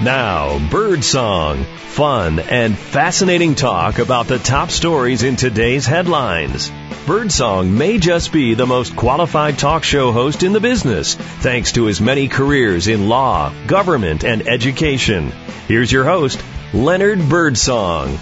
Now, 0.00 0.60
Birdsong. 0.70 1.64
Fun 1.64 2.38
and 2.38 2.78
fascinating 2.78 3.56
talk 3.56 3.98
about 3.98 4.28
the 4.28 4.38
top 4.38 4.70
stories 4.70 5.24
in 5.24 5.34
today's 5.34 5.86
headlines. 5.86 6.70
Birdsong 7.04 7.76
may 7.76 7.98
just 7.98 8.32
be 8.32 8.54
the 8.54 8.66
most 8.66 8.94
qualified 8.94 9.58
talk 9.58 9.82
show 9.82 10.12
host 10.12 10.44
in 10.44 10.52
the 10.52 10.60
business, 10.60 11.16
thanks 11.16 11.72
to 11.72 11.86
his 11.86 12.00
many 12.00 12.28
careers 12.28 12.86
in 12.86 13.08
law, 13.08 13.52
government, 13.66 14.22
and 14.22 14.46
education. 14.46 15.32
Here's 15.66 15.90
your 15.90 16.04
host, 16.04 16.40
Leonard 16.72 17.28
Birdsong. 17.28 18.16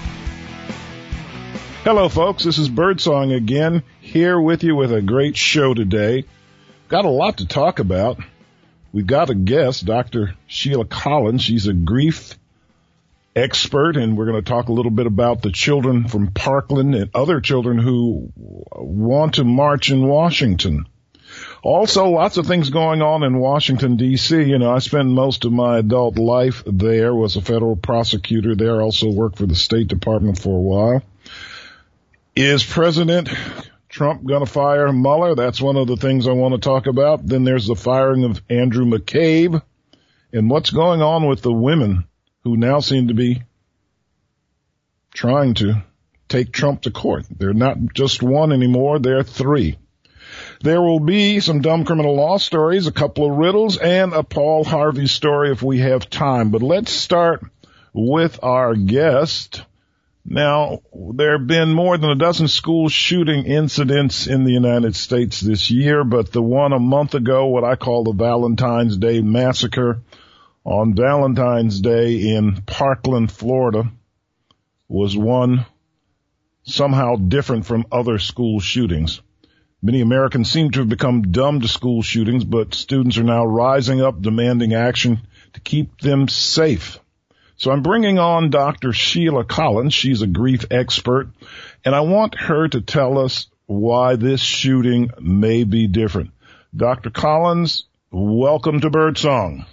Hello, 1.85 2.09
folks. 2.09 2.45
This 2.45 2.57
is 2.57 2.71
Birdsong 2.71 3.33
again, 3.33 3.83
here 4.01 4.41
with 4.41 4.65
you 4.65 4.75
with 4.77 4.93
a 4.93 5.03
great 5.03 5.37
show 5.37 5.75
today. 5.75 6.25
Got 6.89 7.05
a 7.05 7.11
lot 7.11 7.37
to 7.39 7.47
talk 7.47 7.81
about. 7.81 8.19
We've 8.97 9.07
got 9.07 9.29
a 9.29 9.35
guest, 9.35 9.85
Dr. 9.85 10.37
Sheila 10.47 10.87
Collins. 10.87 11.43
She's 11.43 11.67
a 11.67 11.75
grief 11.75 12.33
expert, 13.37 13.99
and 13.99 14.17
we're 14.17 14.25
going 14.25 14.43
to 14.43 14.51
talk 14.51 14.71
a 14.71 14.73
little 14.73 14.91
bit 14.91 15.07
about 15.07 15.43
the 15.43 15.53
children 15.53 16.09
from 16.09 16.29
Parkland 16.29 16.95
and 16.95 17.11
other 17.15 17.43
children 17.43 17.77
who 17.77 18.33
want 18.35 19.35
to 19.35 19.45
march 19.45 19.91
in 19.91 20.07
Washington. 20.07 20.89
Also, 21.63 22.09
lots 22.09 22.39
of 22.39 22.47
things 22.47 22.71
going 22.71 23.03
on 23.03 23.23
in 23.23 23.39
Washington 23.39 23.99
D.C. 23.99 24.45
You 24.45 24.59
know, 24.59 24.73
I 24.73 24.79
spent 24.79 25.11
most 25.11 25.45
of 25.45 25.53
my 25.53 25.77
adult 25.77 26.17
life 26.17 26.63
there, 26.67 27.15
was 27.15 27.37
a 27.37 27.43
federal 27.43 27.77
prosecutor 27.77 28.55
there, 28.55 28.81
also 28.81 29.11
worked 29.11 29.37
for 29.37 29.45
the 29.45 29.55
State 29.55 29.89
Department 29.89 30.39
for 30.41 30.57
a 30.57 30.63
while. 30.63 31.03
Is 32.35 32.65
President 32.65 33.29
Trump 33.97 34.23
going 34.27 34.45
to 34.45 34.53
fire 34.53 34.93
Mueller? 34.93 35.35
That's 35.35 35.59
one 35.59 35.77
of 35.77 35.87
the 35.87 35.97
things 35.97 36.29
I 36.29 36.33
want 36.33 36.53
to 36.53 36.61
talk 36.61 36.87
about. 36.87 37.27
Then 37.27 37.45
there's 37.45 37.67
the 37.67 37.75
firing 37.75 38.25
of 38.25 38.43
Andrew 38.51 38.85
McCabe 38.85 39.63
and 40.35 40.51
what's 40.51 40.69
going 40.69 41.01
on 41.01 41.27
with 41.27 41.41
the 41.41 41.53
women 41.53 42.05
who 42.45 42.59
now 42.59 42.81
seem 42.81 43.09
to 43.09 43.15
be 43.15 43.43
trying 45.15 45.55
to 45.55 45.83
take 46.29 46.53
Trump 46.53 46.83
to 46.83 46.91
court. 46.91 47.25
They're 47.31 47.55
not 47.55 47.79
just 47.95 48.23
one 48.23 48.53
anymore. 48.53 48.99
They're 48.99 49.23
three. 49.23 49.79
There 50.61 50.83
will 50.83 51.01
be 51.01 51.41
some 51.41 51.63
dumb 51.63 51.87
criminal 51.87 52.17
law 52.17 52.37
stories, 52.37 52.87
a 52.87 52.93
couple 52.93 53.31
of 53.31 53.39
riddles, 53.39 53.79
and 53.79 54.13
a 54.13 54.23
Paul 54.23 54.65
Harvey 54.65 55.07
story 55.07 55.53
if 55.53 55.63
we 55.63 55.79
have 55.79 56.11
time. 56.11 56.51
But 56.51 56.61
let's 56.63 56.93
start 56.93 57.47
with 57.95 58.41
our 58.43 58.75
guest. 58.75 59.63
Now, 60.29 60.81
there 60.93 61.39
have 61.39 61.47
been 61.47 61.73
more 61.73 61.97
than 61.97 62.11
a 62.11 62.17
dozen 62.17 62.49
school 62.49 62.89
shooting 62.89 63.45
incidents 63.45 64.27
in 64.27 64.43
the 64.43 64.53
United 64.53 64.97
States 64.97 65.41
this 65.41 65.71
year, 65.71 66.03
but 66.03 66.33
the 66.33 66.43
one 66.43 66.73
a 66.73 66.81
month 66.81 67.15
ago, 67.15 67.47
what 67.47 67.63
I 67.63 67.77
call 67.77 68.03
the 68.03 68.13
Valentine's 68.13 68.97
Day 68.97 69.23
massacre 69.23 70.03
on 70.65 70.97
Valentine's 70.97 71.81
Day 71.81 72.35
in 72.35 72.61
Parkland, 72.67 73.31
Florida, 73.31 73.85
was 74.89 75.17
one 75.17 75.65
somehow 76.65 77.15
different 77.15 77.65
from 77.65 77.87
other 77.93 78.19
school 78.19 78.59
shootings. 78.59 79.21
Many 79.81 80.01
Americans 80.01 80.51
seem 80.51 80.73
to 80.73 80.81
have 80.81 80.89
become 80.89 81.31
dumb 81.31 81.61
to 81.61 81.69
school 81.69 82.03
shootings, 82.03 82.43
but 82.43 82.75
students 82.75 83.17
are 83.17 83.23
now 83.23 83.47
rising 83.47 84.01
up 84.01 84.21
demanding 84.21 84.75
action 84.75 85.21
to 85.53 85.61
keep 85.61 86.01
them 86.01 86.27
safe. 86.27 86.99
So 87.57 87.71
I'm 87.71 87.83
bringing 87.83 88.19
on 88.19 88.51
Dr. 88.51 88.93
Sheila 88.93 89.45
Collins. 89.45 89.95
She's 89.95 90.23
a 90.23 90.27
grief 90.27 90.67
expert 90.71 91.29
and 91.85 91.95
I 91.95 92.01
want 92.01 92.35
her 92.35 92.69
to 92.69 92.81
tell 92.81 93.19
us 93.19 93.47
why 93.67 94.17
this 94.17 94.41
shooting 94.41 95.11
may 95.21 95.65
be 95.65 95.87
different. 95.87 96.31
Dr. 96.75 97.11
Collins, 97.11 97.85
welcome 98.11 98.81
to 98.81 98.91
Birdsong. 98.91 99.65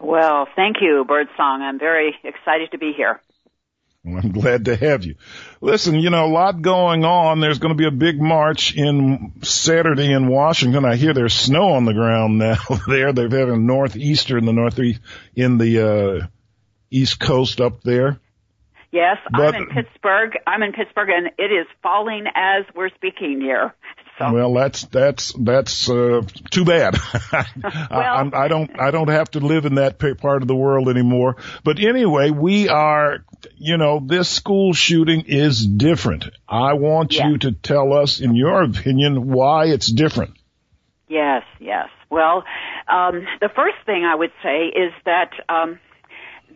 Well, 0.00 0.48
thank 0.56 0.76
you, 0.80 1.04
Birdsong. 1.06 1.62
I'm 1.62 1.78
very 1.78 2.16
excited 2.24 2.72
to 2.72 2.78
be 2.78 2.92
here. 2.96 3.20
Well, 4.04 4.20
I'm 4.22 4.32
glad 4.32 4.64
to 4.64 4.74
have 4.74 5.04
you. 5.04 5.14
Listen, 5.60 5.94
you 5.94 6.10
know, 6.10 6.26
a 6.26 6.32
lot 6.32 6.60
going 6.60 7.04
on. 7.04 7.38
There's 7.38 7.60
going 7.60 7.72
to 7.72 7.78
be 7.78 7.86
a 7.86 7.92
big 7.92 8.20
march 8.20 8.74
in 8.74 9.34
Saturday 9.42 10.12
in 10.12 10.26
Washington. 10.26 10.84
I 10.84 10.96
hear 10.96 11.14
there's 11.14 11.34
snow 11.34 11.74
on 11.74 11.84
the 11.84 11.94
ground 11.94 12.38
now 12.38 12.56
there. 12.88 13.12
They've 13.12 13.30
had 13.30 13.48
a 13.48 13.56
northeaster 13.56 14.36
in 14.36 14.44
the 14.44 14.52
northeast, 14.52 15.00
in 15.36 15.58
the, 15.58 16.22
uh, 16.22 16.26
East 16.92 17.18
Coast 17.18 17.60
up 17.60 17.82
there. 17.82 18.20
Yes, 18.92 19.16
but, 19.30 19.54
I'm 19.54 19.62
in 19.62 19.68
Pittsburgh. 19.68 20.36
I'm 20.46 20.62
in 20.62 20.72
Pittsburgh, 20.72 21.08
and 21.08 21.28
it 21.38 21.50
is 21.50 21.66
falling 21.82 22.26
as 22.34 22.64
we're 22.74 22.90
speaking 22.90 23.40
here. 23.40 23.74
So. 24.18 24.30
Well, 24.30 24.52
that's 24.52 24.84
that's 24.84 25.32
that's 25.32 25.88
uh, 25.88 26.20
too 26.50 26.66
bad. 26.66 26.98
well, 27.32 27.42
I, 27.90 28.30
I 28.34 28.48
don't 28.48 28.78
I 28.78 28.90
don't 28.90 29.08
have 29.08 29.30
to 29.30 29.40
live 29.40 29.64
in 29.64 29.76
that 29.76 29.98
part 29.98 30.42
of 30.42 30.48
the 30.48 30.54
world 30.54 30.90
anymore. 30.90 31.36
But 31.64 31.78
anyway, 31.78 32.30
we 32.30 32.68
are. 32.68 33.24
You 33.56 33.78
know, 33.78 34.00
this 34.04 34.28
school 34.28 34.74
shooting 34.74 35.24
is 35.26 35.66
different. 35.66 36.26
I 36.46 36.74
want 36.74 37.14
you 37.14 37.38
to 37.38 37.52
tell 37.52 37.94
us, 37.94 38.20
in 38.20 38.36
your 38.36 38.62
opinion, 38.62 39.30
why 39.30 39.66
it's 39.66 39.90
different. 39.90 40.34
Yes, 41.08 41.44
yes. 41.58 41.88
Well, 42.10 42.44
um, 42.88 43.26
the 43.40 43.48
first 43.48 43.78
thing 43.86 44.04
I 44.04 44.14
would 44.14 44.32
say 44.42 44.66
is 44.66 44.92
that. 45.06 45.30
Um, 45.48 45.78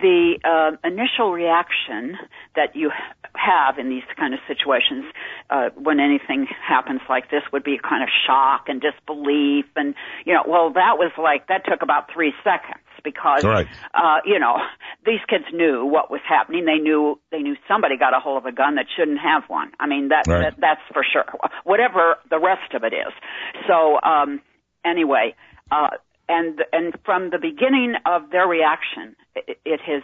the 0.00 0.38
uh, 0.44 0.76
initial 0.86 1.32
reaction 1.32 2.16
that 2.54 2.74
you 2.74 2.90
have 3.34 3.78
in 3.78 3.88
these 3.88 4.04
kind 4.16 4.34
of 4.34 4.40
situations 4.46 5.04
uh, 5.50 5.70
when 5.76 6.00
anything 6.00 6.46
happens 6.66 7.00
like 7.08 7.30
this 7.30 7.42
would 7.52 7.64
be 7.64 7.74
a 7.74 7.88
kind 7.88 8.02
of 8.02 8.08
shock 8.26 8.66
and 8.68 8.80
disbelief 8.80 9.66
and 9.76 9.94
you 10.24 10.32
know 10.32 10.42
well 10.46 10.72
that 10.72 10.96
was 10.98 11.12
like 11.18 11.46
that 11.48 11.64
took 11.66 11.82
about 11.82 12.10
three 12.12 12.32
seconds 12.42 12.80
because 13.04 13.44
right. 13.44 13.68
uh 13.94 14.18
you 14.24 14.38
know 14.38 14.56
these 15.04 15.20
kids 15.28 15.44
knew 15.52 15.84
what 15.84 16.10
was 16.10 16.20
happening 16.26 16.64
they 16.64 16.78
knew 16.78 17.20
they 17.30 17.40
knew 17.40 17.54
somebody 17.68 17.96
got 17.98 18.14
a 18.14 18.20
hold 18.20 18.38
of 18.38 18.46
a 18.46 18.52
gun 18.52 18.76
that 18.76 18.86
shouldn't 18.96 19.20
have 19.20 19.42
one 19.48 19.70
i 19.78 19.86
mean 19.86 20.08
that, 20.08 20.26
right. 20.26 20.40
that 20.40 20.54
that's 20.58 20.80
for 20.92 21.04
sure 21.04 21.26
whatever 21.64 22.16
the 22.30 22.38
rest 22.38 22.72
of 22.74 22.82
it 22.84 22.94
is 22.94 23.12
so 23.68 24.00
um 24.02 24.40
anyway 24.84 25.34
uh 25.70 25.88
and 26.28 26.62
and 26.72 26.94
from 27.04 27.30
the 27.30 27.38
beginning 27.38 27.94
of 28.04 28.30
their 28.30 28.46
reaction, 28.46 29.16
it, 29.36 29.58
it 29.64 29.80
has 29.80 30.02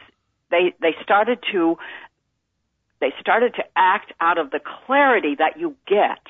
they 0.51 0.75
they 0.81 0.95
started 1.03 1.39
to 1.53 1.77
they 3.01 3.13
started 3.21 3.55
to 3.55 3.65
act 3.77 4.13
out 4.21 4.39
of 4.39 4.51
the 4.51 4.61
clarity 4.87 5.35
that 5.37 5.59
you 5.59 5.75
get 5.89 6.21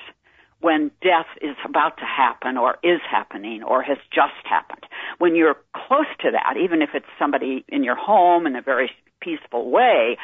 when 0.59 0.89
death 1.01 1.27
is 1.41 1.55
about 1.65 1.97
to 1.97 2.05
happen 2.05 2.57
or 2.57 2.77
is 2.83 3.01
happening 3.09 3.61
or 3.61 3.83
has 3.83 3.97
just 4.11 4.45
happened. 4.45 4.83
When 5.19 5.35
you're 5.35 5.57
close 5.75 6.07
to 6.21 6.31
that, 6.31 6.55
even 6.57 6.81
if 6.81 6.89
it's 6.93 7.05
somebody 7.19 7.65
in 7.67 7.83
your 7.83 7.97
home 7.97 8.47
in 8.47 8.55
a 8.55 8.61
very 8.61 8.89
peaceful 9.19 9.69
way, 9.69 10.17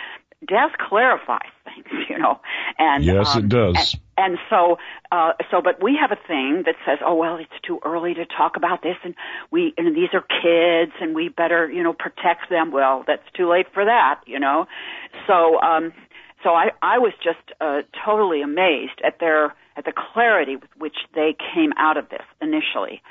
death 0.48 0.72
clarifies 0.80 1.52
things, 1.66 1.88
you 2.10 2.18
know. 2.18 2.40
And 2.78 3.04
yes, 3.04 3.36
um, 3.36 3.46
it 3.46 3.50
does. 3.50 3.76
And, 4.18 4.32
and 4.32 4.38
so, 4.50 4.78
uh, 5.12 5.34
so, 5.52 5.62
but 5.62 5.82
we 5.82 5.98
have 6.00 6.12
a 6.12 6.28
thing 6.28 6.64
that 6.66 6.76
says, 6.86 7.00
oh 7.06 7.16
well, 7.16 7.38
it's 7.38 7.52
too 7.66 7.80
early 7.86 8.14
to 8.14 8.26
talk 8.26 8.56
about 8.56 8.82
this, 8.82 8.96
and 9.04 9.16
we, 9.52 9.74
and 9.78 9.96
these 9.96 10.10
are 10.14 10.22
kids, 10.22 10.94
and 11.02 11.16
we 11.16 11.30
better, 11.30 11.70
you 11.70 11.84
know, 11.84 11.94
protect 11.94 12.50
them. 12.50 12.72
Well, 12.72 13.04
that's 13.06 13.24
too 13.36 13.50
late 13.50 13.68
for 13.74 13.86
that, 13.86 14.22
you 14.26 14.40
know. 14.40 14.66
So, 15.28 15.60
um, 15.60 15.94
so 16.44 16.52
I, 16.52 16.70
I 16.82 17.00
was 17.00 17.14
just 17.24 17.52
uh, 17.60 17.82
totally 18.06 18.42
amazed 18.42 19.02
at 19.06 19.20
their 19.20 19.56
at 19.76 19.86
the 19.86 19.94
clarity 19.94 20.58
with 20.58 20.70
which 20.78 20.96
they 21.16 21.36
came 21.56 21.72
out 21.78 21.98
of 21.98 22.10
this 22.10 22.24
initially. 22.42 23.02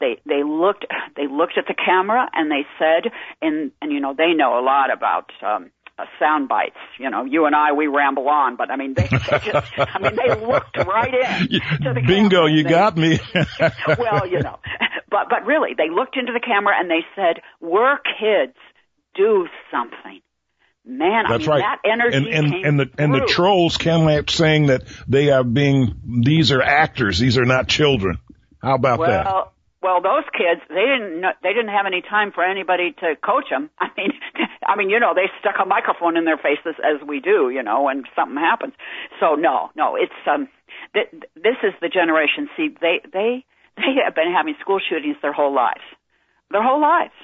They 0.00 0.20
they 0.26 0.42
looked 0.44 0.84
they 1.16 1.26
looked 1.26 1.56
at 1.56 1.66
the 1.66 1.74
camera 1.74 2.28
and 2.34 2.50
they 2.50 2.66
said 2.78 3.12
and 3.40 3.72
and 3.80 3.92
you 3.92 4.00
know 4.00 4.14
they 4.16 4.34
know 4.34 4.58
a 4.58 4.62
lot 4.62 4.92
about 4.92 5.30
um, 5.42 5.70
uh, 5.98 6.04
sound 6.18 6.48
bites. 6.48 6.76
You 6.98 7.10
know, 7.10 7.24
you 7.24 7.46
and 7.46 7.54
I, 7.54 7.72
we 7.72 7.86
ramble 7.86 8.28
on, 8.28 8.56
but 8.56 8.70
I 8.70 8.76
mean, 8.76 8.94
they, 8.94 9.08
they 9.08 9.38
just, 9.38 9.72
I 9.78 9.98
mean, 9.98 10.16
they 10.16 10.46
looked 10.46 10.76
right 10.76 11.14
in 11.14 11.60
to 11.82 11.94
the 11.94 12.02
Bingo, 12.06 12.46
you 12.46 12.64
they, 12.64 12.70
got 12.70 12.96
me. 12.96 13.18
well, 13.98 14.26
you 14.26 14.40
know, 14.40 14.58
but, 15.10 15.28
but 15.30 15.46
really, 15.46 15.70
they 15.76 15.90
looked 15.90 16.16
into 16.16 16.32
the 16.32 16.40
camera 16.40 16.74
and 16.78 16.90
they 16.90 17.04
said, 17.14 17.42
we're 17.60 17.96
kids, 17.98 18.56
do 19.14 19.46
something. 19.70 20.20
Man, 20.88 21.24
That's 21.28 21.32
I 21.32 21.38
mean, 21.38 21.48
right. 21.48 21.78
that 21.82 21.90
energy 21.90 22.30
and, 22.30 22.54
and, 22.54 22.64
and 22.64 22.78
the 22.78 22.90
and 22.96 23.12
the 23.12 23.26
trolls 23.26 23.76
came 23.76 24.06
out 24.06 24.30
saying 24.30 24.66
that 24.66 24.84
they 25.08 25.30
are 25.30 25.42
being 25.42 26.22
these 26.24 26.52
are 26.52 26.62
actors, 26.62 27.18
these 27.18 27.38
are 27.38 27.44
not 27.44 27.66
children. 27.66 28.18
How 28.62 28.76
about 28.76 29.00
well, 29.00 29.10
that? 29.10 29.24
Well, 29.26 29.52
well 29.82 30.00
those 30.00 30.22
kids, 30.32 30.60
they 30.68 30.74
didn't 30.76 31.20
know, 31.20 31.30
they 31.42 31.48
didn't 31.48 31.70
have 31.70 31.86
any 31.86 32.02
time 32.02 32.30
for 32.30 32.44
anybody 32.44 32.94
to 33.00 33.16
coach 33.16 33.46
them. 33.50 33.68
I 33.80 33.88
mean, 33.96 34.12
I 34.66 34.76
mean, 34.76 34.90
you 34.90 35.00
know, 35.00 35.14
they 35.14 35.30
stuck 35.40 35.54
a 35.62 35.66
microphone 35.66 36.16
in 36.16 36.24
their 36.24 36.36
faces 36.36 36.74
as 36.82 37.06
we 37.06 37.20
do, 37.20 37.50
you 37.50 37.62
know, 37.62 37.82
when 37.82 38.04
something 38.14 38.36
happens. 38.36 38.74
So 39.20 39.34
no, 39.34 39.70
no, 39.76 39.96
it's 39.96 40.12
um, 40.26 40.48
th- 40.92 41.08
this 41.34 41.58
is 41.62 41.72
the 41.80 41.88
generation. 41.88 42.48
See, 42.56 42.68
they 42.80 43.00
they 43.12 43.44
they 43.76 44.02
have 44.04 44.14
been 44.14 44.32
having 44.34 44.54
school 44.60 44.80
shootings 44.80 45.16
their 45.22 45.32
whole 45.32 45.54
lives, 45.54 45.86
their 46.50 46.62
whole 46.62 46.80
lives. 46.80 47.14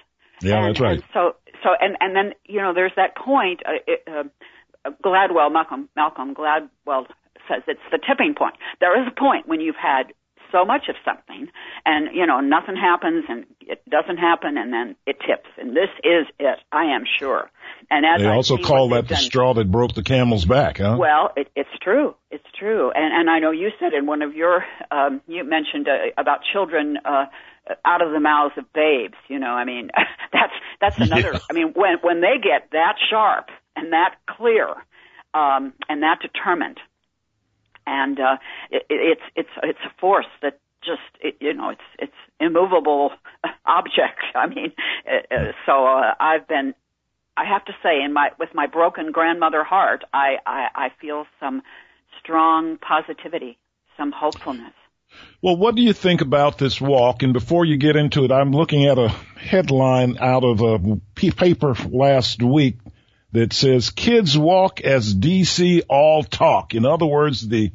Yeah, 0.40 0.58
and, 0.58 0.66
that's 0.68 0.80
right. 0.80 0.98
And 0.98 1.04
so 1.12 1.36
so 1.62 1.70
and 1.80 1.96
and 2.00 2.16
then 2.16 2.34
you 2.46 2.60
know, 2.60 2.72
there's 2.74 2.92
that 2.96 3.16
point. 3.16 3.62
Uh, 3.66 3.82
it, 3.86 4.02
uh, 4.06 4.90
Gladwell, 5.04 5.52
Malcolm 5.52 5.88
Malcolm 5.96 6.34
Gladwell 6.34 7.06
says 7.48 7.62
it's 7.66 7.80
the 7.90 7.98
tipping 7.98 8.34
point. 8.34 8.54
There 8.80 9.00
is 9.00 9.06
a 9.06 9.18
point 9.18 9.48
when 9.48 9.60
you've 9.60 9.80
had 9.80 10.12
so 10.52 10.64
much 10.64 10.88
of 10.88 10.94
something, 11.04 11.48
and 11.84 12.14
you 12.14 12.26
know 12.26 12.40
nothing 12.40 12.76
happens, 12.76 13.24
and 13.28 13.46
it 13.60 13.82
doesn't 13.88 14.18
happen, 14.18 14.56
and 14.56 14.72
then 14.72 14.94
it 15.06 15.16
tips, 15.20 15.48
and 15.58 15.70
this 15.70 15.88
is 16.04 16.26
it. 16.38 16.58
I 16.70 16.94
am 16.94 17.04
sure. 17.18 17.50
And 17.90 18.06
as 18.06 18.20
they 18.20 18.28
I 18.28 18.34
also 18.34 18.58
call 18.58 18.90
that 18.90 19.08
the 19.08 19.16
straw 19.16 19.54
that 19.54 19.70
broke 19.70 19.94
the 19.94 20.02
camel's 20.02 20.44
back, 20.44 20.78
huh? 20.78 20.96
Well, 20.98 21.32
it, 21.36 21.48
it's 21.56 21.76
true. 21.82 22.14
It's 22.30 22.46
true. 22.58 22.92
And 22.94 23.12
and 23.12 23.30
I 23.30 23.38
know 23.40 23.50
you 23.50 23.70
said 23.80 23.92
in 23.92 24.06
one 24.06 24.22
of 24.22 24.34
your 24.34 24.64
um, 24.90 25.22
you 25.26 25.42
mentioned 25.44 25.88
uh, 25.88 26.20
about 26.20 26.40
children. 26.52 26.98
Uh, 27.04 27.24
out 27.84 28.02
of 28.02 28.10
the 28.10 28.18
mouths 28.18 28.54
of 28.58 28.64
babes, 28.72 29.14
you 29.28 29.38
know. 29.38 29.50
I 29.50 29.64
mean, 29.64 29.90
that's 30.32 30.52
that's 30.80 30.98
another. 30.98 31.34
Yeah. 31.34 31.38
I 31.48 31.52
mean, 31.52 31.72
when 31.74 31.98
when 32.02 32.20
they 32.20 32.42
get 32.42 32.70
that 32.72 32.96
sharp 33.08 33.50
and 33.76 33.92
that 33.92 34.16
clear, 34.28 34.68
um, 35.32 35.72
and 35.88 36.02
that 36.02 36.18
determined, 36.20 36.78
and 37.86 38.18
uh, 38.18 38.36
it, 38.70 38.84
it's 38.88 39.22
it's 39.36 39.50
it's 39.62 39.78
a 39.84 40.00
force 40.00 40.26
that 40.42 40.58
just 40.82 41.00
it, 41.20 41.36
you 41.40 41.54
know 41.54 41.70
it's 41.70 41.80
it's 41.98 42.12
immovable 42.40 43.10
object. 43.66 44.22
I 44.34 44.46
mean, 44.46 44.72
uh, 45.06 45.34
uh, 45.34 45.52
so 45.66 45.86
uh, 45.86 46.14
I've 46.18 46.46
been. 46.48 46.74
I 47.34 47.46
have 47.46 47.64
to 47.64 47.72
say, 47.82 48.02
in 48.04 48.12
my 48.12 48.28
with 48.38 48.50
my 48.52 48.66
broken 48.66 49.10
grandmother 49.10 49.64
heart, 49.64 50.04
I, 50.12 50.36
I 50.46 50.66
I 50.74 50.88
feel 51.00 51.24
some 51.40 51.62
strong 52.20 52.76
positivity, 52.76 53.58
some 53.96 54.12
hopefulness. 54.12 54.74
Well, 55.42 55.56
what 55.56 55.74
do 55.74 55.82
you 55.82 55.92
think 55.92 56.20
about 56.20 56.58
this 56.58 56.80
walk? 56.80 57.22
And 57.22 57.32
before 57.32 57.64
you 57.64 57.76
get 57.76 57.96
into 57.96 58.24
it, 58.24 58.32
I'm 58.32 58.52
looking 58.52 58.86
at 58.86 58.98
a 58.98 59.08
headline 59.08 60.18
out 60.18 60.44
of 60.44 60.62
a 60.62 61.00
paper 61.16 61.74
last 61.90 62.42
week 62.42 62.78
that 63.32 63.52
says 63.52 63.90
kids 63.90 64.36
walk 64.36 64.80
as 64.80 65.14
DC 65.14 65.82
all 65.88 66.22
talk. 66.22 66.74
In 66.74 66.86
other 66.86 67.06
words, 67.06 67.46
the 67.46 67.72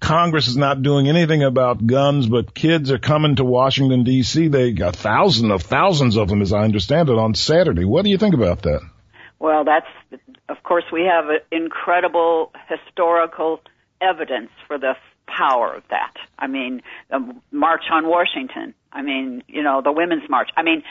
Congress 0.00 0.46
is 0.46 0.56
not 0.56 0.82
doing 0.82 1.08
anything 1.08 1.42
about 1.42 1.84
guns, 1.86 2.26
but 2.26 2.54
kids 2.54 2.90
are 2.92 2.98
coming 2.98 3.36
to 3.36 3.44
Washington 3.44 4.04
DC. 4.04 4.50
They 4.50 4.72
got 4.72 4.94
thousands 4.94 5.50
of 5.50 5.62
thousands 5.62 6.16
of 6.16 6.28
them, 6.28 6.42
as 6.42 6.52
I 6.52 6.62
understand 6.62 7.08
it, 7.08 7.18
on 7.18 7.34
Saturday. 7.34 7.84
What 7.84 8.04
do 8.04 8.10
you 8.10 8.18
think 8.18 8.34
about 8.34 8.62
that? 8.62 8.80
Well, 9.40 9.64
that's, 9.64 9.86
of 10.48 10.62
course, 10.62 10.84
we 10.92 11.02
have 11.02 11.26
incredible 11.50 12.52
historical 12.68 13.60
evidence 14.00 14.50
for 14.66 14.78
the 14.78 14.94
power 15.26 15.74
of 15.74 15.82
that. 15.90 16.14
I 16.38 16.46
mean, 16.46 16.82
the 17.10 17.36
March 17.50 17.84
on 17.90 18.06
Washington. 18.06 18.74
I 18.92 19.02
mean, 19.02 19.42
you 19.46 19.62
know, 19.62 19.82
the 19.82 19.92
Women's 19.92 20.28
March. 20.30 20.50
I 20.56 20.62
mean, 20.62 20.82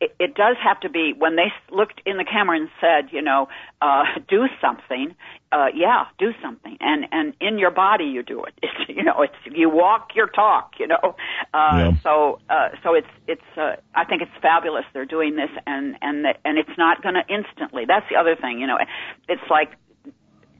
it, 0.00 0.14
it 0.18 0.34
does 0.34 0.56
have 0.62 0.80
to 0.80 0.88
be 0.88 1.12
when 1.16 1.36
they 1.36 1.52
looked 1.70 2.00
in 2.06 2.16
the 2.16 2.24
camera 2.24 2.56
and 2.56 2.68
said, 2.80 3.12
you 3.12 3.22
know, 3.22 3.48
uh, 3.82 4.04
do 4.28 4.46
something. 4.60 5.14
Uh, 5.50 5.68
yeah, 5.74 6.04
do 6.18 6.32
something, 6.42 6.76
and 6.78 7.06
and 7.10 7.32
in 7.40 7.58
your 7.58 7.70
body 7.70 8.04
you 8.04 8.22
do 8.22 8.44
it. 8.44 8.52
It's 8.62 8.88
you 8.88 9.02
know, 9.02 9.22
it's 9.22 9.56
you 9.56 9.70
walk 9.70 10.10
your 10.14 10.26
talk. 10.26 10.72
You 10.78 10.88
know, 10.88 11.16
uh, 11.54 11.72
yeah. 11.72 11.92
so 12.02 12.38
uh, 12.50 12.68
so 12.82 12.94
it's 12.94 13.08
it's. 13.26 13.56
Uh, 13.56 13.76
I 13.94 14.04
think 14.04 14.20
it's 14.20 14.42
fabulous 14.42 14.84
they're 14.92 15.06
doing 15.06 15.36
this, 15.36 15.50
and 15.66 15.96
and 16.02 16.26
that, 16.26 16.40
and 16.44 16.58
it's 16.58 16.76
not 16.76 17.02
going 17.02 17.14
to 17.14 17.22
instantly. 17.32 17.84
That's 17.86 18.04
the 18.10 18.16
other 18.16 18.36
thing. 18.36 18.60
You 18.60 18.66
know, 18.66 18.76
it's 19.26 19.50
like 19.50 19.72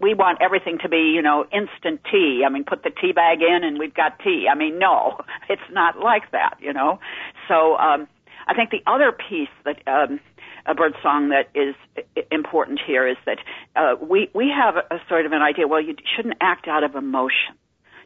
we 0.01 0.15
want 0.15 0.39
everything 0.41 0.79
to 0.83 0.89
be, 0.89 1.13
you 1.15 1.23
know, 1.23 1.45
instant 1.53 2.01
tea. 2.11 2.43
I 2.47 2.51
mean, 2.51 2.65
put 2.65 2.83
the 2.85 2.91
tea 2.91 3.13
bag 3.13 3.43
in 3.43 3.65
and 3.65 3.79
we've 3.79 3.95
got 3.95 4.19
tea. 4.21 4.47
I 4.51 4.55
mean, 4.55 4.79
no, 4.79 5.21
it's 5.49 5.63
not 5.73 5.99
like 5.99 6.31
that, 6.33 6.57
you 6.61 6.73
know. 6.73 7.01
So 7.49 7.77
um, 7.77 8.07
I 8.49 8.55
think 8.55 8.71
the 8.71 8.83
other 8.91 9.13
piece 9.13 9.53
that 9.65 9.77
um, 9.87 10.21
a 10.67 10.75
Birdsong 10.75 11.31
that 11.31 11.51
is 11.55 11.75
important 12.31 12.81
here 12.85 13.07
is 13.07 13.17
that 13.27 13.39
uh, 13.77 13.95
we 14.03 14.31
we 14.35 14.51
have 14.51 14.77
a, 14.77 14.95
a 14.95 14.99
sort 15.09 15.27
of 15.27 15.33
an 15.33 15.43
idea. 15.43 15.69
Well, 15.69 15.83
you 15.83 15.95
shouldn't 16.17 16.37
act 16.41 16.67
out 16.67 16.83
of 16.83 16.95
emotion. 16.95 17.55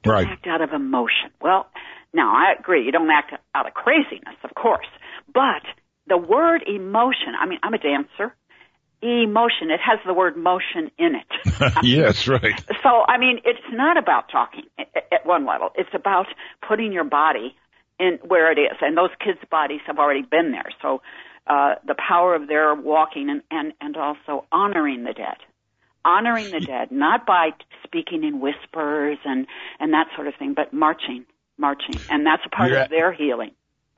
Don't 0.02 0.14
right. 0.14 0.26
act 0.26 0.46
out 0.46 0.60
of 0.60 0.72
emotion. 0.72 1.30
Well, 1.40 1.68
now 2.12 2.34
I 2.34 2.54
agree. 2.58 2.84
You 2.84 2.92
don't 2.92 3.10
act 3.10 3.32
out 3.54 3.66
of 3.66 3.74
craziness, 3.74 4.36
of 4.42 4.54
course, 4.54 4.88
but 5.32 5.62
the 6.08 6.18
word 6.18 6.62
emotion. 6.66 7.34
I 7.40 7.46
mean, 7.46 7.58
I'm 7.62 7.74
a 7.74 7.78
dancer 7.78 8.34
emotion. 9.02 9.70
It 9.70 9.80
has 9.80 9.98
the 10.06 10.14
word 10.14 10.36
motion 10.36 10.90
in 10.98 11.14
it. 11.16 11.72
yes, 11.82 12.28
right. 12.28 12.62
So, 12.82 13.02
I 13.08 13.18
mean, 13.18 13.40
it's 13.44 13.58
not 13.72 13.96
about 13.96 14.30
talking 14.30 14.64
at 14.78 15.26
one 15.26 15.44
level. 15.44 15.70
It's 15.74 15.90
about 15.92 16.26
putting 16.66 16.92
your 16.92 17.04
body 17.04 17.56
in 18.02 18.18
where 18.28 18.50
it 18.50 18.58
is. 18.58 18.76
And 18.80 18.96
those 18.96 19.10
kids' 19.24 19.38
bodies 19.50 19.80
have 19.86 19.98
already 19.98 20.22
been 20.22 20.50
there. 20.50 20.70
So 20.82 21.02
uh, 21.46 21.76
the 21.86 21.94
power 21.94 22.34
of 22.34 22.48
their 22.48 22.74
walking 22.74 23.30
and, 23.30 23.42
and, 23.50 23.72
and 23.80 23.96
also 23.96 24.44
honoring 24.50 25.04
the 25.04 25.12
dead. 25.12 25.36
Honoring 26.04 26.50
the 26.50 26.58
dead, 26.58 26.90
not 26.90 27.26
by 27.26 27.50
speaking 27.84 28.24
in 28.24 28.40
whispers 28.40 29.18
and, 29.24 29.46
and 29.78 29.92
that 29.92 30.08
sort 30.16 30.26
of 30.26 30.34
thing, 30.34 30.52
but 30.54 30.72
marching, 30.72 31.24
marching. 31.56 31.94
And 32.10 32.26
that's 32.26 32.42
a 32.44 32.48
part 32.48 32.70
You're 32.70 32.80
of 32.80 32.90
their 32.90 33.12
healing. 33.12 33.52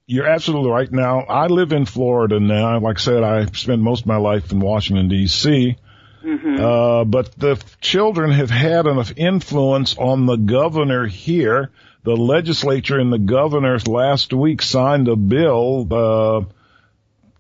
You're 0.07 0.27
absolutely 0.27 0.71
right. 0.71 0.93
Now, 0.93 1.21
I 1.21 1.47
live 1.47 1.73
in 1.73 1.87
Florida 1.87 2.39
now. 2.41 2.79
Like 2.79 2.99
I 2.99 3.01
said, 3.01 3.23
I 3.23 3.47
spent 3.47 3.81
most 3.81 4.03
of 4.03 4.07
my 4.07 4.19
life 4.19 4.53
in 4.53 4.61
Washington, 4.61 5.09
D.C. 5.09 5.79
Mm-hmm. 6.23 6.63
Uh, 6.63 7.05
but 7.05 7.33
the 7.39 7.63
children 7.81 8.31
have 8.33 8.51
had 8.51 8.87
enough 8.87 9.15
influence 9.17 9.97
on 9.97 10.27
the 10.27 10.37
governor 10.37 11.07
here 11.07 11.71
the 12.05 12.17
legislature 12.17 12.99
and 12.99 13.13
the 13.13 13.19
governor 13.19 13.79
last 13.87 14.33
week 14.33 14.63
signed 14.63 15.09
a 15.09 15.17
bill 15.17 15.87
uh, 15.91 16.45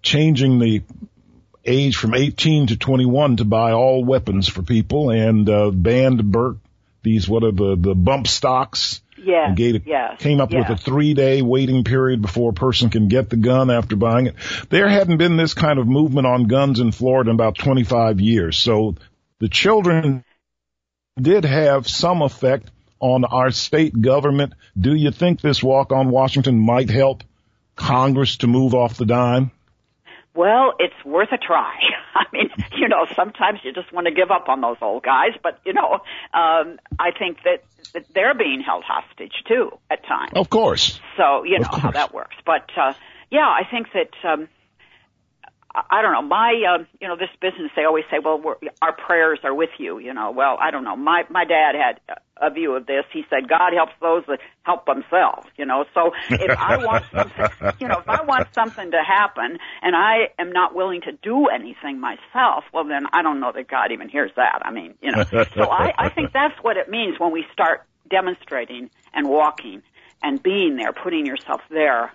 changing 0.02 0.58
the 0.58 0.82
age 1.64 1.96
from 1.96 2.14
18 2.14 2.68
to 2.68 2.76
21 2.76 3.36
to 3.36 3.44
buy 3.44 3.72
all 3.72 4.04
weapons 4.04 4.48
for 4.48 4.62
people 4.62 5.10
and 5.10 5.48
uh, 5.48 5.70
banned 5.70 6.30
Burke 6.30 6.58
these 7.04 7.28
what 7.28 7.44
are 7.44 7.52
the 7.52 7.76
the 7.78 7.94
bump 7.94 8.26
stocks. 8.26 9.00
Yeah. 9.16 9.54
Gave, 9.54 9.86
yes. 9.86 10.20
Came 10.20 10.40
up 10.40 10.52
yes. 10.52 10.68
with 10.68 10.80
a 10.80 10.82
three 10.82 11.14
day 11.14 11.40
waiting 11.40 11.84
period 11.84 12.20
before 12.20 12.50
a 12.50 12.54
person 12.54 12.90
can 12.90 13.08
get 13.08 13.30
the 13.30 13.36
gun 13.36 13.70
after 13.70 13.94
buying 13.94 14.26
it. 14.26 14.34
There 14.68 14.88
hadn't 14.88 15.18
been 15.18 15.36
this 15.36 15.54
kind 15.54 15.78
of 15.78 15.86
movement 15.86 16.26
on 16.26 16.46
guns 16.46 16.80
in 16.80 16.92
Florida 16.92 17.30
in 17.30 17.36
about 17.36 17.56
25 17.56 18.20
years. 18.20 18.58
So 18.58 18.96
the 19.38 19.48
children 19.48 20.24
did 21.18 21.44
have 21.44 21.86
some 21.86 22.20
effect 22.22 22.70
on 23.00 23.24
our 23.24 23.50
state 23.50 24.00
government. 24.00 24.54
Do 24.78 24.94
you 24.94 25.10
think 25.10 25.40
this 25.40 25.62
walk 25.62 25.92
on 25.92 26.10
Washington 26.10 26.58
might 26.58 26.90
help 26.90 27.22
Congress 27.76 28.38
to 28.38 28.46
move 28.46 28.74
off 28.74 28.96
the 28.96 29.06
dime? 29.06 29.50
Well, 30.34 30.74
it's 30.80 31.04
worth 31.04 31.30
a 31.32 31.38
try. 31.38 31.74
I 32.14 32.24
mean, 32.32 32.50
you 32.76 32.88
know, 32.88 33.06
sometimes 33.14 33.60
you 33.62 33.72
just 33.72 33.92
want 33.92 34.06
to 34.06 34.12
give 34.12 34.30
up 34.30 34.48
on 34.48 34.60
those 34.60 34.76
old 34.82 35.02
guys, 35.04 35.30
but 35.42 35.60
you 35.64 35.72
know, 35.72 36.00
um, 36.32 36.78
I 36.98 37.10
think 37.16 37.38
that, 37.44 37.62
that 37.92 38.06
they're 38.14 38.34
being 38.34 38.60
held 38.60 38.84
hostage 38.84 39.34
too 39.46 39.78
at 39.90 40.04
times. 40.04 40.32
Of 40.34 40.50
course. 40.50 41.00
So 41.16 41.44
you 41.44 41.60
know 41.60 41.68
how 41.70 41.92
that 41.92 42.12
works. 42.12 42.36
But 42.44 42.68
uh, 42.76 42.94
yeah, 43.30 43.46
I 43.46 43.62
think 43.70 43.88
that 43.94 44.28
um, 44.28 44.48
I 45.74 46.02
don't 46.02 46.12
know. 46.12 46.22
My, 46.22 46.54
uh, 46.70 46.84
you 47.00 47.08
know, 47.08 47.16
this 47.16 47.30
business, 47.40 47.72
they 47.74 47.84
always 47.84 48.04
say, 48.08 48.18
well, 48.24 48.40
we're, 48.40 48.54
our 48.80 48.92
prayers 48.92 49.40
are 49.42 49.54
with 49.54 49.70
you, 49.78 49.98
you 49.98 50.14
know. 50.14 50.30
Well, 50.30 50.56
I 50.60 50.70
don't 50.70 50.84
know. 50.84 50.94
My, 50.94 51.24
my 51.30 51.44
dad 51.44 51.74
had 51.74 52.00
a 52.40 52.50
view 52.50 52.74
of 52.76 52.86
this. 52.86 53.04
He 53.12 53.24
said, 53.28 53.48
God 53.48 53.72
helps 53.74 53.92
those 54.00 54.22
that 54.28 54.38
help 54.62 54.86
themselves, 54.86 55.48
you 55.56 55.66
know. 55.66 55.84
So 55.92 56.12
if 56.30 56.56
I 56.56 56.76
want 56.84 57.04
something, 57.12 57.72
you 57.80 57.88
know, 57.88 57.98
if 57.98 58.08
I 58.08 58.22
want 58.22 58.54
something 58.54 58.92
to 58.92 59.02
happen 59.02 59.58
and 59.82 59.96
I 59.96 60.30
am 60.38 60.52
not 60.52 60.76
willing 60.76 61.00
to 61.02 61.12
do 61.22 61.46
anything 61.46 61.98
myself, 61.98 62.64
well, 62.72 62.84
then 62.84 63.06
I 63.12 63.22
don't 63.22 63.40
know 63.40 63.50
that 63.52 63.66
God 63.66 63.90
even 63.90 64.08
hears 64.08 64.30
that. 64.36 64.62
I 64.64 64.70
mean, 64.70 64.94
you 65.02 65.10
know. 65.10 65.24
So 65.24 65.64
I, 65.70 65.92
I 65.98 66.08
think 66.08 66.32
that's 66.32 66.54
what 66.62 66.76
it 66.76 66.88
means 66.88 67.18
when 67.18 67.32
we 67.32 67.44
start 67.52 67.84
demonstrating 68.08 68.90
and 69.12 69.28
walking 69.28 69.82
and 70.22 70.40
being 70.40 70.76
there, 70.76 70.92
putting 70.92 71.26
yourself 71.26 71.62
there, 71.68 72.12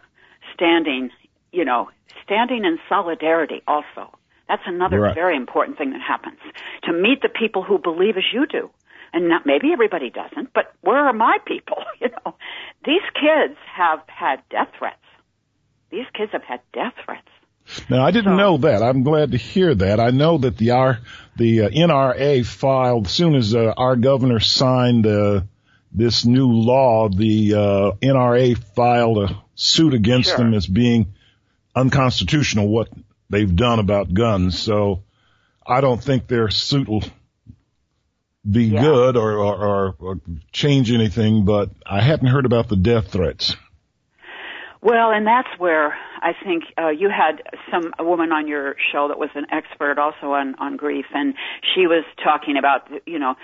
standing, 0.53 1.09
you 1.51 1.65
know, 1.65 1.89
standing 2.23 2.65
in 2.65 2.79
solidarity 2.87 3.61
also. 3.67 4.11
That's 4.47 4.63
another 4.65 4.99
right. 4.99 5.15
very 5.15 5.37
important 5.37 5.77
thing 5.77 5.91
that 5.91 6.01
happens. 6.01 6.39
To 6.83 6.93
meet 6.93 7.21
the 7.21 7.29
people 7.29 7.63
who 7.63 7.77
believe 7.77 8.17
as 8.17 8.23
you 8.33 8.47
do. 8.47 8.69
And 9.13 9.29
not, 9.29 9.45
maybe 9.45 9.71
everybody 9.73 10.09
doesn't, 10.09 10.53
but 10.53 10.73
where 10.81 11.07
are 11.07 11.13
my 11.13 11.37
people? 11.45 11.77
You 12.01 12.07
know, 12.25 12.33
these 12.85 13.01
kids 13.13 13.59
have 13.75 13.99
had 14.07 14.41
death 14.49 14.69
threats. 14.77 14.95
These 15.91 16.05
kids 16.13 16.31
have 16.31 16.43
had 16.43 16.61
death 16.71 16.93
threats. 17.03 17.27
Now 17.89 18.05
I 18.05 18.11
didn't 18.11 18.31
so, 18.31 18.37
know 18.37 18.57
that. 18.59 18.81
I'm 18.81 19.03
glad 19.03 19.31
to 19.31 19.37
hear 19.37 19.75
that. 19.75 19.99
I 19.99 20.11
know 20.11 20.37
that 20.37 20.57
the 20.57 20.71
R, 20.71 20.99
the 21.35 21.63
uh, 21.63 21.69
NRA 21.69 22.45
filed 22.45 23.07
as 23.07 23.11
soon 23.11 23.35
as 23.35 23.53
uh, 23.53 23.73
our 23.75 23.97
governor 23.97 24.39
signed 24.39 25.05
uh, 25.05 25.41
this 25.91 26.25
new 26.25 26.47
law. 26.47 27.09
The 27.09 27.53
uh, 27.53 27.91
NRA 28.01 28.57
filed 28.57 29.17
a 29.17 29.43
suit 29.55 29.93
against 29.93 30.29
sure. 30.29 30.37
them 30.37 30.53
as 30.53 30.65
being 30.65 31.13
unconstitutional 31.75 32.67
what 32.67 32.89
they've 33.29 33.55
done 33.55 33.79
about 33.79 34.13
guns. 34.13 34.57
So 34.57 35.03
I 35.65 35.81
don't 35.81 36.03
think 36.03 36.27
their 36.27 36.49
suit 36.49 36.87
will 36.87 37.03
be 38.49 38.65
yeah. 38.65 38.81
good 38.81 39.17
or, 39.17 39.37
or, 39.37 39.95
or, 39.99 40.19
change 40.51 40.91
anything, 40.91 41.45
but 41.45 41.69
I 41.85 42.01
hadn't 42.01 42.27
heard 42.27 42.45
about 42.45 42.69
the 42.69 42.75
death 42.75 43.11
threats. 43.11 43.55
Well, 44.81 45.11
and 45.11 45.27
that's 45.27 45.49
where 45.57 45.93
I 46.21 46.31
think 46.41 46.63
uh, 46.77 46.87
you 46.87 47.09
had 47.09 47.43
some 47.69 47.93
a 47.99 48.03
woman 48.03 48.31
on 48.31 48.47
your 48.47 48.75
show 48.91 49.09
that 49.09 49.19
was 49.19 49.29
an 49.35 49.45
expert 49.51 49.99
also 49.99 50.31
on 50.31 50.55
on 50.55 50.77
grief, 50.77 51.05
and 51.13 51.35
she 51.75 51.85
was 51.85 52.05
talking 52.23 52.55
about 52.57 52.89
you 53.05 53.19
know 53.19 53.35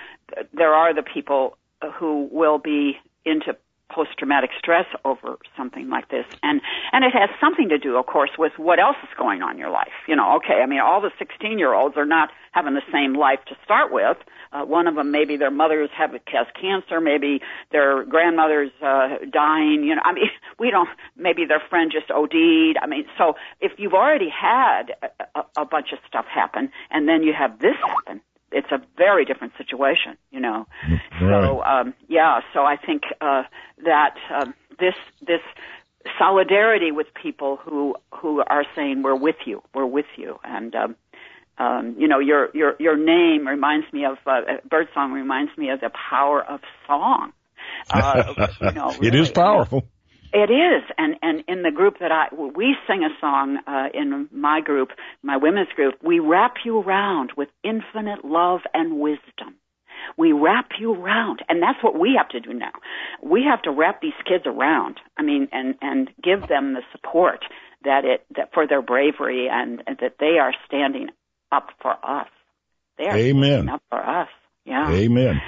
there 0.54 0.74
are 0.74 0.94
the 0.94 1.04
people 1.04 1.58
who 2.00 2.30
will 2.32 2.58
be 2.58 2.98
into 3.26 3.58
post 3.94 4.12
traumatic 4.18 4.52
stress 4.58 4.86
over 5.04 5.38
something 5.58 5.90
like 5.90 6.10
this. 6.10 6.26
And 6.44 6.62
and 6.92 7.04
it 7.04 7.12
has 7.14 7.30
something 7.40 7.70
to 7.70 7.78
do 7.78 7.98
of 7.98 8.06
course 8.06 8.32
with 8.38 8.54
what 8.58 8.80
else 8.80 8.98
is 9.04 9.10
going 9.18 9.42
on 9.42 9.54
in 9.54 9.58
your 9.58 9.70
life. 9.70 9.94
You 10.08 10.16
know 10.16 10.36
okay 10.38 10.62
i 10.62 10.66
mean 10.66 10.80
all 10.80 11.02
the 11.02 11.12
16 11.18 11.60
year 11.60 11.74
olds 11.74 11.98
are 11.98 12.06
not 12.06 12.30
having 12.52 12.74
the 12.74 12.86
same 12.92 13.14
life 13.14 13.40
to 13.48 13.56
start 13.64 13.92
with. 13.92 14.18
Uh, 14.52 14.64
one 14.64 14.88
of 14.88 14.96
them 14.96 15.12
maybe 15.12 15.36
their 15.36 15.52
mothers 15.52 15.90
have 15.96 16.14
a 16.14 16.20
has 16.28 16.48
cancer 16.60 17.00
maybe 17.00 17.42
their 17.72 18.04
grandmother's 18.04 18.72
uh 18.82 19.18
dying 19.32 19.84
you 19.84 19.96
know 19.96 20.02
i 20.04 20.14
mean 20.14 20.30
we 20.60 20.72
don't 20.72 20.90
maybe 21.18 21.46
their 21.46 21.62
friend 21.70 21.92
just 21.92 22.10
od'd 22.12 22.78
i 22.82 22.88
mean 22.88 23.06
so 23.18 23.34
if 23.62 23.74
you've 23.78 23.94
already 23.94 24.30
had 24.30 24.94
a, 25.02 25.40
a, 25.40 25.62
a 25.64 25.66
bunch 25.66 25.92
of 25.92 26.00
stuff 26.08 26.26
happen 26.26 26.70
and 26.92 27.08
then 27.08 27.24
you 27.24 27.34
have 27.34 27.60
this 27.60 27.76
happen 27.82 28.22
it's 28.56 28.72
a 28.72 28.82
very 28.98 29.26
different 29.26 29.54
situation, 29.58 30.18
you 30.32 30.40
know. 30.40 30.66
Right. 30.90 31.02
So 31.20 31.64
um, 31.64 31.94
yeah, 32.08 32.40
so 32.54 32.62
I 32.62 32.78
think 32.78 33.04
uh, 33.22 33.44
that 33.84 34.16
uh, 34.34 34.46
this 34.80 34.96
this 35.22 35.42
solidarity 36.18 36.92
with 36.92 37.08
people 37.14 37.58
who 37.58 37.96
who 38.12 38.42
are 38.48 38.64
saying 38.76 39.04
we're 39.04 39.16
with 39.16 39.36
you, 39.46 39.62
we're 39.74 39.86
with 39.86 40.06
you, 40.16 40.40
and 40.44 40.74
um, 40.74 40.96
um, 41.58 41.96
you 42.00 42.08
know 42.08 42.20
your 42.20 42.50
your 42.54 42.76
your 42.80 42.98
name 42.98 43.48
reminds 43.48 43.92
me 43.92 44.06
of 44.06 44.18
uh, 44.26 44.42
birdsong 44.70 45.12
reminds 45.12 45.56
me 45.58 45.70
of 45.70 45.82
the 45.82 45.92
power 46.10 46.42
of 46.42 46.62
song. 46.88 47.34
Uh, 47.90 48.48
you 48.62 48.72
know, 48.72 48.92
really. 48.92 49.08
it 49.08 49.16
is 49.16 49.32
powerful. 49.32 49.88
It 50.34 50.52
is, 50.52 50.84
and 50.98 51.16
and 51.22 51.44
in 51.48 51.64
the 51.64 51.72
group 51.72 52.00
that 52.00 52.12
I 52.12 52.28
we 52.34 52.76
sing 52.88 53.04
a 53.04 53.20
song 53.22 53.60
uh, 53.68 53.88
in 53.94 54.28
my 54.32 54.60
group, 54.62 54.90
my 55.24 55.38
women's 55.38 55.70
group. 55.70 55.96
We 56.04 56.20
wrap 56.20 56.56
you 56.66 56.80
around 56.80 57.32
with 57.38 57.50
infinite 57.64 58.26
love 58.26 58.62
and 58.74 59.00
wisdom. 59.00 59.56
We 60.18 60.34
wrap 60.34 60.72
you 60.78 60.94
around, 60.94 61.42
and 61.48 61.62
that's 61.62 61.82
what 61.82 61.98
we 61.98 62.16
have 62.18 62.30
to 62.30 62.40
do 62.42 62.54
now. 62.54 62.74
We 63.24 63.44
have 63.50 63.62
to 63.64 63.72
wrap 63.72 64.02
these 64.02 64.14
kids 64.28 64.44
around. 64.46 65.00
I 65.18 65.22
mean, 65.22 65.48
and 65.52 65.76
and 65.82 66.10
give 66.22 66.48
them 66.50 66.74
the 66.74 66.82
support 66.92 67.46
that 67.86 68.04
it 68.04 68.26
that 68.36 68.54
for 68.54 68.68
their 68.68 68.82
bravery 68.82 69.48
and, 69.50 69.82
and 69.88 69.98
that 70.02 70.16
they 70.20 70.38
are 70.40 70.54
standing 70.68 71.10
up 71.52 71.70
for 71.82 71.94
us. 72.04 72.28
They 72.98 73.06
are 73.06 73.18
Amen. 73.18 73.52
standing 73.52 73.70
up 73.70 73.84
for 73.90 74.00
us. 74.00 74.30
Yeah. 74.66 74.92
Amen. 74.92 75.42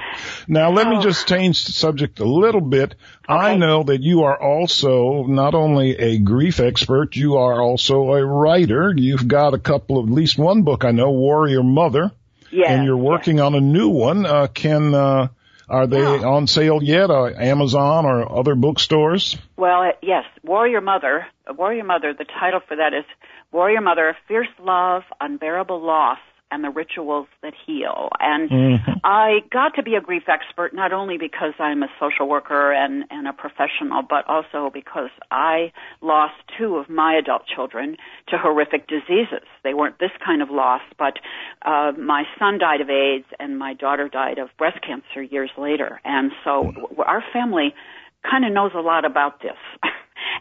Now 0.47 0.69
let 0.69 0.87
me 0.87 1.01
just 1.01 1.27
change 1.27 1.65
the 1.65 1.71
subject 1.71 2.19
a 2.19 2.25
little 2.25 2.61
bit. 2.61 2.93
Okay. 3.27 3.33
I 3.33 3.57
know 3.57 3.81
that 3.83 4.03
you 4.03 4.23
are 4.23 4.39
also 4.39 5.23
not 5.23 5.55
only 5.55 5.97
a 5.97 6.19
grief 6.19 6.59
expert, 6.59 7.15
you 7.15 7.37
are 7.37 7.59
also 7.59 8.13
a 8.13 8.23
writer. 8.23 8.93
You've 8.95 9.27
got 9.27 9.55
a 9.55 9.59
couple 9.59 9.97
of, 9.97 10.07
at 10.07 10.13
least 10.13 10.37
one 10.37 10.61
book 10.61 10.85
I 10.85 10.91
know, 10.91 11.09
Warrior 11.09 11.63
Mother. 11.63 12.11
Yeah. 12.51 12.71
And 12.71 12.85
you're 12.85 12.95
working 12.95 13.37
yes. 13.37 13.45
on 13.45 13.55
a 13.55 13.59
new 13.59 13.89
one. 13.89 14.25
Uh, 14.27 14.47
can, 14.47 14.93
uh, 14.93 15.29
are 15.67 15.87
they 15.87 15.99
yeah. 15.99 16.23
on 16.23 16.45
sale 16.45 16.81
yet? 16.81 17.09
Uh, 17.09 17.25
Amazon 17.25 18.05
or 18.05 18.39
other 18.39 18.53
bookstores? 18.53 19.35
Well, 19.57 19.81
uh, 19.81 19.91
yes. 20.01 20.25
Warrior 20.43 20.81
Mother. 20.81 21.25
Warrior 21.49 21.83
Mother. 21.83 22.13
The 22.13 22.25
title 22.39 22.61
for 22.67 22.77
that 22.77 22.93
is 22.93 23.03
Warrior 23.51 23.81
Mother: 23.81 24.15
Fierce 24.27 24.47
Love, 24.59 25.03
Unbearable 25.19 25.81
Loss, 25.81 26.19
and 26.51 26.63
the 26.63 26.69
rituals 26.69 27.27
that 27.41 27.53
heal. 27.65 28.09
And 28.19 28.49
mm-hmm. 28.49 28.91
I 29.03 29.39
got 29.51 29.75
to 29.75 29.83
be 29.83 29.95
a 29.95 30.01
grief 30.01 30.23
expert 30.27 30.73
not 30.73 30.93
only 30.93 31.17
because 31.17 31.53
I'm 31.59 31.83
a 31.83 31.87
social 31.99 32.27
worker 32.27 32.71
and, 32.71 33.03
and 33.09 33.27
a 33.27 33.33
professional, 33.33 34.01
but 34.07 34.27
also 34.27 34.69
because 34.73 35.09
I 35.29 35.71
lost 36.01 36.35
two 36.57 36.77
of 36.77 36.89
my 36.89 37.15
adult 37.15 37.43
children 37.53 37.97
to 38.29 38.37
horrific 38.37 38.87
diseases. 38.87 39.47
They 39.63 39.73
weren't 39.73 39.99
this 39.99 40.11
kind 40.25 40.41
of 40.41 40.49
loss, 40.49 40.81
but 40.97 41.19
uh, 41.63 41.91
my 41.97 42.23
son 42.39 42.59
died 42.59 42.81
of 42.81 42.89
AIDS 42.89 43.25
and 43.39 43.59
my 43.59 43.73
daughter 43.73 44.07
died 44.07 44.37
of 44.37 44.49
breast 44.57 44.79
cancer 44.81 45.21
years 45.21 45.51
later. 45.57 45.99
And 46.05 46.31
so 46.43 46.73
our 47.05 47.23
family 47.33 47.73
kind 48.29 48.45
of 48.45 48.53
knows 48.53 48.71
a 48.75 48.81
lot 48.81 49.05
about 49.05 49.41
this. 49.41 49.57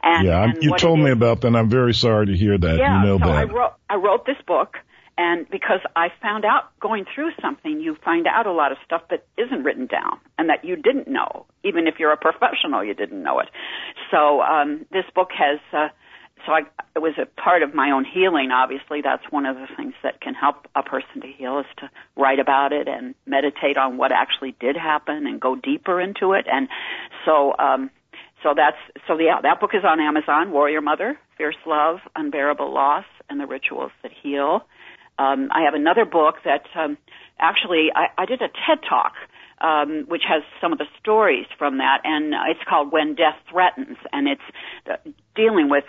and, 0.02 0.26
yeah, 0.26 0.44
and 0.44 0.62
you 0.62 0.76
told 0.76 1.00
me 1.00 1.10
about 1.10 1.40
that. 1.40 1.48
and 1.48 1.56
I'm 1.56 1.68
very 1.68 1.94
sorry 1.94 2.26
to 2.26 2.36
hear 2.36 2.56
that. 2.58 2.78
Yeah, 2.78 3.00
you 3.00 3.06
know 3.06 3.18
so 3.18 3.26
that. 3.26 3.36
I 3.36 3.44
wrote 3.44 3.72
I 3.88 3.94
wrote 3.96 4.26
this 4.26 4.36
book 4.46 4.76
and 5.18 5.48
because 5.48 5.80
I 5.94 6.08
found 6.20 6.44
out 6.44 6.78
going 6.78 7.06
through 7.14 7.30
something, 7.40 7.80
you 7.80 7.96
find 8.04 8.26
out 8.26 8.46
a 8.46 8.52
lot 8.52 8.70
of 8.70 8.78
stuff 8.84 9.02
that 9.10 9.26
isn't 9.38 9.64
written 9.64 9.86
down 9.86 10.18
and 10.38 10.50
that 10.50 10.64
you 10.64 10.76
didn't 10.76 11.08
know. 11.08 11.46
Even 11.64 11.86
if 11.86 11.94
you're 11.98 12.12
a 12.12 12.18
professional, 12.18 12.84
you 12.84 12.92
didn't 12.92 13.22
know 13.22 13.40
it. 13.40 13.48
So 14.10 14.42
um, 14.42 14.86
this 14.92 15.04
book 15.14 15.30
has. 15.32 15.58
Uh, 15.72 15.88
so 16.44 16.52
I, 16.52 16.60
it 16.94 16.98
was 16.98 17.14
a 17.20 17.24
part 17.40 17.62
of 17.62 17.74
my 17.74 17.90
own 17.90 18.04
healing. 18.04 18.50
Obviously, 18.52 19.00
that's 19.00 19.22
one 19.30 19.46
of 19.46 19.56
the 19.56 19.66
things 19.74 19.94
that 20.02 20.20
can 20.20 20.34
help 20.34 20.68
a 20.76 20.82
person 20.82 21.22
to 21.22 21.26
heal 21.26 21.58
is 21.60 21.66
to 21.78 21.90
write 22.14 22.38
about 22.38 22.72
it 22.72 22.86
and 22.86 23.14
meditate 23.24 23.78
on 23.78 23.96
what 23.96 24.12
actually 24.12 24.54
did 24.60 24.76
happen 24.76 25.26
and 25.26 25.40
go 25.40 25.56
deeper 25.56 25.98
into 25.98 26.34
it. 26.34 26.46
And 26.50 26.68
so, 27.24 27.56
um, 27.58 27.90
so 28.42 28.52
that's 28.54 28.76
so 29.08 29.18
yeah, 29.18 29.40
that 29.40 29.60
book 29.60 29.70
is 29.72 29.82
on 29.82 29.98
Amazon. 29.98 30.52
Warrior 30.52 30.82
Mother, 30.82 31.18
Fierce 31.38 31.56
Love, 31.66 32.00
Unbearable 32.14 32.72
Loss, 32.72 33.06
and 33.30 33.40
the 33.40 33.46
Rituals 33.46 33.92
That 34.02 34.12
Heal. 34.22 34.60
Um, 35.18 35.48
I 35.50 35.62
have 35.62 35.74
another 35.74 36.04
book 36.04 36.36
that 36.44 36.64
um, 36.74 36.98
actually 37.38 37.88
I, 37.94 38.22
I 38.22 38.26
did 38.26 38.42
a 38.42 38.48
TED 38.48 38.82
talk. 38.88 39.12
Um, 39.58 40.04
which 40.06 40.20
has 40.28 40.42
some 40.60 40.72
of 40.72 40.78
the 40.78 40.84
stories 41.00 41.46
from 41.56 41.78
that, 41.78 42.02
and 42.04 42.34
it's 42.50 42.60
called 42.68 42.92
"When 42.92 43.14
Death 43.14 43.40
Threatens," 43.50 43.96
and 44.12 44.28
it's 44.28 44.42
uh, 44.84 44.96
dealing 45.34 45.70
with, 45.70 45.84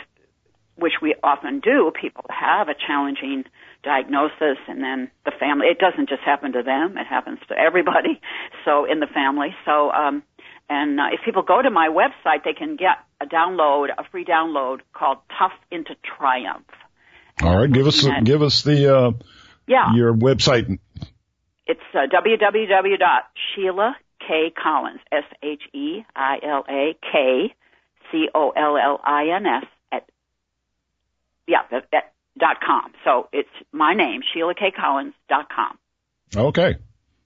which 0.77 0.93
we 1.01 1.15
often 1.21 1.59
do. 1.59 1.91
People 1.91 2.23
have 2.29 2.69
a 2.69 2.73
challenging 2.73 3.43
diagnosis, 3.83 4.57
and 4.69 4.81
then 4.81 5.11
the 5.25 5.33
family. 5.37 5.67
It 5.67 5.79
doesn't 5.79 6.07
just 6.07 6.21
happen 6.21 6.53
to 6.53 6.63
them; 6.63 6.97
it 6.97 7.07
happens 7.07 7.39
to 7.49 7.59
everybody. 7.59 8.21
So 8.63 8.85
in 8.85 9.01
the 9.01 9.07
family. 9.07 9.53
So, 9.65 9.91
um, 9.91 10.23
and 10.69 10.97
uh, 10.99 11.07
if 11.11 11.19
people 11.25 11.41
go 11.41 11.61
to 11.61 11.69
my 11.69 11.89
website, 11.89 12.45
they 12.45 12.53
can 12.53 12.77
get 12.77 13.03
a 13.19 13.25
download, 13.25 13.87
a 13.97 14.03
free 14.11 14.23
download 14.23 14.79
called 14.93 15.17
"Tough 15.37 15.51
into 15.71 15.95
Triumph." 16.17 16.71
All 17.41 17.57
right, 17.57 17.71
give 17.71 17.87
us 17.87 18.05
give 18.23 18.41
us 18.41 18.63
the 18.63 18.95
uh, 18.95 19.11
yeah 19.67 19.93
your 19.93 20.13
website. 20.13 20.79
It's 21.67 21.79
uh, 21.93 22.07
www.sheila-k-collins 22.11 25.01
s 25.11 25.25
h 25.43 25.61
e 25.73 26.03
i 26.15 26.39
l 26.41 26.65
a 26.67 26.95
k 27.11 27.53
c 28.11 28.29
o 28.33 28.49
l 28.55 28.77
l 28.77 28.99
i 29.03 29.29
n 29.29 29.45
s 29.45 29.65
at 29.91 30.09
yeah 31.47 31.61
at, 31.71 32.13
dot 32.39 32.59
com. 32.65 32.91
So 33.03 33.27
it's 33.31 33.49
my 33.71 33.93
name 33.93 34.23
Sheila 34.33 34.55
K 34.55 34.71
Collins 34.71 35.13
dot 35.29 35.47
com. 35.53 35.77
Okay. 36.35 36.77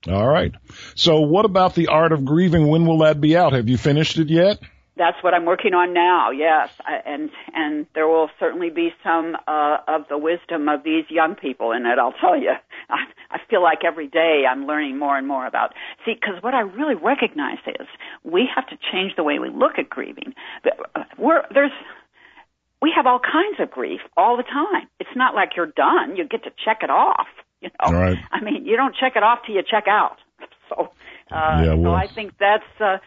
All 0.08 0.28
right. 0.28 0.52
So 0.96 1.22
what 1.22 1.46
about 1.46 1.76
the 1.76 1.88
art 1.88 2.12
of 2.12 2.26
grieving? 2.26 2.68
When 2.68 2.86
will 2.88 2.98
that 3.00 3.22
be 3.22 3.38
out? 3.38 3.54
Have 3.54 3.70
you 3.70 3.78
finished 3.78 4.18
it 4.18 4.30
yet? 4.30 4.60
That's 5.02 5.24
what 5.24 5.34
I'm 5.34 5.46
working 5.46 5.74
on 5.74 5.96
now. 5.96 6.30
Yes, 6.30 6.70
I, 6.86 7.02
and 7.06 7.32
and 7.56 7.88
there 7.96 8.08
will 8.08 8.30
certainly 8.40 8.70
be 8.70 8.94
some 9.04 9.36
uh, 9.48 9.78
of 9.88 10.06
the 10.10 10.18
wisdom 10.18 10.70
of 10.70 10.84
these 10.84 11.06
young 11.10 11.34
people 11.34 11.72
in 11.72 11.88
it. 11.88 11.98
I'll 11.98 12.14
tell 12.14 12.40
you. 12.40 12.52
I, 12.90 13.06
I 13.32 13.40
feel 13.50 13.64
like 13.64 13.80
every 13.84 14.08
day 14.08 14.44
I'm 14.50 14.68
learning 14.68 15.00
more 15.00 15.18
and 15.18 15.28
more 15.28 15.48
about. 15.48 15.74
See, 16.06 16.14
because 16.14 16.44
what 16.44 16.54
I 16.54 16.60
really 16.60 16.94
recognize 16.94 17.58
is 17.66 17.88
we 18.24 18.48
have 18.54 18.68
to 18.68 18.78
change 18.92 19.14
the 19.16 19.24
way 19.24 19.40
we 19.40 19.50
look 19.50 19.80
at 19.80 19.90
grieving. 19.90 20.36
Uh, 20.64 21.04
we're 21.18 21.42
there's 21.52 21.72
we 22.80 22.94
have 22.96 23.08
all 23.08 23.20
kinds 23.20 23.60
of 23.60 23.72
grief 23.72 24.02
all 24.16 24.38
the 24.38 24.44
time. 24.44 24.88
It's 25.00 25.16
not 25.16 25.34
like 25.34 25.54
you're 25.58 25.74
done. 25.76 26.16
You 26.16 26.28
get 26.28 26.44
to 26.44 26.52
check 26.64 26.80
it 26.84 26.92
off. 26.92 27.28
You 27.62 27.70
know, 27.84 27.92
right. 27.92 28.18
I 28.32 28.42
mean, 28.42 28.66
you 28.66 28.76
don't 28.76 28.96
check 28.96 29.14
it 29.16 29.24
off 29.24 29.40
till 29.46 29.56
you 29.56 29.64
check 29.68 29.86
out. 29.88 30.18
So, 30.70 30.88
uh, 31.30 31.64
yeah, 31.66 31.74
well, 31.74 31.92
so 31.92 31.94
I 31.94 32.08
think 32.08 32.32
that's 32.40 32.64
uh, 32.80 33.00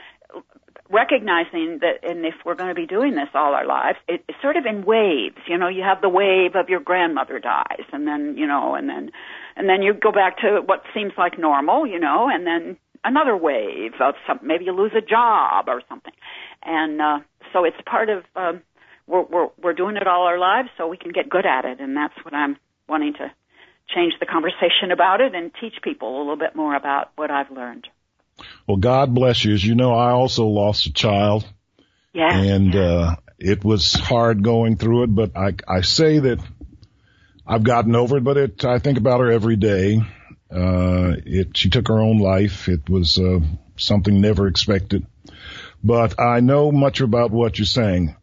recognizing 0.91 1.81
that, 1.81 2.09
and 2.09 2.25
if 2.25 2.35
we're 2.45 2.55
going 2.55 2.69
to 2.69 2.75
be 2.75 2.87
doing 2.87 3.15
this 3.15 3.29
all 3.35 3.55
our 3.55 3.67
lives, 3.67 3.99
it, 4.09 4.25
it's 4.29 4.41
sort 4.43 4.57
of 4.57 4.67
in 4.67 4.85
waves. 4.85 5.39
You 5.49 5.59
know, 5.59 5.69
you 5.69 5.83
have 5.83 6.01
the 6.01 6.09
wave 6.09 6.55
of 6.55 6.69
your 6.69 6.81
grandmother 6.81 7.39
dies, 7.39 7.87
and 7.93 8.07
then 8.07 8.37
you 8.37 8.47
know, 8.47 8.75
and 8.75 8.89
then, 8.89 9.11
and 9.57 9.69
then 9.69 9.83
you 9.83 9.95
go 9.95 10.13
back 10.13 10.39
to 10.39 10.61
what 10.65 10.83
seems 10.95 11.13
like 11.17 11.39
normal, 11.39 11.87
you 11.87 11.99
know, 11.99 12.29
and 12.33 12.47
then 12.47 12.77
another 13.03 13.37
wave 13.37 13.93
of 14.01 14.15
some. 14.27 14.41
Maybe 14.43 14.65
you 14.65 14.73
lose 14.73 14.93
a 14.97 15.01
job 15.01 15.67
or 15.69 15.83
something, 15.89 16.15
and 16.63 17.01
uh, 17.01 17.19
so 17.53 17.65
it's 17.65 17.77
part 17.87 18.09
of. 18.11 18.25
Um, 18.37 18.63
we're 19.07 19.25
we're 19.25 19.49
we're 19.63 19.75
doing 19.75 19.97
it 19.97 20.07
all 20.07 20.27
our 20.27 20.39
lives, 20.39 20.69
so 20.79 20.87
we 20.87 20.97
can 20.97 21.13
get 21.13 21.29
good 21.29 21.47
at 21.47 21.65
it, 21.65 21.81
and 21.81 21.97
that's 21.97 22.15
what 22.25 22.33
I'm 22.35 22.57
wanting 22.89 23.15
to 23.15 23.31
change 23.95 24.15
the 24.19 24.27
conversation 24.27 24.91
about 24.93 25.21
it 25.21 25.35
and 25.35 25.51
teach 25.61 25.75
people 25.83 26.17
a 26.17 26.19
little 26.19 26.37
bit 26.37 26.57
more 26.57 26.75
about 26.75 27.11
what 27.17 27.31
I've 27.31 27.51
learned. 27.51 27.87
Well, 28.67 28.79
God 28.79 29.15
bless 29.15 29.45
you. 29.45 29.55
As 29.55 29.65
you 29.65 29.75
know, 29.75 29.93
I 29.93 30.11
also 30.11 30.47
lost 30.47 30.87
a 30.87 30.93
child. 30.93 31.47
Yeah. 32.13 32.37
And, 32.37 32.75
uh, 32.75 33.17
it 33.39 33.65
was 33.65 33.93
hard 33.93 34.43
going 34.43 34.77
through 34.77 35.03
it, 35.05 35.15
but 35.15 35.37
I, 35.37 35.55
I 35.69 35.81
say 35.83 36.19
that 36.21 36.41
I've 37.47 37.65
gotten 37.65 37.95
over 37.95 38.19
it, 38.19 38.25
but 38.25 38.37
it, 38.37 38.65
I 38.65 38.79
think 38.79 38.97
about 38.97 39.21
her 39.21 39.31
every 39.31 39.57
day. 39.57 40.01
Uh, 40.51 41.17
it, 41.27 41.57
she 41.57 41.69
took 41.69 41.89
her 41.89 41.99
own 41.99 42.19
life. 42.19 42.69
It 42.69 42.89
was, 42.89 43.19
uh, 43.19 43.41
something 43.77 44.21
never 44.21 44.47
expected, 44.47 45.05
but 45.83 46.21
I 46.21 46.41
know 46.41 46.71
much 46.71 47.01
about 47.01 47.33
what 47.33 47.59
you're 47.59 47.67
saying. 47.67 48.15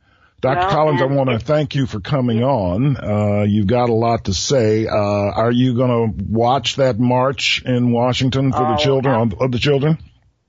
Dr. 0.42 0.60
Well, 0.60 0.70
Collins, 0.72 1.02
I 1.02 1.06
want 1.06 1.30
to 1.30 1.38
thank 1.38 1.76
you 1.76 1.86
for 1.86 2.00
coming 2.00 2.44
on. 2.44 2.98
Uh, 2.98 3.44
you've 3.44 3.68
got 3.68 3.90
a 3.90 3.94
lot 3.94 4.26
to 4.26 4.34
say. 4.34 4.88
Uh, 4.88 4.92
are 4.92 5.52
you 5.52 5.76
going 5.76 6.18
to 6.18 6.24
watch 6.26 6.78
that 6.78 7.00
march 7.00 7.62
in 7.64 7.92
Washington 7.92 8.52
for 8.52 8.66
oh, 8.66 8.72
the 8.72 8.78
children, 8.78 9.34
of 9.40 9.52
the 9.52 9.60
children? 9.60 10.00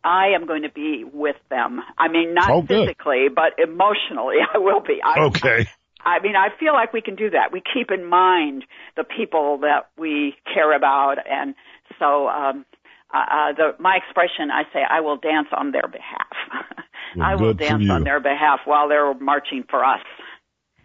I 0.03 0.29
am 0.35 0.47
going 0.47 0.63
to 0.63 0.71
be 0.71 1.05
with 1.05 1.37
them. 1.51 1.81
I 1.99 2.09
mean, 2.09 2.33
not 2.33 2.51
oh, 2.51 2.63
physically, 2.63 3.27
but 3.35 3.63
emotionally, 3.63 4.37
I 4.55 4.59
will 4.59 4.81
be. 4.81 5.01
I, 5.05 5.27
okay. 5.27 5.69
I, 6.03 6.17
I 6.17 6.23
mean, 6.23 6.37
I 6.37 6.49
feel 6.59 6.73
like 6.73 6.95
we 6.95 7.03
can 7.03 7.15
do 7.15 7.29
that. 7.31 7.53
We 7.53 7.61
keep 7.61 7.91
in 7.91 8.07
mind 8.07 8.65
the 8.97 9.05
people 9.05 9.59
that 9.59 9.91
we 9.99 10.35
care 10.53 10.75
about, 10.75 11.17
and 11.29 11.55
so 11.99 12.29
um, 12.29 12.65
uh, 13.13 13.19
uh, 13.19 13.53
the, 13.53 13.77
my 13.79 13.99
expression, 14.03 14.51
I 14.51 14.63
say, 14.73 14.81
I 14.89 15.01
will 15.01 15.19
dance 15.19 15.49
on 15.57 15.71
their 15.71 15.87
behalf. 15.87 16.33
Well, 17.17 17.27
I 17.27 17.35
will 17.35 17.55
dance 17.55 17.89
on 17.91 18.05
their 18.05 18.21
behalf 18.21 18.61
while 18.65 18.89
they're 18.89 19.15
marching 19.15 19.65
for 19.69 19.85
us. 19.85 20.01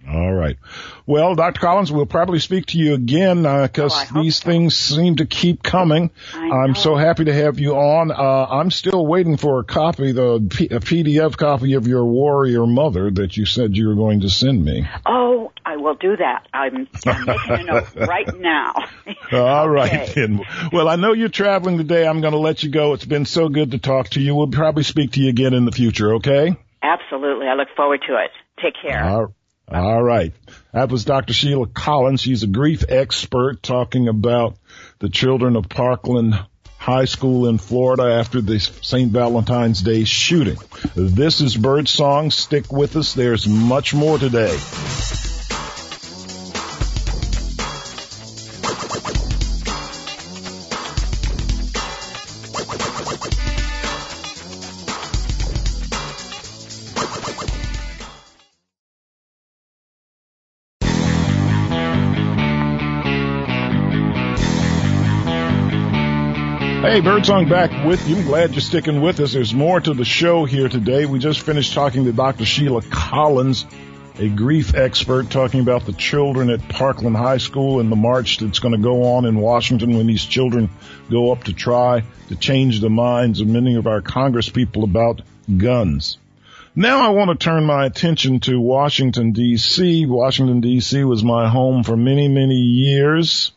All 0.10 0.34
right. 0.34 0.58
Well, 1.06 1.36
Dr. 1.36 1.60
Collins, 1.60 1.92
we'll 1.92 2.06
probably 2.06 2.40
speak 2.40 2.68
to 2.68 2.78
you 2.78 2.94
again 2.94 3.44
because 3.44 3.94
uh, 3.94 4.06
oh, 4.16 4.22
these 4.22 4.38
so. 4.38 4.46
things 4.46 4.76
seem 4.76 5.18
to 5.18 5.26
keep 5.26 5.62
coming. 5.62 6.12
I'm 6.34 6.76
so 6.76 6.96
happy 6.96 7.26
to 7.26 7.34
have 7.34 7.60
you 7.60 7.76
on. 7.76 8.12
Uh, 8.12 8.48
I'm 8.50 8.72
still 8.72 9.06
waiting 9.06 9.36
for 9.36 9.60
a 9.60 9.64
copy, 9.66 10.14
the 10.14 10.48
P- 10.50 10.68
a 10.68 10.80
PDF 10.80 11.36
copy 11.36 11.74
of 11.74 11.88
your 11.88 12.06
Warrior 12.06 12.66
Mother 12.66 13.12
that 13.12 13.36
you 13.36 13.46
said 13.46 13.76
you 13.76 13.90
were 13.90 13.96
going 13.96 14.22
to 14.22 14.30
send 14.30 14.64
me. 14.64 14.88
Oh, 15.06 15.52
I 15.66 15.76
will 15.76 15.96
do 15.96 16.16
that. 16.16 16.48
I'm, 16.54 16.88
I'm 17.06 17.26
making 17.26 17.52
a 17.52 17.64
note 17.64 17.96
right 17.96 18.40
now. 18.40 18.74
All 19.34 19.70
right 19.70 20.10
then. 20.16 20.42
Well, 20.72 20.88
I 20.88 20.96
know 20.96 21.12
you're 21.12 21.28
traveling 21.28 21.78
today. 21.78 22.08
I'm 22.08 22.22
going 22.22 22.34
to 22.34 22.40
let 22.40 22.64
you 22.64 22.70
go. 22.70 22.94
It's 22.94 23.06
been 23.06 23.26
so 23.26 23.50
good 23.50 23.72
to 23.72 23.78
talk 23.78 24.10
to 24.12 24.22
you. 24.22 24.36
We'll 24.36 24.48
probably 24.48 24.84
speak 24.84 25.12
to 25.14 25.20
you 25.20 25.30
again 25.30 25.54
in 25.54 25.66
the 25.66 25.74
future. 25.74 26.16
Okay? 26.16 26.56
Absolutely. 26.82 27.48
I 27.48 27.56
look 27.56 27.68
forward 27.76 28.02
to 28.08 28.16
it. 28.16 28.32
Take 28.62 28.76
care. 28.82 29.04
All 29.04 29.26
right. 29.26 29.34
That 30.72 30.90
was 30.90 31.04
Dr. 31.04 31.34
Sheila 31.34 31.68
Collins. 31.68 32.22
She's 32.22 32.44
a 32.44 32.48
grief 32.48 32.86
expert 32.88 33.62
talking 33.62 34.08
about 34.08 34.58
the 35.00 35.10
children 35.10 35.56
of 35.56 35.68
Parkland 35.68 36.40
High 36.78 37.06
School 37.06 37.50
in 37.50 37.58
Florida 37.58 38.04
after 38.04 38.40
the 38.40 38.60
St. 38.60 39.12
Valentine's 39.12 39.82
Day 39.82 40.06
shooting. 40.06 40.58
This 40.96 41.42
is 41.42 41.58
Birdsong. 41.58 42.32
Stick 42.32 42.72
with 42.72 42.96
us. 42.96 43.14
There's 43.14 43.46
much 43.48 43.94
more 43.94 44.18
today. 44.18 44.58
Hey, 66.98 67.04
Birdsong 67.04 67.48
back 67.48 67.86
with 67.86 68.10
you. 68.10 68.16
I'm 68.16 68.24
Glad 68.24 68.54
you're 68.54 68.60
sticking 68.60 69.02
with 69.02 69.20
us. 69.20 69.34
There's 69.34 69.54
more 69.54 69.80
to 69.80 69.94
the 69.94 70.04
show 70.04 70.46
here 70.46 70.68
today. 70.68 71.06
We 71.06 71.20
just 71.20 71.42
finished 71.42 71.74
talking 71.74 72.06
to 72.06 72.12
Dr. 72.12 72.44
Sheila 72.44 72.82
Collins, 72.82 73.68
a 74.18 74.28
grief 74.30 74.74
expert, 74.74 75.30
talking 75.30 75.60
about 75.60 75.86
the 75.86 75.94
children 75.94 76.50
at 76.50 76.68
Parkland 76.70 77.16
High 77.16 77.38
School 77.38 77.80
and 77.80 77.92
the 77.92 77.96
march 77.96 78.40
that's 78.40 78.58
going 78.58 78.72
to 78.72 78.82
go 78.82 79.14
on 79.14 79.26
in 79.26 79.38
Washington 79.38 79.96
when 79.96 80.08
these 80.08 80.26
children 80.26 80.72
go 81.08 81.32
up 81.32 81.44
to 81.44 81.54
try 81.54 82.02
to 82.30 82.36
change 82.36 82.82
the 82.82 82.90
minds 82.90 83.42
of 83.42 83.48
many 83.48 83.76
of 83.76 83.86
our 83.86 84.02
Congress 84.02 84.50
people 84.50 84.84
about 84.84 85.22
guns. 85.56 86.18
Now 86.76 87.02
I 87.02 87.10
want 87.10 87.30
to 87.30 87.36
turn 87.36 87.64
my 87.64 87.86
attention 87.86 88.40
to 88.40 88.60
Washington 88.60 89.34
DC. 89.34 90.08
Washington 90.08 90.64
DC 90.64 91.08
was 91.08 91.24
my 91.24 91.48
home 91.48 91.84
for 91.84 91.96
many, 91.96 92.28
many 92.28 92.56
years. 92.56 93.52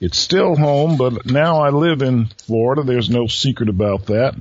It's 0.00 0.18
still 0.18 0.56
home, 0.56 0.96
but 0.96 1.26
now 1.26 1.62
I 1.62 1.70
live 1.70 2.02
in 2.02 2.26
Florida. 2.26 2.82
There's 2.82 3.08
no 3.08 3.26
secret 3.26 3.68
about 3.68 4.06
that. 4.06 4.34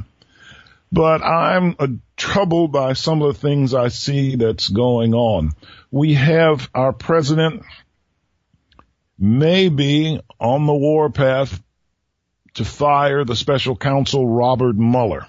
But 0.91 1.23
I'm 1.23 1.75
uh, 1.79 1.87
troubled 2.17 2.71
by 2.71 2.93
some 2.93 3.21
of 3.21 3.33
the 3.33 3.39
things 3.39 3.73
I 3.73 3.87
see 3.87 4.35
that's 4.35 4.67
going 4.67 5.13
on. 5.13 5.51
We 5.91 6.13
have 6.13 6.69
our 6.73 6.93
president 6.93 7.63
maybe 9.17 10.21
on 10.39 10.65
the 10.65 10.73
warpath 10.73 11.61
to 12.55 12.65
fire 12.65 13.23
the 13.23 13.35
special 13.35 13.75
counsel 13.75 14.27
Robert 14.27 14.75
Mueller. 14.75 15.27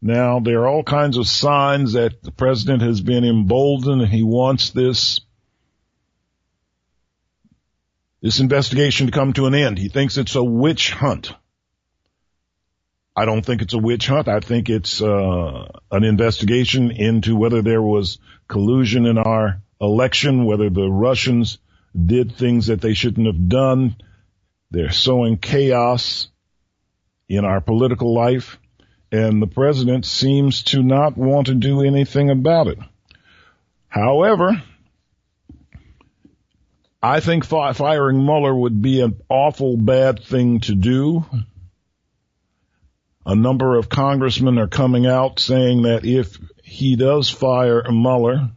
Now, 0.00 0.40
there 0.40 0.60
are 0.60 0.68
all 0.68 0.82
kinds 0.82 1.16
of 1.16 1.26
signs 1.26 1.94
that 1.94 2.22
the 2.22 2.30
president 2.30 2.82
has 2.82 3.00
been 3.00 3.24
emboldened 3.24 4.02
and 4.02 4.10
he 4.10 4.22
wants 4.22 4.70
this 4.70 5.20
this 8.24 8.40
investigation 8.40 9.04
to 9.04 9.12
come 9.12 9.34
to 9.34 9.44
an 9.44 9.54
end. 9.54 9.76
He 9.76 9.90
thinks 9.90 10.16
it's 10.16 10.34
a 10.34 10.42
witch 10.42 10.92
hunt. 10.92 11.34
I 13.14 13.26
don't 13.26 13.44
think 13.44 13.60
it's 13.60 13.74
a 13.74 13.78
witch 13.78 14.06
hunt. 14.06 14.28
I 14.28 14.40
think 14.40 14.70
it's 14.70 15.02
uh, 15.02 15.68
an 15.90 16.04
investigation 16.04 16.90
into 16.90 17.36
whether 17.36 17.60
there 17.60 17.82
was 17.82 18.18
collusion 18.48 19.04
in 19.04 19.18
our 19.18 19.60
election, 19.78 20.46
whether 20.46 20.70
the 20.70 20.88
Russians 20.88 21.58
did 21.94 22.34
things 22.34 22.68
that 22.68 22.80
they 22.80 22.94
shouldn't 22.94 23.26
have 23.26 23.46
done. 23.50 23.94
They're 24.70 24.90
sowing 24.90 25.36
chaos 25.36 26.28
in 27.28 27.44
our 27.44 27.60
political 27.60 28.14
life, 28.14 28.58
and 29.12 29.42
the 29.42 29.46
president 29.46 30.06
seems 30.06 30.62
to 30.62 30.82
not 30.82 31.18
want 31.18 31.48
to 31.48 31.54
do 31.54 31.82
anything 31.82 32.30
about 32.30 32.68
it. 32.68 32.78
However, 33.86 34.62
I 37.04 37.20
think 37.20 37.44
firing 37.44 38.24
Mueller 38.24 38.54
would 38.54 38.80
be 38.80 39.02
an 39.02 39.20
awful 39.28 39.76
bad 39.76 40.24
thing 40.24 40.60
to 40.60 40.74
do. 40.74 41.26
A 43.26 43.34
number 43.34 43.76
of 43.76 43.90
congressmen 43.90 44.58
are 44.58 44.68
coming 44.68 45.06
out 45.06 45.38
saying 45.38 45.82
that 45.82 46.06
if 46.06 46.38
he 46.62 46.96
does 46.96 47.28
fire 47.28 47.82
Mueller, 47.90 48.52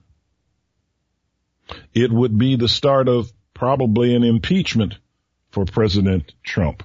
it 1.94 2.10
would 2.10 2.38
be 2.38 2.56
the 2.56 2.70
start 2.70 3.10
of 3.10 3.30
probably 3.54 4.16
an 4.16 4.24
impeachment 4.24 4.94
for 5.52 5.66
President 5.66 6.32
Trump. 6.42 6.84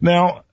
Now, 0.00 0.45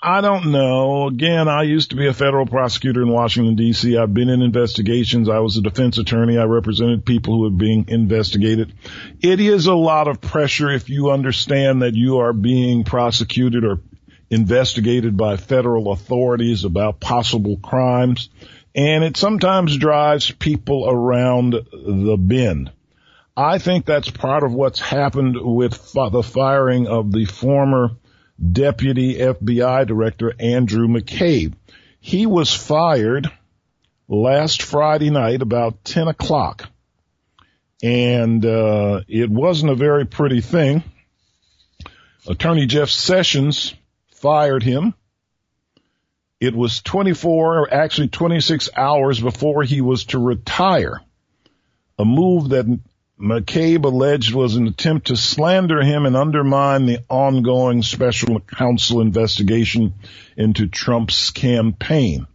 I 0.00 0.20
don't 0.20 0.52
know. 0.52 1.08
Again, 1.08 1.48
I 1.48 1.64
used 1.64 1.90
to 1.90 1.96
be 1.96 2.06
a 2.06 2.14
federal 2.14 2.46
prosecutor 2.46 3.02
in 3.02 3.08
Washington 3.08 3.56
DC. 3.56 4.00
I've 4.00 4.14
been 4.14 4.28
in 4.28 4.42
investigations. 4.42 5.28
I 5.28 5.40
was 5.40 5.56
a 5.56 5.60
defense 5.60 5.98
attorney. 5.98 6.38
I 6.38 6.44
represented 6.44 7.04
people 7.04 7.36
who 7.36 7.46
are 7.46 7.58
being 7.58 7.86
investigated. 7.88 8.74
It 9.20 9.40
is 9.40 9.66
a 9.66 9.74
lot 9.74 10.06
of 10.06 10.20
pressure 10.20 10.70
if 10.70 10.88
you 10.88 11.10
understand 11.10 11.82
that 11.82 11.94
you 11.94 12.18
are 12.18 12.32
being 12.32 12.84
prosecuted 12.84 13.64
or 13.64 13.80
investigated 14.30 15.16
by 15.16 15.36
federal 15.36 15.90
authorities 15.90 16.62
about 16.62 17.00
possible 17.00 17.56
crimes. 17.56 18.28
And 18.76 19.02
it 19.02 19.16
sometimes 19.16 19.76
drives 19.76 20.30
people 20.30 20.88
around 20.88 21.54
the 21.72 22.16
bend. 22.16 22.70
I 23.36 23.58
think 23.58 23.84
that's 23.84 24.10
part 24.10 24.44
of 24.44 24.52
what's 24.52 24.80
happened 24.80 25.36
with 25.40 25.92
the 25.92 26.22
firing 26.22 26.86
of 26.86 27.10
the 27.10 27.24
former 27.24 27.96
Deputy 28.40 29.16
FBI 29.16 29.86
Director 29.86 30.32
Andrew 30.38 30.86
McCabe. 30.86 31.54
He 32.00 32.26
was 32.26 32.52
fired 32.54 33.30
last 34.08 34.62
Friday 34.62 35.10
night 35.10 35.42
about 35.42 35.84
10 35.84 36.08
o'clock. 36.08 36.68
And 37.82 38.44
uh, 38.44 39.02
it 39.08 39.30
wasn't 39.30 39.72
a 39.72 39.76
very 39.76 40.06
pretty 40.06 40.40
thing. 40.40 40.82
Attorney 42.26 42.66
Jeff 42.66 42.90
Sessions 42.90 43.74
fired 44.10 44.62
him. 44.62 44.94
It 46.40 46.54
was 46.54 46.82
24, 46.82 47.58
or 47.58 47.74
actually 47.74 48.08
26 48.08 48.70
hours 48.76 49.20
before 49.20 49.64
he 49.64 49.80
was 49.80 50.04
to 50.06 50.18
retire. 50.18 51.00
A 51.98 52.04
move 52.04 52.50
that 52.50 52.66
McCabe 53.20 53.84
alleged 53.84 54.32
was 54.32 54.54
an 54.54 54.68
attempt 54.68 55.08
to 55.08 55.16
slander 55.16 55.82
him 55.82 56.06
and 56.06 56.16
undermine 56.16 56.86
the 56.86 57.02
ongoing 57.08 57.82
special 57.82 58.38
counsel 58.40 59.00
investigation 59.00 59.94
into 60.36 60.68
Trump's 60.68 61.30
campaign. 61.30 62.28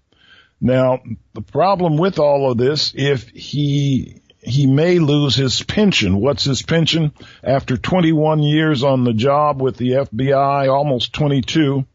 Now, 0.60 1.02
the 1.34 1.42
problem 1.42 1.98
with 1.98 2.20
all 2.20 2.52
of 2.52 2.58
this, 2.58 2.94
if 2.96 3.30
he, 3.30 4.22
he 4.42 4.68
may 4.68 5.00
lose 5.00 5.36
his 5.36 5.64
pension. 5.64 6.20
What's 6.20 6.44
his 6.44 6.62
pension? 6.62 7.14
After 7.42 7.78
21 7.78 8.44
years 8.44 8.84
on 8.84 9.06
the 9.06 9.14
job 9.14 9.62
with 9.62 9.78
the 9.78 9.92
FBI, 9.92 10.70
almost 10.70 11.14
22, 11.14 11.86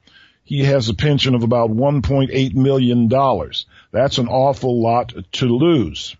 he 0.44 0.64
has 0.64 0.88
a 0.88 0.94
pension 0.94 1.34
of 1.34 1.42
about 1.42 1.70
$1.8 1.70 2.54
million. 2.54 3.08
That's 3.92 4.18
an 4.18 4.28
awful 4.28 4.82
lot 4.82 5.12
to 5.32 5.44
lose. 5.44 6.16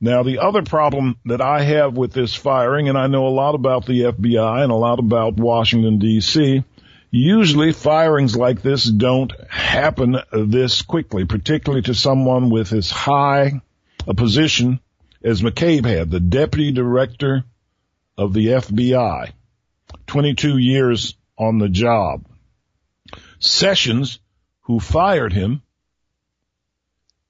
Now, 0.00 0.22
the 0.22 0.38
other 0.38 0.62
problem 0.62 1.18
that 1.26 1.42
I 1.42 1.62
have 1.62 1.94
with 1.94 2.12
this 2.12 2.34
firing, 2.34 2.88
and 2.88 2.96
I 2.96 3.06
know 3.06 3.26
a 3.26 3.28
lot 3.28 3.54
about 3.54 3.84
the 3.84 4.02
FBI 4.02 4.62
and 4.62 4.72
a 4.72 4.76
lot 4.76 4.98
about 4.98 5.36
Washington 5.36 5.98
DC, 5.98 6.64
usually 7.10 7.72
firings 7.72 8.34
like 8.34 8.62
this 8.62 8.84
don't 8.84 9.32
happen 9.50 10.16
this 10.32 10.80
quickly, 10.82 11.26
particularly 11.26 11.82
to 11.82 11.94
someone 11.94 12.48
with 12.48 12.72
as 12.72 12.90
high 12.90 13.60
a 14.06 14.14
position 14.14 14.80
as 15.22 15.42
McCabe 15.42 15.84
had, 15.84 16.10
the 16.10 16.20
deputy 16.20 16.72
director 16.72 17.44
of 18.16 18.32
the 18.32 18.46
FBI, 18.46 19.32
22 20.06 20.56
years 20.56 21.14
on 21.36 21.58
the 21.58 21.68
job. 21.68 22.24
Sessions, 23.38 24.18
who 24.62 24.80
fired 24.80 25.34
him, 25.34 25.62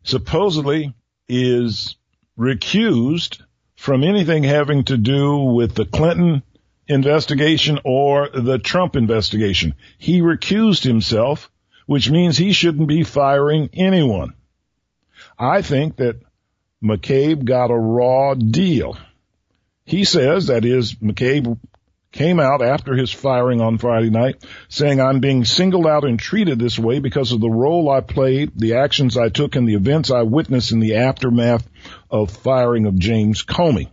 supposedly 0.04 0.94
is 1.28 1.96
recused 2.40 3.42
from 3.76 4.02
anything 4.02 4.42
having 4.44 4.84
to 4.84 4.96
do 4.96 5.36
with 5.36 5.74
the 5.74 5.84
Clinton 5.84 6.42
investigation 6.88 7.78
or 7.84 8.30
the 8.30 8.58
Trump 8.58 8.96
investigation. 8.96 9.74
He 9.98 10.22
recused 10.22 10.82
himself, 10.82 11.50
which 11.86 12.10
means 12.10 12.36
he 12.36 12.52
shouldn't 12.52 12.88
be 12.88 13.04
firing 13.04 13.68
anyone. 13.74 14.34
I 15.38 15.60
think 15.60 15.96
that 15.96 16.16
McCabe 16.82 17.44
got 17.44 17.70
a 17.70 17.76
raw 17.76 18.34
deal. 18.34 18.96
He 19.84 20.04
says, 20.04 20.46
that 20.46 20.64
is, 20.64 20.94
McCabe 20.94 21.58
came 22.12 22.40
out 22.40 22.62
after 22.62 22.94
his 22.94 23.12
firing 23.12 23.60
on 23.60 23.78
Friday 23.78 24.10
night 24.10 24.44
saying 24.68 25.00
I'm 25.00 25.20
being 25.20 25.44
singled 25.44 25.86
out 25.86 26.04
and 26.04 26.18
treated 26.18 26.58
this 26.58 26.78
way 26.78 26.98
because 26.98 27.32
of 27.32 27.40
the 27.40 27.50
role 27.50 27.88
I 27.88 28.00
played, 28.00 28.52
the 28.56 28.74
actions 28.74 29.16
I 29.16 29.28
took 29.28 29.54
and 29.54 29.68
the 29.68 29.74
events 29.74 30.10
I 30.10 30.22
witnessed 30.22 30.72
in 30.72 30.80
the 30.80 30.96
aftermath 30.96 31.68
of 32.10 32.30
firing 32.30 32.86
of 32.86 32.98
James 32.98 33.44
Comey. 33.44 33.88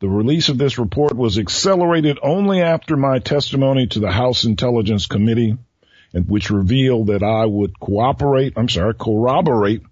The 0.00 0.08
release 0.08 0.48
of 0.48 0.58
this 0.58 0.78
report 0.78 1.16
was 1.16 1.38
accelerated 1.38 2.18
only 2.22 2.60
after 2.60 2.96
my 2.96 3.18
testimony 3.18 3.86
to 3.88 4.00
the 4.00 4.12
House 4.12 4.44
Intelligence 4.44 5.06
Committee 5.06 5.56
which 6.12 6.50
revealed 6.50 7.08
that 7.08 7.22
I 7.22 7.44
would 7.44 7.78
cooperate, 7.78 8.54
I'm 8.56 8.68
sorry, 8.68 8.94
corroborate 8.94 9.82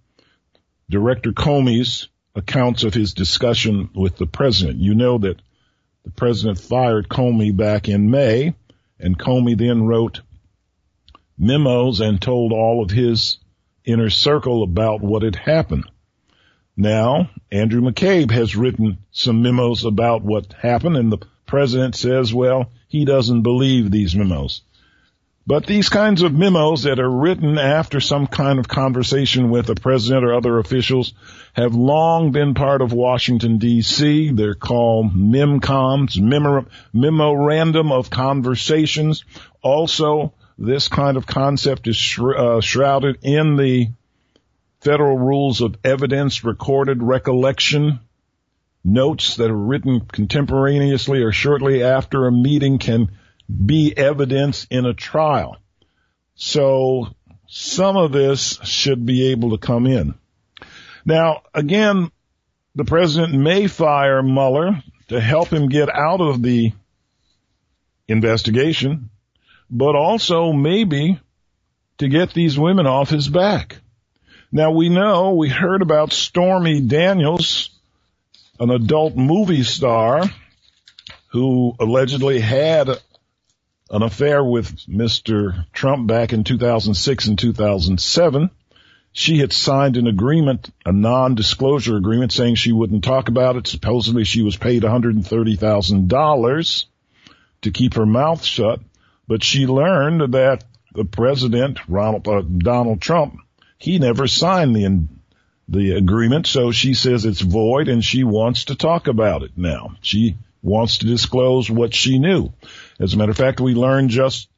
Director 0.88 1.33
Comey's 1.33 2.09
accounts 2.35 2.85
of 2.85 2.94
his 2.94 3.14
discussion 3.14 3.90
with 3.94 4.16
the 4.16 4.26
president. 4.26 4.79
You 4.79 4.94
know 4.94 5.18
that 5.18 5.40
the 6.05 6.11
president 6.11 6.61
fired 6.61 7.09
Comey 7.09 7.55
back 7.55 7.88
in 7.88 8.11
May, 8.11 8.55
and 8.98 9.18
Comey 9.18 9.59
then 9.59 9.85
wrote 9.85 10.20
memos 11.38 12.00
and 12.00 12.20
told 12.20 12.52
all 12.52 12.83
of 12.83 12.90
his 12.90 13.38
inner 13.85 14.11
circle 14.11 14.62
about 14.62 15.00
what 15.00 15.22
had 15.22 15.37
happened. 15.37 15.85
Now, 16.76 17.30
Andrew 17.50 17.80
McCabe 17.80 18.30
has 18.32 18.54
written 18.54 18.98
some 19.10 19.40
memos 19.40 19.84
about 19.84 20.22
what 20.22 20.52
happened, 20.52 20.96
and 20.96 21.10
the 21.10 21.26
president 21.46 21.94
says, 21.94 22.34
well, 22.34 22.70
he 22.88 23.04
doesn't 23.04 23.42
believe 23.42 23.90
these 23.90 24.14
memos. 24.14 24.60
But 25.48 25.64
these 25.64 25.88
kinds 25.88 26.22
of 26.22 26.34
memos 26.34 26.82
that 26.82 26.98
are 26.98 27.10
written 27.10 27.56
after 27.56 28.00
some 28.00 28.26
kind 28.26 28.58
of 28.58 28.66
conversation 28.66 29.48
with 29.48 29.66
the 29.66 29.76
president 29.76 30.24
or 30.24 30.34
other 30.34 30.58
officials 30.58 31.14
have 31.52 31.72
long 31.74 32.32
been 32.32 32.54
part 32.54 32.82
of 32.82 32.92
Washington 32.92 33.60
DC. 33.60 34.36
They're 34.36 34.56
called 34.56 35.14
MEMCONs, 35.14 36.20
Memorandum 36.92 37.92
of 37.92 38.10
Conversations. 38.10 39.24
Also, 39.62 40.34
this 40.58 40.88
kind 40.88 41.16
of 41.16 41.28
concept 41.28 41.86
is 41.86 42.18
uh, 42.18 42.60
shrouded 42.60 43.18
in 43.22 43.56
the 43.56 43.90
federal 44.80 45.18
rules 45.18 45.60
of 45.60 45.76
evidence, 45.84 46.44
recorded 46.44 47.02
recollection, 47.02 48.00
notes 48.84 49.36
that 49.36 49.50
are 49.50 49.56
written 49.56 50.00
contemporaneously 50.00 51.22
or 51.22 51.32
shortly 51.32 51.82
after 51.82 52.26
a 52.26 52.32
meeting 52.32 52.78
can 52.78 53.10
be 53.64 53.96
evidence 53.96 54.66
in 54.70 54.86
a 54.86 54.94
trial. 54.94 55.56
So 56.34 57.08
some 57.48 57.96
of 57.96 58.12
this 58.12 58.58
should 58.62 59.04
be 59.04 59.32
able 59.32 59.50
to 59.50 59.58
come 59.58 59.86
in. 59.86 60.14
Now, 61.04 61.42
again, 61.54 62.10
the 62.74 62.84
president 62.84 63.34
may 63.34 63.68
fire 63.68 64.22
Mueller 64.22 64.82
to 65.08 65.20
help 65.20 65.48
him 65.48 65.68
get 65.68 65.88
out 65.88 66.20
of 66.20 66.42
the 66.42 66.72
investigation, 68.08 69.10
but 69.70 69.94
also 69.94 70.52
maybe 70.52 71.18
to 71.98 72.08
get 72.08 72.34
these 72.34 72.58
women 72.58 72.86
off 72.86 73.08
his 73.08 73.28
back. 73.28 73.78
Now 74.52 74.70
we 74.70 74.88
know, 74.88 75.35
we 75.35 75.48
heard 75.48 75.82
about 75.82 76.12
Stormy 76.12 76.80
Daniels, 76.80 77.70
an 78.61 78.70
adult 78.70 79.16
movie 79.16 79.64
star 79.64 80.22
who 81.28 81.74
allegedly 81.80 82.38
had 82.38 82.88
an 83.90 84.02
affair 84.02 84.44
with 84.44 84.72
Mr. 84.87 85.66
Trump 85.72 86.06
back 86.06 86.32
in 86.32 86.44
2006 86.44 87.26
and 87.26 87.37
2007. 87.37 88.50
She 89.12 89.38
had 89.38 89.52
signed 89.52 89.96
an 89.96 90.06
agreement, 90.06 90.70
a 90.85 90.92
non-disclosure 90.92 91.96
agreement 91.96 92.30
saying 92.32 92.54
she 92.54 92.70
wouldn't 92.72 93.02
talk 93.02 93.28
about 93.28 93.56
it. 93.56 93.66
Supposedly 93.66 94.22
she 94.24 94.42
was 94.42 94.56
paid 94.56 94.85
$130,000 94.85 96.85
to 97.62 97.70
keep 97.72 97.94
her 97.94 98.06
mouth 98.06 98.44
shut, 98.44 98.78
but 99.26 99.42
she 99.42 99.66
learned 99.66 100.35
that 100.35 100.62
the 100.94 101.04
president, 101.04 101.80
Ronald, 101.88 102.28
uh, 102.28 102.42
Donald 102.42 103.00
Trump, 103.00 103.40
he 103.78 103.98
never 103.98 104.26
signed 104.26 104.74
the, 104.74 105.08
the 105.68 105.96
agreement. 105.96 106.46
So 106.46 106.72
she 106.72 106.94
says 106.94 107.24
it's 107.24 107.40
void 107.40 107.88
and 107.88 108.04
she 108.04 108.24
wants 108.24 108.66
to 108.66 108.74
talk 108.74 109.08
about 109.08 109.42
it 109.42 109.52
now. 109.56 109.96
She 110.00 110.36
wants 110.62 110.98
to 110.98 111.06
disclose 111.06 111.70
what 111.70 111.94
she 111.94 112.18
knew. 112.18 112.52
As 112.98 113.14
a 113.14 113.16
matter 113.16 113.30
of 113.30 113.36
fact, 113.36 113.60
we 113.60 113.74
learned 113.74 114.10
just 114.10 114.48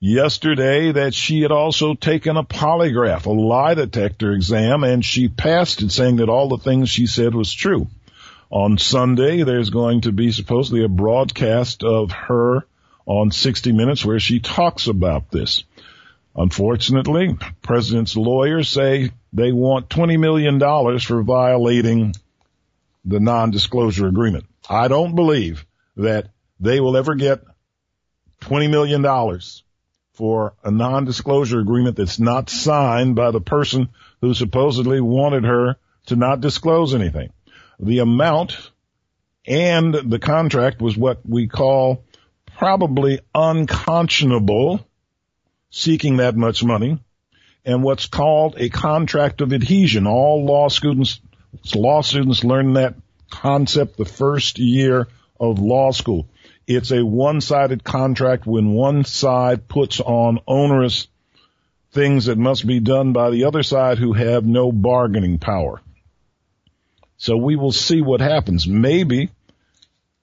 yesterday 0.00 0.92
that 0.92 1.12
she 1.14 1.42
had 1.42 1.52
also 1.52 1.94
taken 1.94 2.36
a 2.36 2.44
polygraph, 2.44 3.26
a 3.26 3.30
lie 3.30 3.74
detector 3.74 4.32
exam, 4.32 4.82
and 4.82 5.04
she 5.04 5.28
passed 5.28 5.82
it 5.82 5.92
saying 5.92 6.16
that 6.16 6.30
all 6.30 6.48
the 6.48 6.58
things 6.58 6.88
she 6.88 7.06
said 7.06 7.34
was 7.34 7.52
true. 7.52 7.86
On 8.50 8.78
Sunday, 8.78 9.44
there's 9.44 9.70
going 9.70 10.00
to 10.02 10.12
be 10.12 10.32
supposedly 10.32 10.82
a 10.82 10.88
broadcast 10.88 11.84
of 11.84 12.10
her 12.10 12.64
on 13.06 13.30
60 13.30 13.72
Minutes 13.72 14.04
where 14.04 14.18
she 14.18 14.40
talks 14.40 14.88
about 14.88 15.30
this. 15.30 15.64
Unfortunately, 16.34 17.36
president's 17.62 18.16
lawyers 18.16 18.68
say 18.68 19.10
they 19.32 19.52
want 19.52 19.88
$20 19.88 20.18
million 20.18 20.60
for 21.00 21.22
violating 21.22 22.14
the 23.04 23.20
non-disclosure 23.20 24.06
agreement. 24.06 24.46
I 24.68 24.88
don't 24.88 25.14
believe 25.14 25.66
that 25.96 26.28
they 26.60 26.80
will 26.80 26.96
ever 26.96 27.14
get 27.14 27.42
$20 28.42 28.70
million 28.70 29.40
for 30.12 30.54
a 30.62 30.70
non-disclosure 30.70 31.60
agreement 31.60 31.96
that's 31.96 32.18
not 32.18 32.50
signed 32.50 33.16
by 33.16 33.30
the 33.30 33.40
person 33.40 33.88
who 34.20 34.34
supposedly 34.34 35.00
wanted 35.00 35.44
her 35.44 35.76
to 36.06 36.16
not 36.16 36.40
disclose 36.40 36.94
anything. 36.94 37.32
The 37.78 38.00
amount 38.00 38.70
and 39.46 39.94
the 39.94 40.18
contract 40.18 40.80
was 40.80 40.96
what 40.96 41.20
we 41.26 41.48
call 41.48 42.04
probably 42.58 43.20
unconscionable, 43.34 44.86
seeking 45.70 46.18
that 46.18 46.36
much 46.36 46.62
money, 46.62 46.98
and 47.64 47.82
what's 47.82 48.06
called 48.06 48.56
a 48.58 48.68
contract 48.68 49.40
of 49.40 49.52
adhesion. 49.52 50.06
All 50.06 50.44
law 50.44 50.68
students, 50.68 51.20
law 51.74 52.02
students 52.02 52.44
learn 52.44 52.74
that 52.74 52.94
concept 53.30 53.96
the 53.96 54.04
first 54.04 54.58
year 54.58 55.08
of 55.38 55.58
law 55.58 55.92
school. 55.92 56.28
It's 56.66 56.90
a 56.92 57.04
one-sided 57.04 57.82
contract 57.82 58.46
when 58.46 58.72
one 58.72 59.04
side 59.04 59.68
puts 59.68 60.00
on 60.00 60.40
onerous 60.46 61.08
things 61.92 62.26
that 62.26 62.38
must 62.38 62.66
be 62.66 62.80
done 62.80 63.12
by 63.12 63.30
the 63.30 63.44
other 63.44 63.62
side 63.62 63.98
who 63.98 64.12
have 64.12 64.44
no 64.44 64.70
bargaining 64.70 65.38
power. 65.38 65.80
So 67.16 67.36
we 67.36 67.56
will 67.56 67.72
see 67.72 68.00
what 68.00 68.20
happens. 68.20 68.66
Maybe 68.66 69.30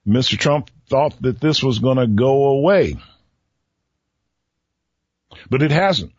Mr. 0.06 0.38
Trump 0.38 0.70
thought 0.88 1.20
that 1.22 1.40
this 1.40 1.62
was 1.62 1.78
going 1.78 1.98
to 1.98 2.06
go 2.06 2.46
away. 2.46 2.96
But 5.50 5.62
it 5.62 5.70
hasn't. 5.70 6.12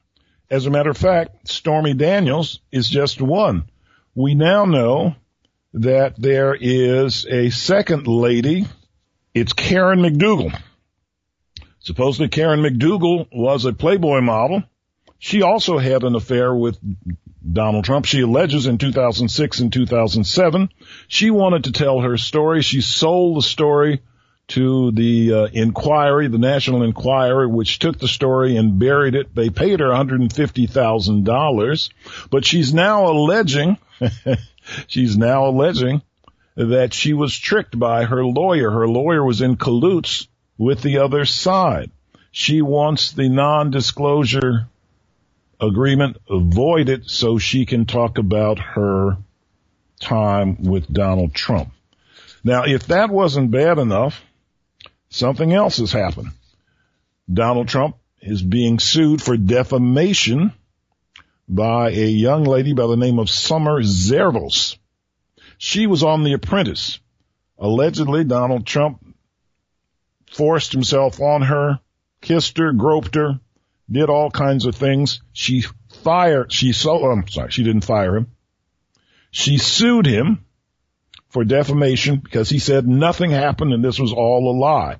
As 0.49 0.65
a 0.65 0.71
matter 0.71 0.89
of 0.89 0.97
fact, 0.97 1.47
Stormy 1.47 1.93
Daniels 1.93 2.59
is 2.71 2.89
just 2.89 3.21
one. 3.21 3.69
We 4.15 4.35
now 4.35 4.65
know 4.65 5.15
that 5.73 6.19
there 6.19 6.57
is 6.59 7.25
a 7.27 7.51
second 7.51 8.07
lady 8.07 8.65
it's 9.33 9.53
Karen 9.53 9.99
McDougal. 9.99 10.59
Supposedly 11.79 12.29
Karen 12.29 12.61
McDougal 12.61 13.27
was 13.31 13.65
a 13.65 13.73
Playboy 13.73 14.21
model. 14.21 14.63
She 15.19 15.43
also 15.43 15.77
had 15.77 16.03
an 16.03 16.15
affair 16.15 16.53
with 16.53 16.77
Donald 17.53 17.85
Trump. 17.85 18.05
She 18.05 18.21
alleges 18.21 18.65
in 18.65 18.77
2006 18.77 19.59
and 19.59 19.71
2007. 19.71 20.69
She 21.07 21.29
wanted 21.29 21.65
to 21.65 21.71
tell 21.71 22.01
her 22.01 22.17
story. 22.17 22.61
She 22.61 22.81
sold 22.81 23.37
the 23.37 23.41
story 23.41 24.01
to 24.49 24.91
the 24.91 25.33
uh, 25.33 25.47
Inquiry, 25.53 26.27
the 26.27 26.37
National 26.37 26.83
Enquirer, 26.83 27.47
which 27.47 27.79
took 27.79 27.99
the 27.99 28.07
story 28.07 28.57
and 28.57 28.79
buried 28.79 29.15
it. 29.15 29.33
They 29.33 29.49
paid 29.49 29.79
her 29.79 29.87
$150,000, 29.87 31.89
but 32.29 32.45
she's 32.45 32.73
now 32.73 33.07
alleging, 33.07 33.77
she's 34.87 35.17
now 35.17 35.47
alleging 35.47 36.01
that 36.55 36.93
she 36.93 37.13
was 37.13 37.37
tricked 37.37 37.77
by 37.77 38.05
her 38.05 38.25
lawyer. 38.25 38.71
Her 38.71 38.87
lawyer 38.87 39.23
was 39.23 39.41
in 39.41 39.55
cahoots 39.55 40.27
with 40.57 40.81
the 40.81 40.97
other 40.97 41.25
side. 41.25 41.91
She 42.31 42.61
wants 42.61 43.11
the 43.11 43.29
non-disclosure 43.29 44.67
agreement 45.59 46.17
voided 46.29 47.09
so 47.09 47.37
she 47.37 47.65
can 47.65 47.85
talk 47.85 48.17
about 48.17 48.59
her 48.59 49.17
time 49.99 50.63
with 50.63 50.91
Donald 50.91 51.33
Trump. 51.33 51.71
Now, 52.43 52.63
if 52.63 52.87
that 52.87 53.09
wasn't 53.09 53.51
bad 53.51 53.77
enough, 53.77 54.21
something 55.09 55.53
else 55.53 55.77
has 55.77 55.91
happened. 55.91 56.29
Donald 57.31 57.67
Trump 57.67 57.97
is 58.21 58.41
being 58.41 58.79
sued 58.79 59.21
for 59.21 59.37
defamation 59.37 60.53
by 61.47 61.89
a 61.89 62.07
young 62.07 62.43
lady 62.43 62.73
by 62.73 62.87
the 62.87 62.97
name 62.97 63.19
of 63.19 63.29
Summer 63.29 63.81
Zervos. 63.81 64.77
She 65.57 65.87
was 65.87 66.03
on 66.03 66.23
The 66.23 66.33
Apprentice. 66.33 66.99
Allegedly, 67.57 68.23
Donald 68.23 68.65
Trump 68.65 69.03
forced 70.31 70.71
himself 70.71 71.19
on 71.19 71.41
her, 71.41 71.79
kissed 72.21 72.57
her, 72.57 72.71
groped 72.71 73.15
her, 73.15 73.39
did 73.91 74.09
all 74.09 74.29
kinds 74.29 74.65
of 74.65 74.75
things. 74.75 75.21
She 75.33 75.65
fired, 76.03 76.53
she 76.53 76.71
so, 76.71 77.03
I'm 77.11 77.27
sorry, 77.27 77.51
she 77.51 77.63
didn't 77.63 77.83
fire 77.85 78.15
him. 78.15 78.31
She 79.31 79.57
sued 79.57 80.05
him 80.05 80.45
for 81.29 81.43
defamation 81.43 82.17
because 82.17 82.49
he 82.49 82.59
said 82.59 82.87
nothing 82.87 83.31
happened 83.31 83.73
and 83.73 83.83
this 83.83 83.99
was 83.99 84.13
all 84.13 84.51
a 84.51 84.57
lie. 84.57 84.97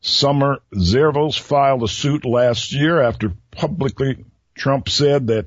Summer 0.00 0.60
Zervos 0.74 1.38
filed 1.38 1.82
a 1.82 1.88
suit 1.88 2.24
last 2.24 2.72
year 2.72 3.00
after 3.00 3.32
publicly 3.50 4.24
Trump 4.54 4.88
said 4.88 5.28
that 5.28 5.46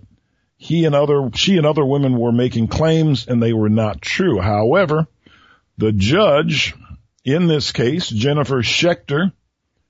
he 0.58 0.86
and 0.86 0.95
other, 0.95 1.29
she 1.34 1.58
and 1.58 1.65
other 1.65 1.86
women 1.86 2.17
were 2.17 2.32
making 2.32 2.67
claims 2.67 3.27
and 3.27 3.41
they 3.41 3.53
were 3.53 3.69
not 3.69 4.01
true. 4.01 4.39
However, 4.39 5.08
the 5.77 5.91
judge 5.91 6.75
in 7.25 7.47
this 7.47 7.71
case, 7.71 8.10
Jennifer 8.10 8.62
Schecter, 8.62 9.32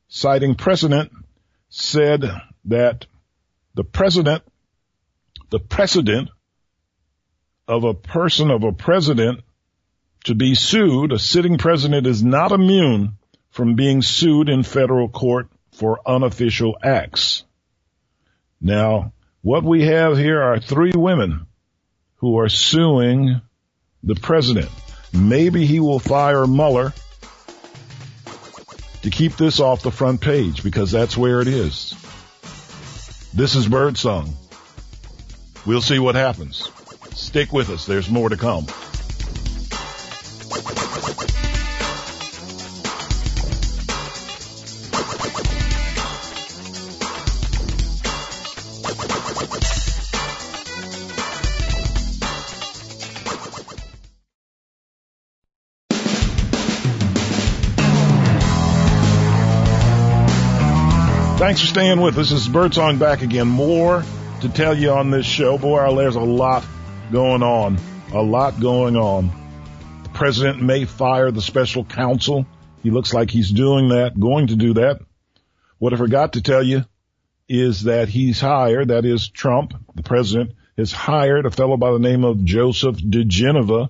citing 0.08 0.56
precedent, 0.56 1.12
said 1.70 2.24
that 2.66 3.06
the 3.74 3.84
president, 3.84 4.44
the 5.50 5.60
precedent 5.60 6.30
of 7.68 7.84
a 7.84 7.94
person 7.94 8.52
of 8.52 8.64
a 8.64 8.72
president 8.72 9.42
to 10.26 10.36
be 10.36 10.56
sued, 10.56 11.12
a 11.12 11.20
sitting 11.20 11.58
president 11.58 12.08
is 12.08 12.24
not 12.24 12.52
immune 12.52 13.18
from 13.52 13.76
being 13.76 14.02
sued 14.02 14.50
in 14.50 14.64
federal 14.64 15.10
court 15.10 15.48
for 15.74 16.00
unofficial 16.06 16.78
acts. 16.82 17.44
Now, 18.62 19.14
what 19.42 19.64
we 19.64 19.84
have 19.86 20.18
here 20.18 20.42
are 20.42 20.60
three 20.60 20.94
women 20.96 21.48
who 22.18 22.40
are 22.40 22.50
suing 22.50 23.42
the 24.02 24.16
president. 24.16 24.70
Maybe 25.12 25.66
he 25.66 25.80
will 25.80 26.00
fire 26.00 26.48
Mueller 26.48 26.94
to 29.02 29.10
keep 29.10 29.36
this 29.36 29.60
off 29.60 29.84
the 29.84 29.92
front 29.92 30.22
page 30.22 30.64
because 30.64 30.92
that's 30.92 31.18
where 31.18 31.42
it 31.42 31.48
is. 31.48 31.94
This 33.34 33.56
is 33.56 33.68
Birdsong. 33.68 34.34
We'll 35.66 35.82
see 35.82 36.00
what 36.00 36.16
happens. 36.16 36.70
Stick 37.34 37.52
with 37.52 37.72
us. 37.72 37.88
There's 37.88 38.12
more 38.12 38.30
to 38.30 38.38
come. 38.38 38.66
Thanks 61.40 61.62
for 61.62 61.66
staying 61.66 62.00
with 62.00 62.16
us. 62.20 62.30
This 62.30 62.42
is 62.44 62.48
Birdsong 62.48 63.00
back 63.00 63.24
again. 63.24 63.48
More 63.48 64.04
to 64.42 64.50
tell 64.50 64.78
you 64.78 64.92
on 64.92 65.10
this 65.10 65.26
show. 65.26 65.58
Boy, 65.58 65.96
there's 65.96 66.16
a 66.16 66.20
lot 66.20 66.64
going 67.14 67.44
on. 67.44 67.78
A 68.12 68.22
lot 68.22 68.60
going 68.60 68.98
on. 68.98 69.32
The 70.02 70.10
president 70.10 70.64
may 70.64 70.86
fire 70.86 71.30
the 71.30 71.44
special 71.44 71.86
counsel. 71.86 72.48
He 72.82 72.90
looks 72.90 73.14
like 73.14 73.30
he's 73.30 73.52
doing 73.52 73.90
that, 73.90 74.20
going 74.20 74.48
to 74.48 74.56
do 74.56 74.74
that. 74.74 75.00
What 75.78 75.94
I 75.94 75.98
forgot 75.98 76.34
to 76.34 76.42
tell 76.42 76.64
you 76.64 76.86
is 77.48 77.84
that 77.84 78.10
he's 78.10 78.42
hired, 78.42 78.88
that 78.88 79.06
is 79.06 79.30
Trump, 79.30 79.76
the 79.94 80.02
president, 80.02 80.54
has 80.76 80.92
hired 80.92 81.46
a 81.46 81.52
fellow 81.52 81.78
by 81.78 81.92
the 81.92 82.00
name 82.00 82.24
of 82.24 82.44
Joseph 82.44 82.98
diGenova 82.98 83.90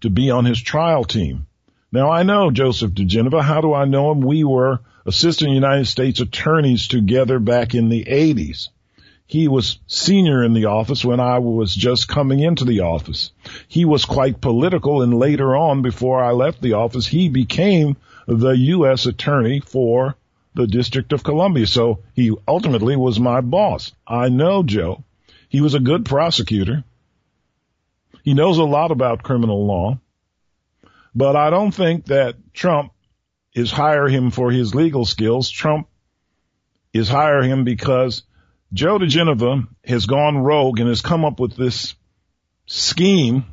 to 0.00 0.10
be 0.10 0.30
on 0.30 0.44
his 0.44 0.60
trial 0.60 1.04
team. 1.04 1.46
Now 1.92 2.10
I 2.10 2.24
know 2.24 2.50
Joseph 2.50 2.90
diGenova. 2.90 3.42
How 3.42 3.60
do 3.60 3.72
I 3.72 3.84
know 3.84 4.10
him? 4.10 4.22
We 4.22 4.42
were 4.42 4.80
assistant 5.06 5.52
United 5.52 5.86
States 5.86 6.18
attorneys 6.18 6.88
together 6.88 7.38
back 7.38 7.74
in 7.76 7.90
the 7.90 8.04
80s. 8.06 8.70
He 9.30 9.46
was 9.46 9.78
senior 9.86 10.42
in 10.42 10.54
the 10.54 10.64
office 10.64 11.04
when 11.04 11.20
I 11.20 11.38
was 11.38 11.72
just 11.72 12.08
coming 12.08 12.40
into 12.40 12.64
the 12.64 12.80
office. 12.80 13.30
He 13.68 13.84
was 13.84 14.04
quite 14.04 14.40
political 14.40 15.02
and 15.02 15.20
later 15.20 15.54
on, 15.54 15.82
before 15.82 16.20
I 16.20 16.32
left 16.32 16.60
the 16.60 16.72
office, 16.72 17.06
he 17.06 17.28
became 17.28 17.96
the 18.26 18.50
U.S. 18.74 19.06
attorney 19.06 19.60
for 19.60 20.16
the 20.54 20.66
District 20.66 21.12
of 21.12 21.22
Columbia. 21.22 21.68
So 21.68 22.00
he 22.12 22.34
ultimately 22.48 22.96
was 22.96 23.20
my 23.20 23.40
boss. 23.40 23.92
I 24.04 24.30
know 24.30 24.64
Joe. 24.64 25.04
He 25.48 25.60
was 25.60 25.74
a 25.74 25.78
good 25.80 26.04
prosecutor. 26.04 26.82
He 28.24 28.34
knows 28.34 28.58
a 28.58 28.64
lot 28.64 28.90
about 28.90 29.22
criminal 29.22 29.64
law. 29.64 30.00
But 31.14 31.36
I 31.36 31.50
don't 31.50 31.70
think 31.70 32.06
that 32.06 32.34
Trump 32.52 32.92
is 33.54 33.70
hire 33.70 34.08
him 34.08 34.32
for 34.32 34.50
his 34.50 34.74
legal 34.74 35.04
skills. 35.04 35.48
Trump 35.48 35.86
is 36.92 37.08
hire 37.08 37.42
him 37.44 37.62
because 37.62 38.24
Joe 38.72 38.98
diGenova 38.98 39.66
has 39.84 40.06
gone 40.06 40.38
rogue 40.38 40.78
and 40.78 40.88
has 40.88 41.00
come 41.00 41.24
up 41.24 41.40
with 41.40 41.56
this 41.56 41.94
scheme 42.66 43.44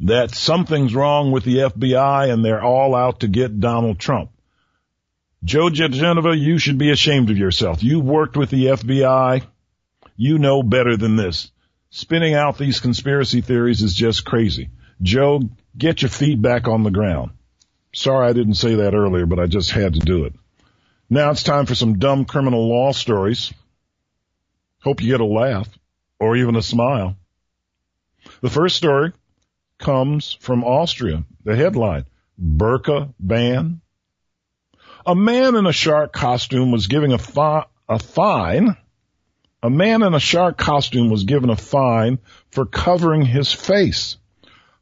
that 0.00 0.34
something's 0.34 0.94
wrong 0.94 1.32
with 1.32 1.44
the 1.44 1.56
FBI 1.56 2.32
and 2.32 2.44
they're 2.44 2.62
all 2.62 2.94
out 2.94 3.20
to 3.20 3.28
get 3.28 3.58
Donald 3.58 3.98
Trump. 3.98 4.30
Joe 5.42 5.68
diGenova, 5.68 6.38
you 6.38 6.58
should 6.58 6.78
be 6.78 6.90
ashamed 6.90 7.30
of 7.30 7.38
yourself. 7.38 7.82
You've 7.82 8.04
worked 8.04 8.36
with 8.36 8.50
the 8.50 8.66
FBI. 8.66 9.44
You 10.16 10.38
know 10.38 10.62
better 10.62 10.96
than 10.96 11.16
this. 11.16 11.50
Spinning 11.90 12.34
out 12.34 12.58
these 12.58 12.80
conspiracy 12.80 13.40
theories 13.40 13.82
is 13.82 13.94
just 13.94 14.24
crazy. 14.24 14.70
Joe, 15.02 15.40
get 15.76 16.02
your 16.02 16.08
feet 16.10 16.40
back 16.40 16.68
on 16.68 16.82
the 16.82 16.90
ground. 16.90 17.32
Sorry 17.94 18.28
I 18.28 18.32
didn't 18.32 18.54
say 18.54 18.76
that 18.76 18.94
earlier, 18.94 19.26
but 19.26 19.38
I 19.38 19.46
just 19.46 19.70
had 19.70 19.94
to 19.94 20.00
do 20.00 20.24
it. 20.24 20.34
Now 21.08 21.30
it's 21.30 21.42
time 21.42 21.66
for 21.66 21.74
some 21.74 21.98
dumb 21.98 22.24
criminal 22.24 22.68
law 22.68 22.92
stories. 22.92 23.52
Hope 24.86 25.02
you 25.02 25.10
get 25.10 25.20
a 25.20 25.24
laugh 25.24 25.68
or 26.20 26.36
even 26.36 26.54
a 26.54 26.62
smile. 26.62 27.16
The 28.40 28.48
first 28.48 28.76
story 28.76 29.12
comes 29.80 30.38
from 30.38 30.62
Austria. 30.62 31.24
The 31.42 31.56
headline, 31.56 32.04
Burka 32.38 33.12
ban. 33.18 33.80
A 35.04 35.16
man 35.16 35.56
in 35.56 35.66
a 35.66 35.72
shark 35.72 36.12
costume 36.12 36.70
was 36.70 36.86
giving 36.86 37.12
a, 37.12 37.18
fi- 37.18 37.66
a 37.88 37.98
fine. 37.98 38.76
A 39.60 39.70
man 39.70 40.04
in 40.04 40.14
a 40.14 40.20
shark 40.20 40.56
costume 40.56 41.10
was 41.10 41.24
given 41.24 41.50
a 41.50 41.56
fine 41.56 42.20
for 42.52 42.64
covering 42.64 43.22
his 43.22 43.52
face. 43.52 44.18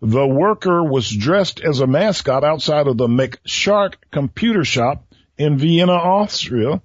The 0.03 0.27
worker 0.27 0.85
was 0.85 1.09
dressed 1.09 1.62
as 1.62 1.81
a 1.81 1.87
mascot 1.87 2.45
outside 2.45 2.88
of 2.88 2.99
the 2.99 3.09
McShark 3.09 3.95
computer 4.11 4.67
shop 4.67 5.07
in 5.38 5.57
Vienna, 5.57 5.95
Austria, 5.95 6.83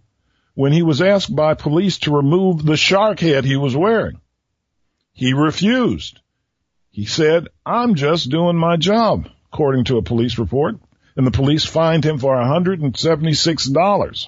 when 0.60 0.74
he 0.74 0.82
was 0.82 1.02
asked 1.02 1.34
by 1.34 1.54
police 1.54 2.00
to 2.00 2.12
remove 2.14 2.66
the 2.66 2.76
shark 2.76 3.22
head 3.22 3.46
he 3.46 3.56
was 3.56 3.78
wearing. 3.78 4.20
He 5.14 5.32
refused. 5.32 6.20
He 6.90 7.06
said, 7.06 7.48
I'm 7.66 7.96
just 7.96 8.30
doing 8.30 8.58
my 8.58 8.76
job, 8.76 9.30
according 9.54 9.86
to 9.86 9.96
a 9.98 10.02
police 10.02 10.38
report, 10.38 10.76
and 11.16 11.26
the 11.26 11.32
police 11.32 11.64
fined 11.64 12.04
him 12.04 12.20
for 12.20 12.36
$176. 12.36 14.28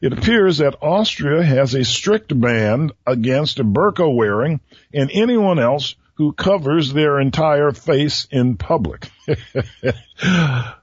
It 0.00 0.12
appears 0.12 0.58
that 0.58 0.80
Austria 0.80 1.42
has 1.42 1.74
a 1.74 1.84
strict 1.84 2.40
ban 2.40 2.92
against 3.04 3.58
burqa 3.58 4.14
wearing 4.14 4.60
and 4.94 5.10
anyone 5.12 5.58
else 5.58 5.96
who 6.14 6.32
covers 6.32 6.92
their 6.92 7.18
entire 7.18 7.72
face 7.72 8.28
in 8.30 8.56
public. 8.56 9.08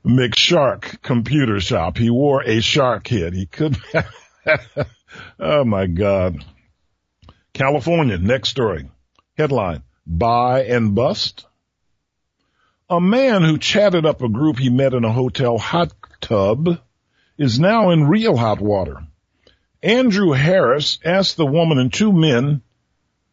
McShark 0.06 1.02
computer 1.02 1.62
shop. 1.62 1.98
He 1.98 2.10
wore 2.10 2.44
a 2.44 2.60
shark 2.60 3.08
head. 3.08 3.34
He 3.34 3.46
could. 3.46 3.78
oh 5.40 5.64
my 5.64 5.88
God. 5.88 6.44
California. 7.54 8.18
Next 8.18 8.50
story. 8.50 8.90
Headline. 9.38 9.84
Buy 10.06 10.64
and 10.64 10.96
bust. 10.96 11.46
A 12.90 13.00
man 13.00 13.44
who 13.44 13.58
chatted 13.58 14.06
up 14.06 14.22
a 14.22 14.30
group 14.30 14.60
he 14.60 14.70
met 14.70 14.94
in 14.94 15.06
a 15.06 15.12
hotel 15.12 15.58
hot 15.58 15.94
tub 16.22 16.80
is 17.38 17.60
now 17.60 17.92
in 17.92 18.08
real 18.08 18.36
hot 18.36 18.60
water. 18.60 18.98
Andrew 19.82 20.32
Harris 20.32 21.00
asked 21.04 21.38
the 21.38 21.46
woman 21.46 21.80
and 21.80 21.92
two 21.92 22.12
men 22.12 22.62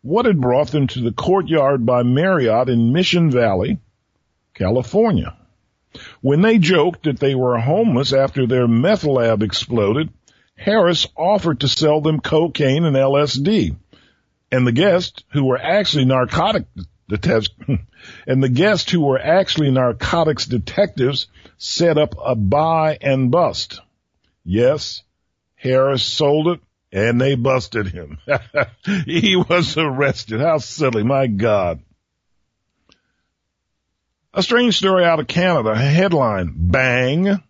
what 0.03 0.25
had 0.25 0.41
brought 0.41 0.69
them 0.69 0.87
to 0.89 1.01
the 1.01 1.13
courtyard 1.13 1.85
by 1.85 2.03
Marriott 2.03 2.69
in 2.69 2.93
Mission 2.93 3.31
Valley, 3.31 3.79
California. 4.55 5.37
When 6.21 6.41
they 6.41 6.59
joked 6.59 7.05
that 7.05 7.19
they 7.19 7.35
were 7.35 7.59
homeless 7.59 8.13
after 8.13 8.47
their 8.47 8.69
meth 8.69 9.05
lab 9.05 9.43
exploded, 9.43 10.11
Harris 10.61 11.07
offered 11.17 11.61
to 11.61 11.69
sell 11.69 12.03
them 12.03 12.21
cocaine 12.21 12.85
and 12.85 12.95
LSD. 12.95 13.75
And 14.53 14.67
the 14.67 14.73
guests 14.73 15.25
who 15.33 15.47
were 15.47 15.57
actually 15.57 16.05
narcotic 16.05 16.67
detectives, 17.09 17.49
and 18.27 18.43
the 18.43 18.51
guests 18.51 18.93
who 18.93 19.01
were 19.01 19.19
actually 19.19 19.71
narcotics 19.71 20.45
detectives 20.45 21.29
set 21.57 21.97
up 21.97 22.15
a 22.23 22.35
buy 22.35 22.99
and 23.01 23.31
bust. 23.31 23.81
Yes, 24.45 25.03
Harris 25.55 26.03
sold 26.03 26.49
it 26.49 26.61
and 26.93 27.19
they 27.19 27.37
busted 27.37 27.87
him. 27.87 28.19
he 29.07 29.37
was 29.37 29.79
arrested. 29.79 30.41
How 30.41 30.59
silly. 30.59 31.05
My 31.05 31.27
God. 31.27 31.81
A 34.35 34.43
strange 34.43 34.77
story 34.77 35.07
out 35.07 35.21
of 35.21 35.27
Canada. 35.27 35.71
A 35.71 35.77
Headline, 35.77 36.53
bang. 36.55 37.43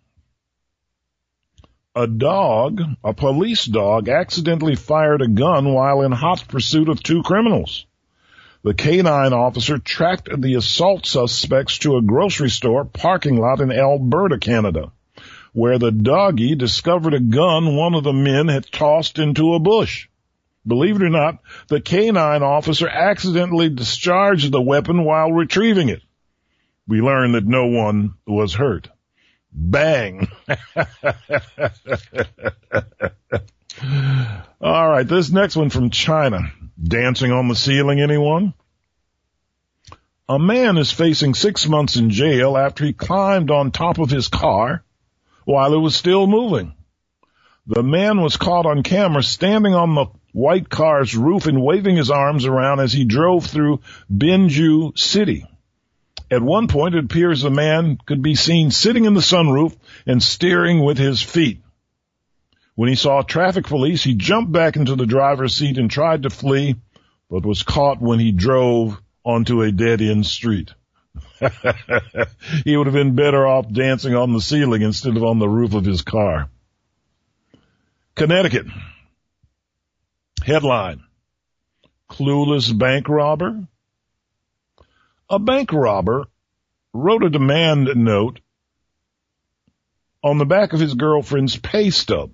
A 1.93 2.07
dog, 2.07 2.81
a 3.03 3.13
police 3.13 3.65
dog, 3.65 4.07
accidentally 4.07 4.75
fired 4.75 5.21
a 5.21 5.27
gun 5.27 5.73
while 5.73 6.03
in 6.03 6.13
hot 6.13 6.45
pursuit 6.47 6.87
of 6.87 7.03
two 7.03 7.21
criminals. 7.21 7.85
The 8.63 8.73
canine 8.73 9.33
officer 9.33 9.77
tracked 9.77 10.29
the 10.39 10.55
assault 10.55 11.05
suspects 11.05 11.79
to 11.79 11.97
a 11.97 12.01
grocery 12.01 12.49
store 12.49 12.85
parking 12.85 13.35
lot 13.35 13.59
in 13.59 13.73
Alberta, 13.73 14.39
Canada, 14.39 14.93
where 15.51 15.77
the 15.77 15.91
doggy 15.91 16.55
discovered 16.55 17.13
a 17.13 17.19
gun 17.19 17.75
one 17.75 17.93
of 17.93 18.05
the 18.05 18.13
men 18.13 18.47
had 18.47 18.71
tossed 18.71 19.19
into 19.19 19.53
a 19.53 19.59
bush. 19.59 20.07
Believe 20.65 20.95
it 20.95 21.03
or 21.03 21.09
not, 21.09 21.39
the 21.67 21.81
canine 21.81 22.41
officer 22.41 22.87
accidentally 22.87 23.67
discharged 23.67 24.49
the 24.49 24.61
weapon 24.61 25.03
while 25.03 25.33
retrieving 25.33 25.89
it. 25.89 26.01
We 26.87 27.01
learned 27.01 27.35
that 27.35 27.45
no 27.45 27.65
one 27.65 28.13
was 28.25 28.53
hurt. 28.53 28.87
Bang. 29.51 30.27
All 34.61 34.89
right, 34.89 35.07
this 35.07 35.31
next 35.31 35.55
one 35.55 35.69
from 35.69 35.89
China. 35.89 36.51
Dancing 36.81 37.31
on 37.31 37.47
the 37.47 37.55
ceiling, 37.55 37.99
anyone? 37.99 38.53
A 40.29 40.39
man 40.39 40.77
is 40.77 40.91
facing 40.91 41.33
six 41.33 41.67
months 41.67 41.97
in 41.97 42.09
jail 42.09 42.57
after 42.57 42.85
he 42.85 42.93
climbed 42.93 43.51
on 43.51 43.71
top 43.71 43.99
of 43.99 44.09
his 44.09 44.29
car 44.29 44.83
while 45.45 45.73
it 45.73 45.79
was 45.79 45.95
still 45.95 46.27
moving. 46.27 46.73
The 47.67 47.83
man 47.83 48.21
was 48.21 48.37
caught 48.37 48.65
on 48.65 48.83
camera 48.83 49.23
standing 49.23 49.73
on 49.73 49.93
the 49.95 50.05
white 50.31 50.69
car's 50.69 51.15
roof 51.15 51.47
and 51.47 51.61
waving 51.61 51.97
his 51.97 52.09
arms 52.09 52.45
around 52.45 52.79
as 52.79 52.93
he 52.93 53.03
drove 53.05 53.45
through 53.45 53.81
Binzhou 54.11 54.97
City. 54.97 55.45
At 56.31 56.41
one 56.41 56.69
point, 56.69 56.95
it 56.95 57.03
appears 57.03 57.41
the 57.41 57.49
man 57.51 57.97
could 58.05 58.21
be 58.21 58.35
seen 58.35 58.71
sitting 58.71 59.03
in 59.03 59.13
the 59.13 59.19
sunroof 59.19 59.75
and 60.07 60.23
steering 60.23 60.81
with 60.81 60.97
his 60.97 61.21
feet. 61.21 61.61
When 62.75 62.87
he 62.87 62.95
saw 62.95 63.21
traffic 63.21 63.67
police, 63.67 64.01
he 64.01 64.15
jumped 64.15 64.53
back 64.53 64.77
into 64.77 64.95
the 64.95 65.05
driver's 65.05 65.53
seat 65.53 65.77
and 65.77 65.91
tried 65.91 66.23
to 66.23 66.29
flee, 66.29 66.77
but 67.29 67.45
was 67.45 67.63
caught 67.63 68.01
when 68.01 68.19
he 68.19 68.31
drove 68.31 69.01
onto 69.25 69.61
a 69.61 69.73
dead 69.73 70.01
end 70.01 70.25
street. 70.25 70.71
he 72.63 72.77
would 72.77 72.87
have 72.87 72.93
been 72.93 73.15
better 73.15 73.45
off 73.45 73.69
dancing 73.69 74.15
on 74.15 74.31
the 74.31 74.39
ceiling 74.39 74.83
instead 74.83 75.17
of 75.17 75.23
on 75.25 75.37
the 75.37 75.49
roof 75.49 75.73
of 75.73 75.83
his 75.83 76.01
car. 76.01 76.49
Connecticut. 78.15 78.67
Headline. 80.45 81.03
Clueless 82.09 82.77
bank 82.77 83.09
robber 83.09 83.67
a 85.31 85.39
bank 85.39 85.71
robber 85.71 86.25
wrote 86.93 87.23
a 87.23 87.29
demand 87.29 87.87
note 87.95 88.41
on 90.21 90.37
the 90.37 90.45
back 90.45 90.73
of 90.73 90.79
his 90.81 90.93
girlfriend's 90.93 91.55
pay 91.55 91.89
stub. 91.89 92.31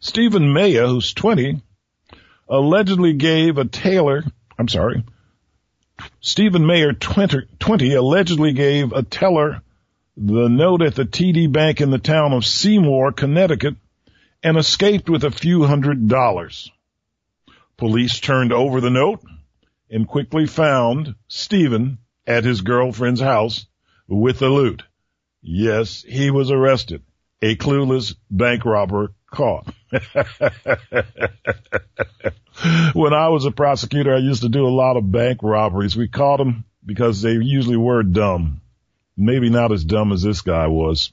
Stephen 0.00 0.50
Maya, 0.50 0.86
who's 0.86 1.12
20, 1.12 1.60
allegedly 2.48 3.12
gave 3.12 3.58
a 3.58 3.66
tailor, 3.66 4.24
I'm 4.58 4.66
sorry, 4.66 5.04
Stephen 6.20 6.66
Mayer, 6.66 6.94
20, 6.94 7.42
20, 7.58 7.94
allegedly 7.94 8.54
gave 8.54 8.92
a 8.92 9.02
teller 9.02 9.60
the 10.16 10.48
note 10.48 10.80
at 10.80 10.94
the 10.94 11.04
TD 11.04 11.52
Bank 11.52 11.82
in 11.82 11.90
the 11.90 11.98
town 11.98 12.32
of 12.32 12.46
Seymour, 12.46 13.12
Connecticut, 13.12 13.76
and 14.42 14.56
escaped 14.56 15.10
with 15.10 15.24
a 15.24 15.30
few 15.30 15.64
hundred 15.64 16.08
dollars. 16.08 16.70
Police 17.76 18.20
turned 18.20 18.52
over 18.52 18.80
the 18.80 18.90
note 18.90 19.20
and 19.90 20.08
quickly 20.08 20.46
found 20.46 21.14
Stephen 21.28 21.98
at 22.26 22.44
his 22.44 22.60
girlfriend's 22.60 23.20
house 23.20 23.66
with 24.08 24.38
the 24.38 24.48
loot. 24.48 24.82
Yes, 25.42 26.02
he 26.02 26.30
was 26.30 26.50
arrested. 26.50 27.02
A 27.42 27.54
clueless 27.56 28.14
bank 28.30 28.64
robber 28.64 29.12
caught. 29.30 29.66
when 32.94 33.12
I 33.12 33.28
was 33.28 33.44
a 33.44 33.50
prosecutor, 33.50 34.14
I 34.14 34.18
used 34.18 34.42
to 34.42 34.48
do 34.48 34.66
a 34.66 34.68
lot 34.68 34.96
of 34.96 35.12
bank 35.12 35.40
robberies. 35.42 35.96
We 35.96 36.08
caught 36.08 36.38
them 36.38 36.64
because 36.84 37.22
they 37.22 37.32
usually 37.32 37.76
were 37.76 38.02
dumb. 38.02 38.62
Maybe 39.16 39.50
not 39.50 39.72
as 39.72 39.84
dumb 39.84 40.12
as 40.12 40.22
this 40.22 40.40
guy 40.40 40.66
was. 40.66 41.12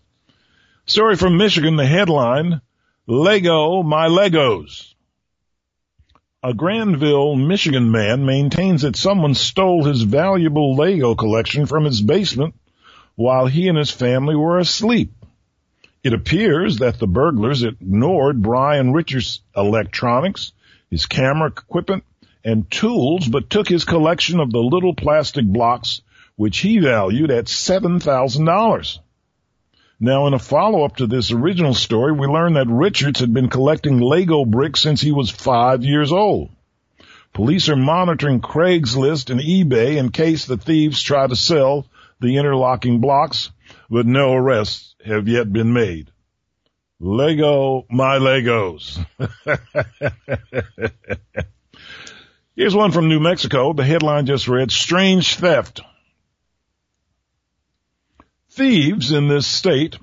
Story 0.85 1.15
from 1.15 1.37
Michigan, 1.37 1.75
the 1.75 1.85
headline, 1.85 2.61
Lego 3.07 3.83
my 3.83 4.07
Legos. 4.07 4.92
A 6.45 6.53
Grandville, 6.53 7.37
Michigan 7.37 7.89
man 7.89 8.25
maintains 8.25 8.81
that 8.81 8.97
someone 8.97 9.33
stole 9.33 9.85
his 9.85 10.01
valuable 10.01 10.75
Lego 10.75 11.15
collection 11.15 11.65
from 11.65 11.85
his 11.85 12.01
basement 12.01 12.53
while 13.15 13.47
he 13.47 13.69
and 13.69 13.77
his 13.77 13.91
family 13.91 14.35
were 14.35 14.59
asleep. 14.59 15.13
It 16.03 16.11
appears 16.11 16.79
that 16.79 16.99
the 16.99 17.07
burglars 17.07 17.63
ignored 17.63 18.41
Brian 18.41 18.91
Richards' 18.91 19.39
electronics, 19.55 20.51
his 20.91 21.05
camera 21.05 21.47
equipment, 21.47 22.03
and 22.43 22.69
tools, 22.69 23.25
but 23.25 23.49
took 23.49 23.69
his 23.69 23.85
collection 23.85 24.41
of 24.41 24.51
the 24.51 24.59
little 24.59 24.93
plastic 24.93 25.45
blocks, 25.45 26.01
which 26.35 26.57
he 26.57 26.79
valued 26.79 27.31
at 27.31 27.45
$7,000. 27.45 28.99
Now, 30.03 30.27
in 30.27 30.33
a 30.33 30.39
follow-up 30.39 30.97
to 30.97 31.07
this 31.07 31.31
original 31.31 31.73
story, 31.73 32.11
we 32.11 32.27
learn 32.27 32.55
that 32.55 32.67
Richards 32.67 33.21
had 33.21 33.33
been 33.33 33.47
collecting 33.47 34.01
Lego 34.01 34.43
bricks 34.43 34.81
since 34.81 34.99
he 34.99 35.13
was 35.13 35.29
five 35.29 35.85
years 35.85 36.11
old. 36.11 36.49
Police 37.31 37.69
are 37.69 37.77
monitoring 37.77 38.41
Craigslist 38.41 39.29
and 39.29 39.39
eBay 39.39 39.95
in 39.95 40.11
case 40.11 40.43
the 40.43 40.57
thieves 40.57 41.01
try 41.01 41.25
to 41.25 41.37
sell 41.37 41.87
the 42.19 42.35
interlocking 42.35 42.99
blocks, 42.99 43.51
but 43.89 44.05
no 44.05 44.33
arrests 44.33 44.93
have 45.05 45.29
yet 45.29 45.53
been 45.53 45.71
made. 45.71 46.11
Lego 46.99 47.85
my 47.89 48.17
Legos. 48.17 48.99
Here's 52.57 52.75
one 52.75 52.91
from 52.91 53.07
New 53.07 53.21
Mexico. 53.21 53.71
The 53.71 53.85
headline 53.85 54.25
just 54.25 54.49
read, 54.49 54.69
Strange 54.69 55.35
Theft. 55.35 55.79
Thieves 58.55 59.11
in 59.11 59.27
this 59.27 59.47
state 59.47 59.97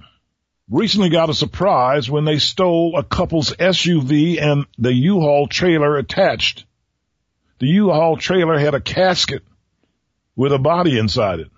recently 0.69 1.09
got 1.09 1.31
a 1.31 1.35
surprise 1.35 2.11
when 2.11 2.25
they 2.25 2.39
stole 2.41 2.97
a 2.99 3.05
couple's 3.05 3.53
SUV 3.53 4.43
and 4.43 4.67
the 4.77 4.93
U-Haul 4.93 5.47
trailer 5.47 5.97
attached. 5.97 6.65
The 7.61 7.69
U-Haul 7.69 8.17
trailer 8.17 8.59
had 8.59 8.75
a 8.75 8.81
casket 8.81 9.45
with 10.35 10.53
a 10.53 10.59
body 10.59 10.99
inside 10.99 11.39
it. 11.39 11.51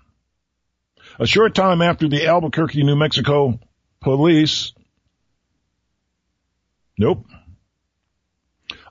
A 1.19 1.25
short 1.25 1.55
time 1.55 1.81
after 1.81 2.07
the 2.07 2.27
Albuquerque, 2.27 2.83
New 2.83 2.95
Mexico 2.95 3.59
police, 3.99 4.73
nope. 6.99 7.25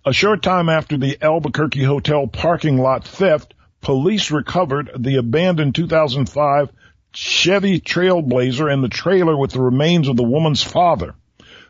A 0.05 0.13
short 0.13 0.43
time 0.43 0.69
after 0.69 0.97
the 0.97 1.23
Albuquerque 1.23 1.85
hotel 1.85 2.27
parking 2.27 2.79
lot 2.79 3.05
theft, 3.05 3.55
police 3.81 4.33
recovered 4.33 4.91
the 4.99 5.17
abandoned 5.17 5.77
2005 5.77 6.73
Chevy 7.13 7.81
Trailblazer 7.81 8.73
and 8.73 8.83
the 8.83 8.89
trailer 8.89 9.37
with 9.37 9.53
the 9.53 9.61
remains 9.61 10.09
of 10.09 10.17
the 10.17 10.23
woman's 10.23 10.63
father. 10.63 11.15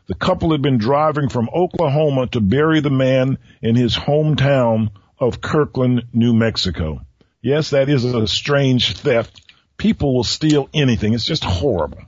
The 0.07 0.15
couple 0.15 0.51
had 0.51 0.61
been 0.61 0.77
driving 0.77 1.29
from 1.29 1.49
Oklahoma 1.53 2.27
to 2.27 2.41
bury 2.41 2.81
the 2.81 2.89
man 2.89 3.37
in 3.61 3.75
his 3.75 3.95
hometown 3.95 4.91
of 5.19 5.41
Kirtland, 5.41 6.07
New 6.13 6.33
Mexico. 6.33 7.05
Yes, 7.41 7.71
that 7.71 7.89
is 7.89 8.05
a 8.05 8.27
strange 8.27 8.97
theft. 8.97 9.41
People 9.77 10.15
will 10.15 10.23
steal 10.23 10.69
anything. 10.73 11.13
It's 11.13 11.25
just 11.25 11.43
horrible. 11.43 12.01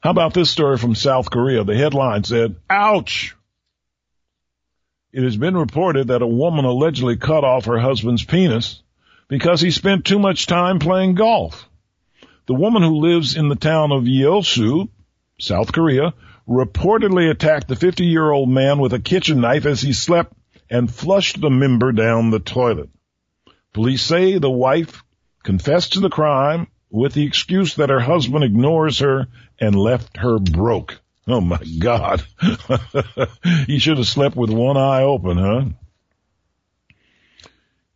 How 0.00 0.10
about 0.10 0.34
this 0.34 0.50
story 0.50 0.76
from 0.76 0.94
South 0.94 1.30
Korea? 1.30 1.64
The 1.64 1.76
headline 1.76 2.24
said, 2.24 2.56
ouch! 2.68 3.34
It 5.12 5.22
has 5.22 5.36
been 5.36 5.56
reported 5.56 6.08
that 6.08 6.22
a 6.22 6.26
woman 6.26 6.64
allegedly 6.64 7.16
cut 7.16 7.44
off 7.44 7.66
her 7.66 7.78
husband's 7.78 8.24
penis 8.24 8.82
because 9.28 9.60
he 9.60 9.70
spent 9.70 10.04
too 10.04 10.18
much 10.18 10.46
time 10.46 10.78
playing 10.78 11.14
golf. 11.14 11.68
The 12.46 12.54
woman 12.54 12.82
who 12.82 13.00
lives 13.00 13.36
in 13.36 13.48
the 13.48 13.56
town 13.56 13.90
of 13.90 14.04
Yeosu, 14.04 14.88
South 15.38 15.72
Korea, 15.72 16.12
reportedly 16.48 17.30
attacked 17.30 17.68
the 17.68 17.76
50 17.76 18.04
year 18.04 18.30
old 18.30 18.48
man 18.48 18.78
with 18.78 18.92
a 18.92 18.98
kitchen 18.98 19.40
knife 19.40 19.66
as 19.66 19.80
he 19.80 19.92
slept 19.92 20.34
and 20.70 20.92
flushed 20.92 21.40
the 21.40 21.50
member 21.50 21.92
down 21.92 22.30
the 22.30 22.40
toilet. 22.40 22.90
Police 23.72 24.02
say 24.02 24.38
the 24.38 24.50
wife 24.50 25.02
confessed 25.42 25.94
to 25.94 26.00
the 26.00 26.10
crime 26.10 26.68
with 26.90 27.12
the 27.12 27.26
excuse 27.26 27.74
that 27.74 27.90
her 27.90 28.00
husband 28.00 28.44
ignores 28.44 28.98
her 29.00 29.26
and 29.58 29.74
left 29.74 30.16
her 30.18 30.38
broke. 30.38 31.00
Oh 31.26 31.40
my 31.40 31.60
God. 31.78 32.22
he 33.66 33.78
should 33.78 33.96
have 33.96 34.06
slept 34.06 34.36
with 34.36 34.50
one 34.50 34.76
eye 34.76 35.02
open, 35.02 35.38
huh? 35.38 35.64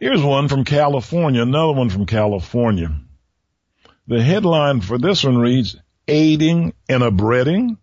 Here's 0.00 0.22
one 0.22 0.46
from 0.46 0.64
California, 0.64 1.42
another 1.42 1.72
one 1.72 1.90
from 1.90 2.06
California. 2.06 2.94
The 4.06 4.22
headline 4.22 4.80
for 4.80 4.96
this 4.96 5.24
one 5.24 5.38
reads, 5.38 5.76
aiding 6.06 6.72
and 6.88 7.02
abetting. 7.02 7.78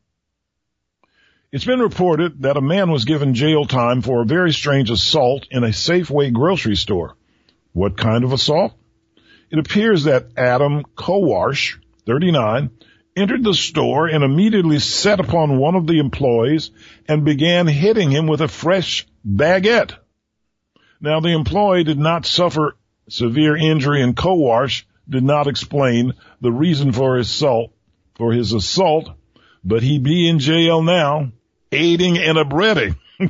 It's 1.52 1.66
been 1.66 1.82
reported 1.82 2.44
that 2.44 2.56
a 2.56 2.62
man 2.62 2.90
was 2.90 3.04
given 3.04 3.34
jail 3.34 3.66
time 3.66 4.02
for 4.02 4.22
a 4.22 4.26
very 4.26 4.54
strange 4.54 4.90
assault 4.90 5.46
in 5.52 5.66
a 5.66 5.74
Safeway 5.74 6.32
grocery 6.32 6.78
store. 6.78 7.18
What 7.74 7.98
kind 7.98 8.24
of 8.24 8.32
assault? 8.32 8.74
It 9.52 9.60
appears 9.60 10.06
that 10.06 10.30
Adam 10.38 10.84
Kowarsh, 10.96 11.80
39, 12.06 12.70
entered 13.18 13.44
the 13.44 13.54
store 13.54 14.08
and 14.08 14.24
immediately 14.24 14.80
set 14.80 15.20
upon 15.20 15.58
one 15.58 15.76
of 15.76 15.86
the 15.86 16.00
employees 16.00 16.72
and 17.10 17.26
began 17.26 17.68
hitting 17.68 18.10
him 18.10 18.26
with 18.28 18.40
a 18.40 18.48
fresh 18.48 19.06
baguette. 19.28 19.98
Now 21.02 21.20
the 21.20 21.34
employee 21.34 21.84
did 21.84 22.00
not 22.00 22.26
suffer 22.26 22.76
severe 23.10 23.56
injury 23.56 24.02
and 24.02 24.16
Kowarsh 24.16 24.84
did 25.08 25.24
not 25.24 25.48
explain 25.48 26.14
the 26.42 26.52
reason 26.52 26.92
for 26.92 27.18
his 27.18 27.30
assault, 27.30 27.72
for 28.16 28.32
his 28.34 28.54
assault, 28.54 29.12
but 29.64 29.84
he 29.84 30.00
be 30.00 30.28
in 30.28 30.40
jail 30.40 30.82
now, 30.82 31.32
aiding 31.72 32.18
and 32.18 32.38
abetting. 32.38 32.96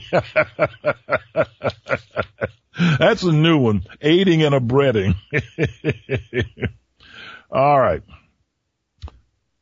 That's 3.00 3.24
a 3.24 3.32
new 3.32 3.58
one. 3.58 3.86
Aiding 4.02 4.44
and 4.44 4.54
abetting. 4.56 5.16
All 7.52 7.80
right. 7.80 8.04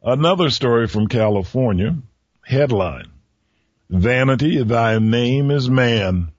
Another 0.01 0.49
story 0.49 0.87
from 0.87 1.07
California. 1.07 1.95
Headline. 2.41 3.11
Vanity, 3.89 4.63
thy 4.63 4.99
name 4.99 5.51
is 5.51 5.69
man. 5.69 6.31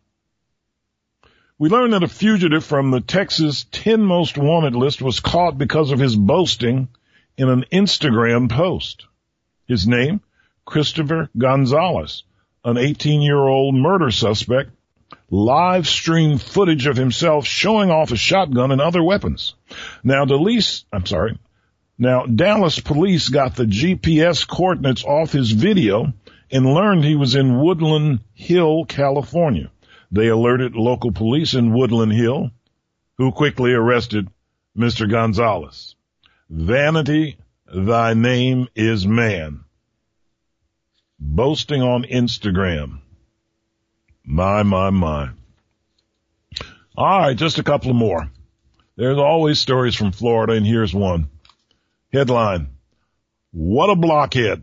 We 1.57 1.69
learned 1.69 1.93
that 1.93 2.03
a 2.03 2.09
fugitive 2.09 2.65
from 2.65 2.91
the 2.91 3.01
Texas 3.01 3.65
10 3.71 4.03
most 4.03 4.37
wanted 4.37 4.75
list 4.75 5.01
was 5.01 5.21
caught 5.21 5.57
because 5.57 5.93
of 5.93 6.01
his 6.01 6.17
boasting 6.17 6.89
in 7.37 7.49
an 7.49 7.65
Instagram 7.73 8.51
post. 8.51 9.07
His 9.69 9.87
name, 9.87 10.21
Christopher 10.65 11.31
Gonzalez, 11.39 12.25
an 12.65 12.77
18 12.77 13.23
year 13.23 13.39
old 13.39 13.77
murder 13.77 14.11
suspect, 14.11 14.71
live 15.31 15.87
streamed 15.87 16.43
footage 16.43 16.89
of 16.89 16.97
himself 16.97 17.47
showing 17.47 17.89
off 17.89 18.11
a 18.11 18.17
shotgun 18.17 18.73
and 18.73 18.81
other 18.81 19.03
weapons. 19.03 19.55
Now, 20.03 20.27
police, 20.27 20.85
I'm 20.93 21.07
sorry. 21.07 21.39
Now, 21.97 22.27
Dallas 22.27 22.81
police 22.81 23.29
got 23.29 23.55
the 23.55 23.65
GPS 23.65 24.45
coordinates 24.45 25.05
off 25.05 25.31
his 25.31 25.53
video 25.53 26.15
and 26.51 26.67
learned 26.67 27.05
he 27.05 27.15
was 27.15 27.37
in 27.37 27.61
Woodland 27.61 28.21
Hill, 28.33 28.87
California. 28.87 29.71
They 30.15 30.29
alerted 30.29 30.77
local 30.77 31.11
police 31.11 31.55
in 31.55 31.75
Woodland 31.75 32.13
Hill, 32.13 32.53
who 33.19 33.33
quickly 33.33 33.73
arrested 33.73 34.29
Mr. 34.79 35.11
Gonzalez. 35.11 35.97
Vanity, 36.49 37.37
thy 37.67 38.15
name 38.15 38.69
is 38.77 39.09
man. 39.09 39.65
Boasting 41.19 41.83
on 41.83 42.05
Instagram. 42.05 43.01
My, 44.25 44.63
my, 44.63 44.91
my. 44.91 45.31
All 46.97 47.19
right, 47.19 47.37
just 47.37 47.59
a 47.59 47.65
couple 47.65 47.93
more. 47.93 48.31
There's 48.95 49.19
always 49.19 49.59
stories 49.59 49.97
from 49.97 50.13
Florida, 50.13 50.53
and 50.53 50.65
here's 50.65 50.95
one. 50.95 51.29
Headline. 52.13 52.69
What 53.51 53.91
a 53.91 53.97
blockhead. 53.97 54.63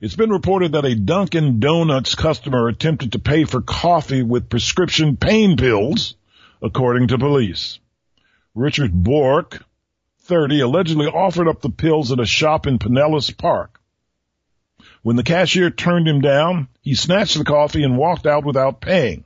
It's 0.00 0.16
been 0.16 0.30
reported 0.30 0.72
that 0.72 0.84
a 0.84 0.96
Dunkin' 0.96 1.60
Donuts 1.60 2.14
customer 2.14 2.66
attempted 2.66 3.12
to 3.12 3.20
pay 3.20 3.44
for 3.44 3.60
coffee 3.60 4.22
with 4.22 4.48
prescription 4.48 5.16
pain 5.16 5.56
pills, 5.56 6.16
according 6.60 7.08
to 7.08 7.18
police. 7.18 7.78
Richard 8.54 8.92
Bork, 8.92 9.64
30, 10.22 10.60
allegedly 10.60 11.06
offered 11.06 11.48
up 11.48 11.60
the 11.60 11.70
pills 11.70 12.10
at 12.10 12.18
a 12.18 12.26
shop 12.26 12.66
in 12.66 12.78
Pinellas 12.78 13.30
Park. 13.36 13.80
When 15.02 15.16
the 15.16 15.22
cashier 15.22 15.70
turned 15.70 16.08
him 16.08 16.20
down, 16.20 16.68
he 16.82 16.94
snatched 16.94 17.38
the 17.38 17.44
coffee 17.44 17.84
and 17.84 17.96
walked 17.96 18.26
out 18.26 18.44
without 18.44 18.80
paying. 18.80 19.24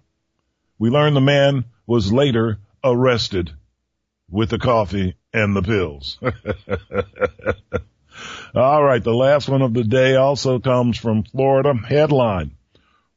We 0.78 0.90
learned 0.90 1.16
the 1.16 1.20
man 1.20 1.64
was 1.86 2.12
later 2.12 2.58
arrested 2.84 3.52
with 4.30 4.50
the 4.50 4.58
coffee 4.58 5.14
and 5.32 5.56
the 5.56 5.62
pills. 5.62 6.18
All 8.54 8.82
right. 8.82 9.02
The 9.02 9.14
last 9.14 9.48
one 9.48 9.62
of 9.62 9.74
the 9.74 9.84
day 9.84 10.16
also 10.16 10.58
comes 10.58 10.98
from 10.98 11.24
Florida. 11.24 11.74
Headline. 11.74 12.52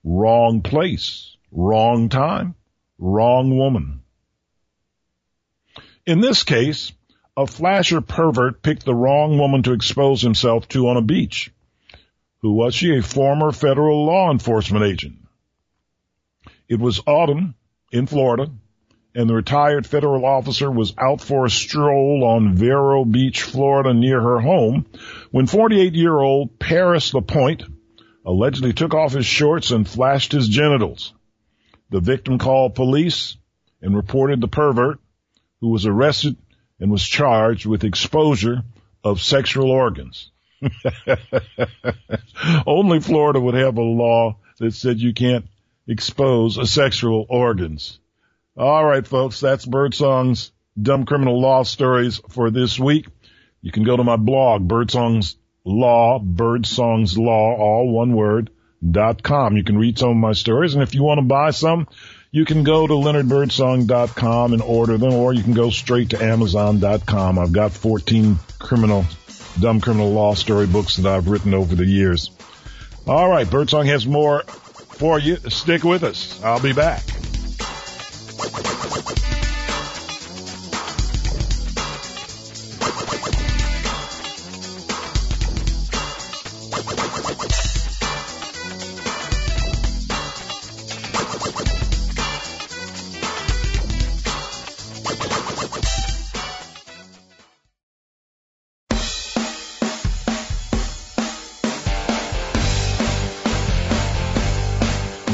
Wrong 0.04 0.62
place, 0.62 1.38
wrong 1.52 2.10
time, 2.10 2.56
wrong 2.97 3.56
woman. 3.56 4.02
In 6.08 6.22
this 6.22 6.43
case, 6.43 6.91
a 7.38 7.45
flasher 7.45 8.02
pervert 8.02 8.64
picked 8.64 8.84
the 8.84 8.95
wrong 8.95 9.38
woman 9.38 9.62
to 9.64 9.74
expose 9.74 10.22
himself 10.22 10.68
to 10.70 10.88
on 10.88 10.97
a 10.97 11.02
beach. 11.04 11.52
Who 12.41 12.54
was 12.54 12.74
she? 12.74 12.97
A 12.97 13.04
former 13.04 13.52
federal 13.52 14.06
law 14.06 14.32
enforcement 14.32 14.86
agent. 14.86 15.20
It 16.68 16.80
was 16.80 17.02
autumn 17.06 17.54
in 17.91 18.08
Florida 18.08 18.49
and 19.14 19.30
the 19.30 19.34
retired 19.34 19.86
federal 19.86 20.26
officer 20.26 20.72
was 20.72 20.93
out 20.97 21.22
for 21.22 21.45
a 21.45 21.49
stroll 21.49 22.24
on 22.24 22.55
Vero 22.55 23.03
Beach, 23.03 23.41
Florida 23.43 23.93
near 23.93 24.22
her 24.22 24.39
home 24.39 24.86
when 25.32 25.47
48 25.47 25.93
year 25.93 26.18
old 26.18 26.57
Paris 26.59 27.14
Lapointe 27.14 27.64
allegedly 28.26 28.74
took 28.74 28.93
off 28.93 29.14
his 29.14 29.26
shorts 29.26 29.72
and 29.72 29.88
flashed 29.88 30.32
his 30.32 30.47
genitals. 30.47 31.14
The 31.89 31.99
victim 31.99 32.38
called 32.38 32.76
police 32.76 33.36
and 33.82 33.95
reported 33.95 34.39
the 34.39 34.47
pervert 34.47 34.99
who 35.59 35.70
was 35.70 35.86
arrested 35.86 36.38
and 36.80 36.91
was 36.91 37.03
charged 37.03 37.66
with 37.66 37.84
exposure 37.84 38.64
of 39.03 39.22
sexual 39.22 39.72
organs. 39.72 40.32
Only 42.68 42.99
Florida 42.99 43.39
would 43.39 43.55
have 43.55 43.78
a 43.78 43.82
law 43.82 44.38
that 44.59 44.74
said 44.74 44.99
you 44.99 45.14
can't 45.14 45.45
expose 45.88 46.72
sexual 46.72 47.26
organs. 47.30 47.99
All 48.58 48.84
right, 48.86 49.08
folks, 49.08 49.39
that's 49.39 49.66
Birdsong's 49.66 50.52
Dumb 50.80 51.06
Criminal 51.06 51.39
Law 51.39 51.64
Stories 51.64 52.20
for 52.30 52.52
this 52.52 52.78
week. 52.78 53.08
You 53.62 53.72
can 53.72 53.84
go 53.84 53.95
to 53.95 54.04
my 54.04 54.18
blog, 54.18 54.68
Birdsong's 54.68 55.38
Law, 55.64 56.20
Birdsong's 56.20 57.18
Law, 57.18 57.56
all 57.56 57.89
one 57.91 58.14
word, 58.14 58.49
dot 58.89 59.24
com. 59.24 59.56
You 59.56 59.64
can 59.64 59.78
read 59.78 59.97
some 59.97 60.10
of 60.10 60.18
my 60.18 60.34
stories, 60.34 60.74
and 60.74 60.84
if 60.84 60.93
you 60.95 61.04
want 61.04 61.20
to 61.20 61.26
buy 61.26 61.52
some, 61.52 61.88
you 62.32 62.43
can 62.43 62.64
go 62.64 62.88
to 62.88 62.93
leonardbirdsong.com 62.93 64.54
and 64.54 64.62
order 64.62 64.97
them, 64.97 65.14
or 65.14 65.34
you 65.34 65.43
can 65.43 65.54
go 65.54 65.70
straight 65.70 66.10
to 66.10 66.22
amazon.com. 66.22 67.39
I've 67.39 67.54
got 67.54 67.72
14 67.72 68.38
criminal, 68.60 69.06
dumb 69.62 69.80
criminal 69.80 70.12
law 70.12 70.34
story 70.34 70.68
books 70.68 70.97
that 70.97 71.08
I've 71.08 71.30
written 71.30 71.54
over 71.54 71.76
the 71.76 71.86
years. 71.86 72.32
All 73.08 73.30
right, 73.30 73.49
Birdsong 73.49 73.86
has 73.86 74.06
more 74.06 74.43
for 74.43 75.20
you. 75.20 75.38
Stick 75.38 75.84
with 75.84 76.04
us. 76.04 76.43
I'll 76.43 76.62
be 76.62 76.74
back. 76.74 77.04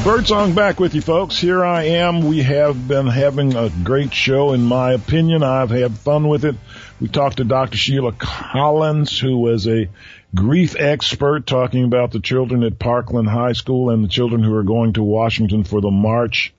Birdsong 0.08 0.54
back 0.54 0.80
with 0.80 0.94
you 0.94 1.02
folks. 1.02 1.36
Here 1.36 1.62
I 1.62 1.82
am. 1.82 2.22
We 2.22 2.42
have 2.42 2.88
been 2.88 3.08
having 3.08 3.54
a 3.54 3.70
great 3.84 4.14
show 4.14 4.54
in 4.54 4.62
my 4.62 4.92
opinion. 4.92 5.42
I've 5.42 5.68
had 5.68 5.98
fun 5.98 6.28
with 6.28 6.46
it. 6.46 6.56
We 6.98 7.08
talked 7.08 7.36
to 7.36 7.44
Dr. 7.44 7.76
Sheila 7.76 8.12
Collins, 8.12 9.20
who 9.20 9.36
was 9.36 9.68
a 9.68 9.90
grief 10.34 10.76
expert 10.78 11.46
talking 11.46 11.84
about 11.84 12.12
the 12.12 12.20
children 12.20 12.62
at 12.64 12.78
Parkland 12.78 13.28
High 13.28 13.52
School 13.52 13.90
and 13.90 14.02
the 14.02 14.08
children 14.08 14.42
who 14.42 14.54
are 14.54 14.62
going 14.62 14.94
to 14.94 15.02
Washington 15.02 15.62
for 15.62 15.82
the 15.82 15.90
march 15.90 16.54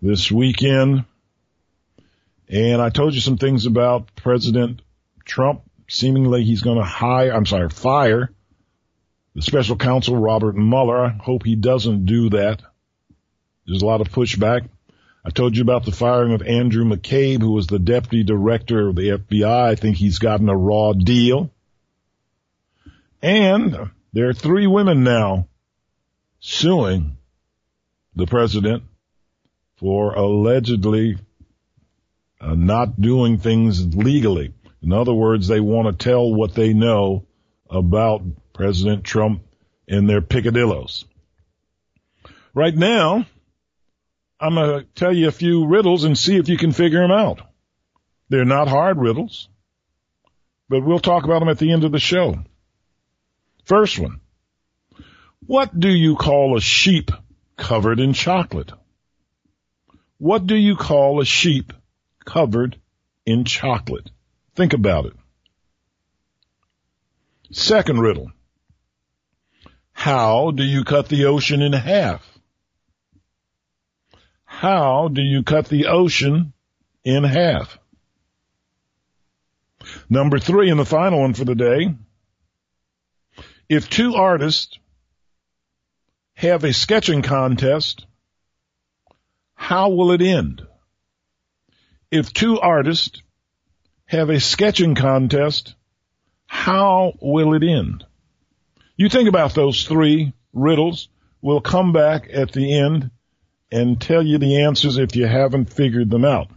this 0.00 0.32
weekend. 0.32 1.04
And 2.48 2.80
I 2.80 2.88
told 2.88 3.12
you 3.12 3.20
some 3.20 3.36
things 3.36 3.66
about 3.66 4.16
President 4.16 4.80
Trump. 5.22 5.60
Seemingly 5.86 6.44
he's 6.44 6.62
going 6.62 6.78
to 6.78 6.84
hire, 6.84 7.34
I'm 7.34 7.44
sorry, 7.44 7.68
fire 7.68 8.30
the 9.34 9.42
special 9.42 9.76
counsel 9.76 10.16
Robert 10.16 10.56
Mueller. 10.56 11.04
I 11.04 11.08
hope 11.10 11.44
he 11.44 11.56
doesn't 11.56 12.06
do 12.06 12.30
that. 12.30 12.62
There's 13.66 13.82
a 13.82 13.86
lot 13.86 14.00
of 14.00 14.10
pushback. 14.10 14.68
I 15.24 15.30
told 15.30 15.56
you 15.56 15.62
about 15.62 15.84
the 15.84 15.92
firing 15.92 16.32
of 16.32 16.42
Andrew 16.42 16.84
McCabe, 16.84 17.40
who 17.40 17.52
was 17.52 17.66
the 17.66 17.80
deputy 17.80 18.22
director 18.22 18.88
of 18.88 18.94
the 18.94 19.08
FBI. 19.08 19.44
I 19.44 19.74
think 19.74 19.96
he's 19.96 20.20
gotten 20.20 20.48
a 20.48 20.56
raw 20.56 20.92
deal. 20.92 21.50
And 23.20 23.90
there 24.12 24.28
are 24.28 24.34
three 24.34 24.68
women 24.68 25.02
now 25.02 25.48
suing 26.38 27.16
the 28.14 28.26
president 28.26 28.84
for 29.78 30.14
allegedly 30.14 31.18
uh, 32.40 32.54
not 32.54 33.00
doing 33.00 33.38
things 33.38 33.96
legally. 33.96 34.54
In 34.80 34.92
other 34.92 35.12
words, 35.12 35.48
they 35.48 35.60
want 35.60 35.88
to 35.88 36.04
tell 36.04 36.32
what 36.32 36.54
they 36.54 36.72
know 36.72 37.26
about 37.68 38.22
President 38.52 39.02
Trump 39.02 39.42
in 39.88 40.06
their 40.06 40.20
picadillos. 40.20 41.04
Right 42.54 42.74
now, 42.74 43.26
I'm 44.38 44.54
going 44.54 44.80
to 44.80 44.86
tell 44.94 45.14
you 45.14 45.28
a 45.28 45.32
few 45.32 45.66
riddles 45.66 46.04
and 46.04 46.16
see 46.16 46.36
if 46.36 46.48
you 46.48 46.58
can 46.58 46.72
figure 46.72 47.00
them 47.00 47.10
out. 47.10 47.40
They're 48.28 48.44
not 48.44 48.68
hard 48.68 48.98
riddles, 48.98 49.48
but 50.68 50.84
we'll 50.84 50.98
talk 50.98 51.24
about 51.24 51.38
them 51.38 51.48
at 51.48 51.58
the 51.58 51.72
end 51.72 51.84
of 51.84 51.92
the 51.92 51.98
show. 51.98 52.36
First 53.64 53.98
one. 53.98 54.20
What 55.46 55.78
do 55.78 55.88
you 55.88 56.16
call 56.16 56.56
a 56.56 56.60
sheep 56.60 57.10
covered 57.56 58.00
in 58.00 58.12
chocolate? 58.12 58.72
What 60.18 60.46
do 60.46 60.56
you 60.56 60.76
call 60.76 61.20
a 61.20 61.24
sheep 61.24 61.72
covered 62.24 62.78
in 63.24 63.44
chocolate? 63.44 64.10
Think 64.54 64.72
about 64.72 65.06
it. 65.06 65.12
Second 67.52 68.00
riddle. 68.00 68.32
How 69.92 70.50
do 70.50 70.62
you 70.62 70.84
cut 70.84 71.08
the 71.08 71.26
ocean 71.26 71.62
in 71.62 71.72
half? 71.72 72.35
How 74.66 75.06
do 75.06 75.22
you 75.22 75.44
cut 75.44 75.68
the 75.68 75.86
ocean 75.86 76.52
in 77.04 77.22
half? 77.22 77.78
Number 80.10 80.40
three 80.40 80.70
and 80.70 80.80
the 80.80 80.84
final 80.84 81.20
one 81.20 81.34
for 81.34 81.44
the 81.44 81.54
day. 81.54 81.94
If 83.68 83.88
two 83.88 84.16
artists 84.16 84.76
have 86.34 86.64
a 86.64 86.72
sketching 86.72 87.22
contest, 87.22 88.06
how 89.54 89.90
will 89.90 90.10
it 90.10 90.20
end? 90.20 90.66
If 92.10 92.32
two 92.32 92.58
artists 92.58 93.22
have 94.06 94.30
a 94.30 94.40
sketching 94.40 94.96
contest, 94.96 95.76
how 96.46 97.12
will 97.22 97.54
it 97.54 97.62
end? 97.62 98.04
You 98.96 99.08
think 99.10 99.28
about 99.28 99.54
those 99.54 99.84
three 99.84 100.32
riddles. 100.52 101.08
We'll 101.40 101.60
come 101.60 101.92
back 101.92 102.28
at 102.32 102.50
the 102.50 102.76
end 102.76 103.12
and 103.70 104.00
tell 104.00 104.24
you 104.24 104.38
the 104.38 104.62
answers 104.62 104.98
if 104.98 105.16
you 105.16 105.26
haven't 105.26 105.72
figured 105.72 106.10
them 106.10 106.24
out. 106.24 106.48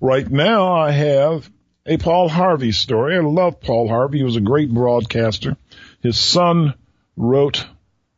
Right 0.00 0.28
now 0.28 0.72
I 0.72 0.90
have 0.90 1.50
a 1.86 1.96
Paul 1.96 2.28
Harvey 2.28 2.72
story. 2.72 3.16
I 3.16 3.20
love 3.20 3.60
Paul 3.60 3.88
Harvey. 3.88 4.18
He 4.18 4.24
was 4.24 4.36
a 4.36 4.40
great 4.40 4.72
broadcaster. 4.72 5.56
His 6.02 6.18
son 6.18 6.74
wrote 7.16 7.66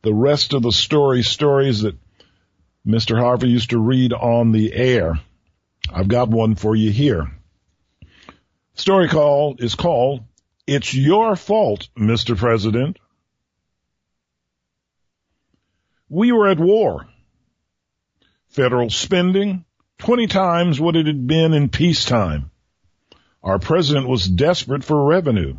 the 0.01 0.13
rest 0.13 0.53
of 0.53 0.61
the 0.61 0.71
story, 0.71 1.23
stories 1.23 1.81
that 1.81 1.97
Mr. 2.85 3.19
Harvey 3.19 3.49
used 3.49 3.71
to 3.71 3.79
read 3.79 4.13
on 4.13 4.51
the 4.51 4.73
air. 4.73 5.19
I've 5.91 6.07
got 6.07 6.29
one 6.29 6.55
for 6.55 6.75
you 6.75 6.91
here. 6.91 7.31
story 8.75 9.09
call 9.09 9.55
is 9.59 9.75
called 9.75 10.23
It's 10.65 10.93
Your 10.93 11.35
Fault, 11.35 11.89
Mr. 11.97 12.37
President. 12.37 12.97
We 16.09 16.31
were 16.31 16.47
at 16.47 16.59
war. 16.59 17.07
Federal 18.57 18.89
spending, 18.89 19.65
20 19.99 20.25
times 20.25 20.79
what 20.81 20.95
it 20.95 21.05
had 21.05 21.27
been 21.27 21.53
in 21.53 21.69
peacetime. 21.69 22.49
Our 23.43 23.59
president 23.59 24.07
was 24.07 24.25
desperate 24.27 24.83
for 24.83 25.05
revenue. 25.05 25.57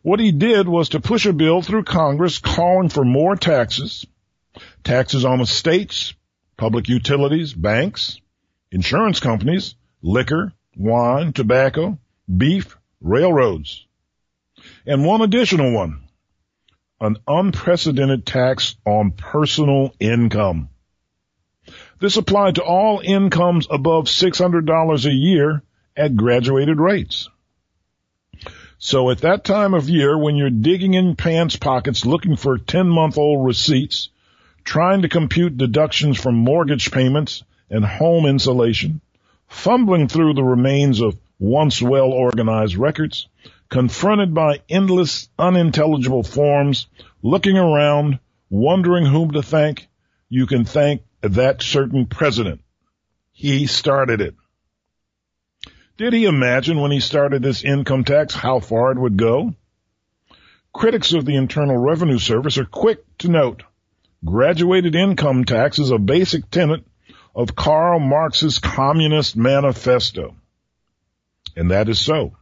What 0.00 0.18
he 0.18 0.32
did 0.32 0.66
was 0.66 0.88
to 0.88 1.00
push 1.00 1.26
a 1.26 1.34
bill 1.34 1.60
through 1.60 1.84
Congress 1.84 2.38
calling 2.38 2.88
for 2.88 3.04
more 3.04 3.36
taxes, 3.36 4.06
taxes 4.82 5.26
on 5.26 5.40
the 5.40 5.46
states, 5.46 6.14
public 6.56 6.88
utilities, 6.88 7.52
banks, 7.52 8.18
insurance 8.72 9.20
companies, 9.20 9.74
liquor, 10.00 10.54
wine, 10.78 11.34
tobacco, 11.34 11.98
beef, 12.34 12.78
railroads, 13.02 13.86
and 14.86 15.04
one 15.04 15.20
additional 15.20 15.70
one, 15.70 16.00
an 16.98 17.18
unprecedented 17.28 18.24
tax 18.24 18.74
on 18.86 19.10
personal 19.10 19.94
income. 20.00 20.70
This 22.04 22.18
applied 22.18 22.56
to 22.56 22.62
all 22.62 23.00
incomes 23.02 23.66
above 23.70 24.08
$600 24.08 25.06
a 25.06 25.10
year 25.10 25.62
at 25.96 26.14
graduated 26.14 26.78
rates. 26.78 27.30
So 28.76 29.08
at 29.08 29.22
that 29.22 29.42
time 29.42 29.72
of 29.72 29.88
year 29.88 30.18
when 30.18 30.36
you're 30.36 30.50
digging 30.50 30.92
in 30.92 31.16
pants 31.16 31.56
pockets 31.56 32.04
looking 32.04 32.36
for 32.36 32.58
10 32.58 32.90
month 32.90 33.16
old 33.16 33.46
receipts, 33.46 34.10
trying 34.64 35.00
to 35.00 35.08
compute 35.08 35.56
deductions 35.56 36.20
from 36.20 36.34
mortgage 36.34 36.90
payments 36.90 37.42
and 37.70 37.86
home 37.86 38.26
insulation, 38.26 39.00
fumbling 39.48 40.06
through 40.06 40.34
the 40.34 40.44
remains 40.44 41.00
of 41.00 41.16
once 41.38 41.80
well 41.80 42.12
organized 42.12 42.76
records, 42.76 43.28
confronted 43.70 44.34
by 44.34 44.60
endless 44.68 45.30
unintelligible 45.38 46.22
forms, 46.22 46.86
looking 47.22 47.56
around, 47.56 48.18
wondering 48.50 49.06
whom 49.06 49.30
to 49.30 49.42
thank, 49.42 49.88
you 50.28 50.46
can 50.46 50.66
thank 50.66 51.00
that 51.32 51.62
certain 51.62 52.06
president. 52.06 52.60
He 53.32 53.66
started 53.66 54.20
it. 54.20 54.34
Did 55.96 56.12
he 56.12 56.24
imagine 56.24 56.80
when 56.80 56.90
he 56.90 57.00
started 57.00 57.42
this 57.42 57.64
income 57.64 58.04
tax 58.04 58.34
how 58.34 58.60
far 58.60 58.92
it 58.92 58.98
would 58.98 59.16
go? 59.16 59.54
Critics 60.72 61.12
of 61.12 61.24
the 61.24 61.36
Internal 61.36 61.76
Revenue 61.76 62.18
Service 62.18 62.58
are 62.58 62.64
quick 62.64 63.04
to 63.18 63.28
note 63.28 63.62
graduated 64.24 64.94
income 64.94 65.44
tax 65.44 65.78
is 65.78 65.90
a 65.90 65.98
basic 65.98 66.50
tenet 66.50 66.84
of 67.34 67.54
Karl 67.54 68.00
Marx's 68.00 68.58
Communist 68.58 69.36
Manifesto. 69.36 70.34
And 71.56 71.70
that 71.70 71.88
is 71.88 72.00
so. 72.00 72.36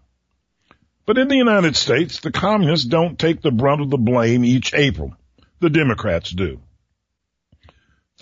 But 1.05 1.19
in 1.19 1.29
the 1.29 1.37
United 1.37 1.77
States, 1.77 2.21
the 2.21 2.31
communists 2.31 2.87
don't 2.87 3.19
take 3.19 3.43
the 3.43 3.51
brunt 3.51 3.83
of 3.83 3.91
the 3.91 3.99
blame 3.99 4.45
each 4.45 4.73
April. 4.73 5.15
The 5.61 5.71
Democrats 5.71 6.31
do 6.31 6.61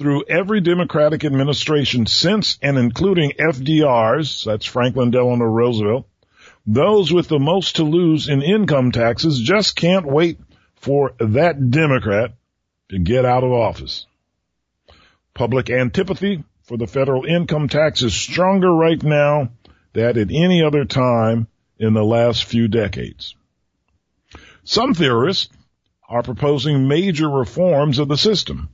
through 0.00 0.24
every 0.30 0.62
Democratic 0.62 1.26
administration 1.26 2.06
since 2.06 2.58
and 2.62 2.78
including 2.78 3.32
FDR's, 3.32 4.44
that's 4.44 4.64
Franklin 4.64 5.10
Delano 5.10 5.44
Roosevelt, 5.44 6.08
those 6.66 7.12
with 7.12 7.28
the 7.28 7.38
most 7.38 7.76
to 7.76 7.82
lose 7.84 8.26
in 8.26 8.40
income 8.40 8.92
taxes 8.92 9.38
just 9.38 9.76
can't 9.76 10.06
wait 10.06 10.40
for 10.76 11.12
that 11.18 11.70
Democrat 11.70 12.32
to 12.88 12.98
get 12.98 13.26
out 13.26 13.44
of 13.44 13.52
office. 13.52 14.06
Public 15.34 15.68
antipathy 15.68 16.44
for 16.62 16.78
the 16.78 16.86
federal 16.86 17.26
income 17.26 17.68
tax 17.68 18.00
is 18.00 18.14
stronger 18.14 18.72
right 18.72 19.02
now 19.02 19.50
than 19.92 20.16
at 20.16 20.30
any 20.30 20.62
other 20.62 20.86
time 20.86 21.46
in 21.78 21.92
the 21.92 22.04
last 22.04 22.44
few 22.44 22.68
decades. 22.68 23.34
Some 24.64 24.94
theorists 24.94 25.50
are 26.08 26.22
proposing 26.22 26.88
major 26.88 27.28
reforms 27.28 27.98
of 27.98 28.08
the 28.08 28.16
system 28.16 28.70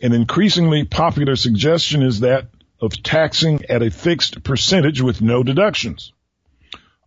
an 0.00 0.12
increasingly 0.12 0.84
popular 0.84 1.36
suggestion 1.36 2.02
is 2.02 2.20
that 2.20 2.48
of 2.80 3.02
taxing 3.02 3.64
at 3.68 3.82
a 3.82 3.90
fixed 3.90 4.42
percentage 4.42 5.00
with 5.02 5.20
no 5.20 5.42
deductions. 5.42 6.12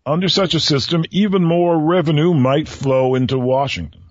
Under 0.05 0.29
such 0.29 0.53
a 0.53 0.59
system, 0.59 1.03
even 1.11 1.43
more 1.43 1.79
revenue 1.79 2.33
might 2.33 2.67
flow 2.67 3.15
into 3.15 3.39
Washington. 3.39 4.01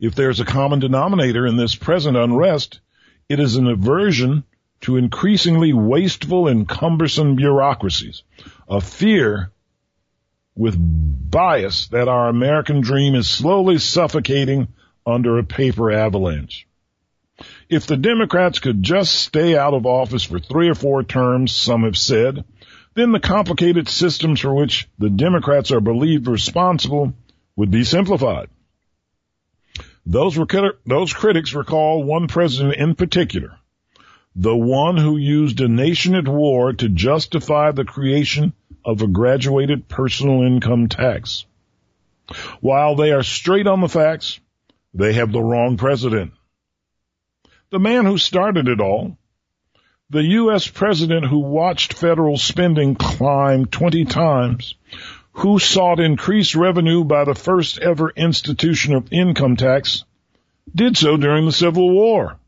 If 0.00 0.14
there's 0.14 0.40
a 0.40 0.44
common 0.44 0.80
denominator 0.80 1.46
in 1.46 1.56
this 1.56 1.74
present 1.74 2.16
unrest, 2.16 2.80
it 3.28 3.38
is 3.40 3.56
an 3.56 3.68
aversion 3.68 4.44
to 4.82 4.96
increasingly 4.96 5.72
wasteful 5.72 6.48
and 6.48 6.68
cumbersome 6.68 7.36
bureaucracies, 7.36 8.24
a 8.68 8.80
fear 8.80 9.52
with 10.56 10.76
bias 10.76 11.86
that 11.88 12.08
our 12.08 12.28
American 12.28 12.80
dream 12.80 13.14
is 13.14 13.30
slowly 13.30 13.78
suffocating 13.78 14.68
under 15.06 15.38
a 15.38 15.44
paper 15.44 15.90
avalanche. 15.90 16.66
If 17.72 17.86
the 17.86 17.96
Democrats 17.96 18.58
could 18.58 18.82
just 18.82 19.14
stay 19.14 19.56
out 19.56 19.72
of 19.72 19.86
office 19.86 20.24
for 20.24 20.38
three 20.38 20.68
or 20.68 20.74
four 20.74 21.02
terms, 21.02 21.52
some 21.52 21.84
have 21.84 21.96
said, 21.96 22.44
then 22.92 23.12
the 23.12 23.18
complicated 23.18 23.88
systems 23.88 24.40
for 24.40 24.54
which 24.54 24.90
the 24.98 25.08
Democrats 25.08 25.72
are 25.72 25.80
believed 25.80 26.28
responsible 26.28 27.14
would 27.56 27.70
be 27.70 27.84
simplified. 27.84 28.50
Those, 30.04 30.38
those 30.84 31.14
critics 31.14 31.54
recall 31.54 32.04
one 32.04 32.28
president 32.28 32.76
in 32.76 32.94
particular, 32.94 33.56
the 34.36 34.54
one 34.54 34.98
who 34.98 35.16
used 35.16 35.58
a 35.62 35.66
nation 35.66 36.14
at 36.14 36.28
war 36.28 36.74
to 36.74 36.90
justify 36.90 37.70
the 37.70 37.86
creation 37.86 38.52
of 38.84 39.00
a 39.00 39.06
graduated 39.06 39.88
personal 39.88 40.42
income 40.42 40.90
tax. 40.90 41.46
While 42.60 42.96
they 42.96 43.12
are 43.12 43.22
straight 43.22 43.66
on 43.66 43.80
the 43.80 43.88
facts, 43.88 44.40
they 44.92 45.14
have 45.14 45.32
the 45.32 45.40
wrong 45.40 45.78
president 45.78 46.34
the 47.72 47.80
man 47.80 48.04
who 48.04 48.18
started 48.18 48.68
it 48.68 48.80
all, 48.80 49.16
the 50.10 50.22
U.S. 50.22 50.68
president 50.68 51.26
who 51.26 51.38
watched 51.38 51.94
federal 51.94 52.36
spending 52.36 52.94
climb 52.94 53.64
20 53.64 54.04
times, 54.04 54.74
who 55.32 55.58
sought 55.58 55.98
increased 55.98 56.54
revenue 56.54 57.02
by 57.02 57.24
the 57.24 57.34
first 57.34 57.78
ever 57.78 58.10
institution 58.10 58.94
of 58.94 59.10
income 59.10 59.56
tax, 59.56 60.04
did 60.72 60.98
so 60.98 61.16
during 61.16 61.46
the 61.46 61.52
Civil 61.52 61.90
War. 61.90 62.38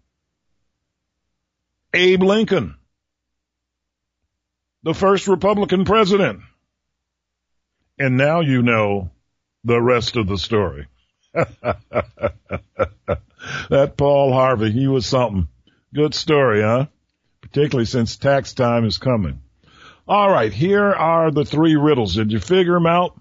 Abe 1.94 2.22
Lincoln, 2.22 2.74
the 4.82 4.94
first 4.94 5.26
Republican 5.26 5.86
president. 5.86 6.40
And 7.98 8.18
now 8.18 8.40
you 8.40 8.60
know 8.60 9.10
the 9.62 9.80
rest 9.80 10.16
of 10.16 10.26
the 10.26 10.36
story. 10.36 10.86
that 13.68 13.96
Paul 13.96 14.32
Harvey, 14.32 14.70
he 14.70 14.86
was 14.86 15.06
something. 15.06 15.48
Good 15.92 16.14
story, 16.14 16.62
huh? 16.62 16.86
Particularly 17.40 17.86
since 17.86 18.16
tax 18.16 18.54
time 18.54 18.84
is 18.84 18.98
coming. 18.98 19.40
All 20.06 20.30
right, 20.30 20.52
here 20.52 20.92
are 20.92 21.30
the 21.30 21.44
three 21.44 21.76
riddles. 21.76 22.14
Did 22.14 22.30
you 22.30 22.38
figure 22.38 22.74
them 22.74 22.86
out? 22.86 23.18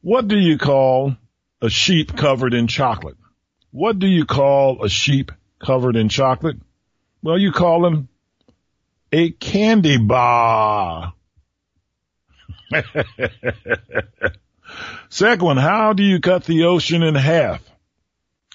What 0.00 0.26
do 0.26 0.36
you 0.36 0.58
call 0.58 1.16
a 1.60 1.70
sheep 1.70 2.16
covered 2.16 2.54
in 2.54 2.66
chocolate? 2.66 3.16
What 3.70 3.98
do 3.98 4.06
you 4.06 4.24
call 4.24 4.84
a 4.84 4.88
sheep 4.88 5.30
covered 5.64 5.96
in 5.96 6.08
chocolate? 6.08 6.56
Well, 7.22 7.38
you 7.38 7.52
call 7.52 7.86
him 7.86 8.08
a 9.12 9.30
candy 9.30 9.98
bar. 9.98 11.14
Second 15.12 15.44
one, 15.44 15.56
how 15.58 15.92
do 15.92 16.02
you 16.02 16.20
cut 16.20 16.44
the 16.44 16.64
ocean 16.64 17.02
in 17.02 17.14
half? 17.14 17.60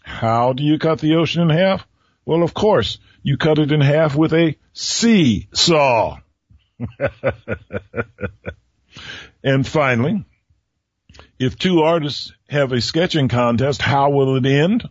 How 0.01 0.53
do 0.53 0.63
you 0.63 0.79
cut 0.79 0.97
the 0.97 1.17
ocean 1.17 1.43
in 1.43 1.49
half? 1.55 1.85
Well, 2.25 2.41
of 2.41 2.55
course, 2.55 2.97
you 3.21 3.37
cut 3.37 3.59
it 3.59 3.71
in 3.71 3.79
half 3.79 4.15
with 4.15 4.33
a 4.33 4.55
seesaw. 4.73 6.17
and 9.43 9.67
finally, 9.67 10.25
if 11.37 11.59
two 11.59 11.81
artists 11.81 12.33
have 12.49 12.71
a 12.71 12.81
sketching 12.81 13.27
contest, 13.27 13.79
how 13.79 14.09
will 14.09 14.35
it 14.37 14.47
end? 14.47 14.89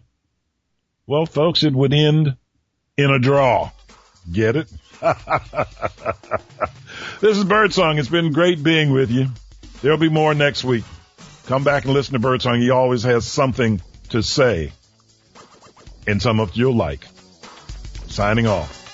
Well, 1.05 1.27
folks, 1.27 1.65
it 1.65 1.75
would 1.75 1.93
end 1.93 2.37
in 2.97 3.11
a 3.11 3.19
draw. 3.19 3.73
Get 4.31 4.55
it? 4.55 4.71
this 7.21 7.37
is 7.37 7.43
Birdsong. 7.43 7.99
It's 7.99 8.09
been 8.09 8.31
great 8.31 8.63
being 8.63 8.93
with 8.93 9.11
you. 9.11 9.31
There'll 9.83 9.99
be 9.99 10.09
more 10.09 10.33
next 10.33 10.63
week. 10.63 10.85
Come 11.47 11.63
back 11.63 11.85
and 11.85 11.95
listen 11.95 12.15
to 12.15 12.19
Birdsong. 12.19 12.61
He 12.61 12.71
always 12.71 13.05
has 13.05 13.25
something 13.25 13.81
to 14.09 14.23
say 14.23 14.73
and 16.07 16.21
some 16.21 16.41
of 16.41 16.57
you'll 16.57 16.75
like. 16.75 17.07
Signing 18.09 18.47
off. 18.47 18.86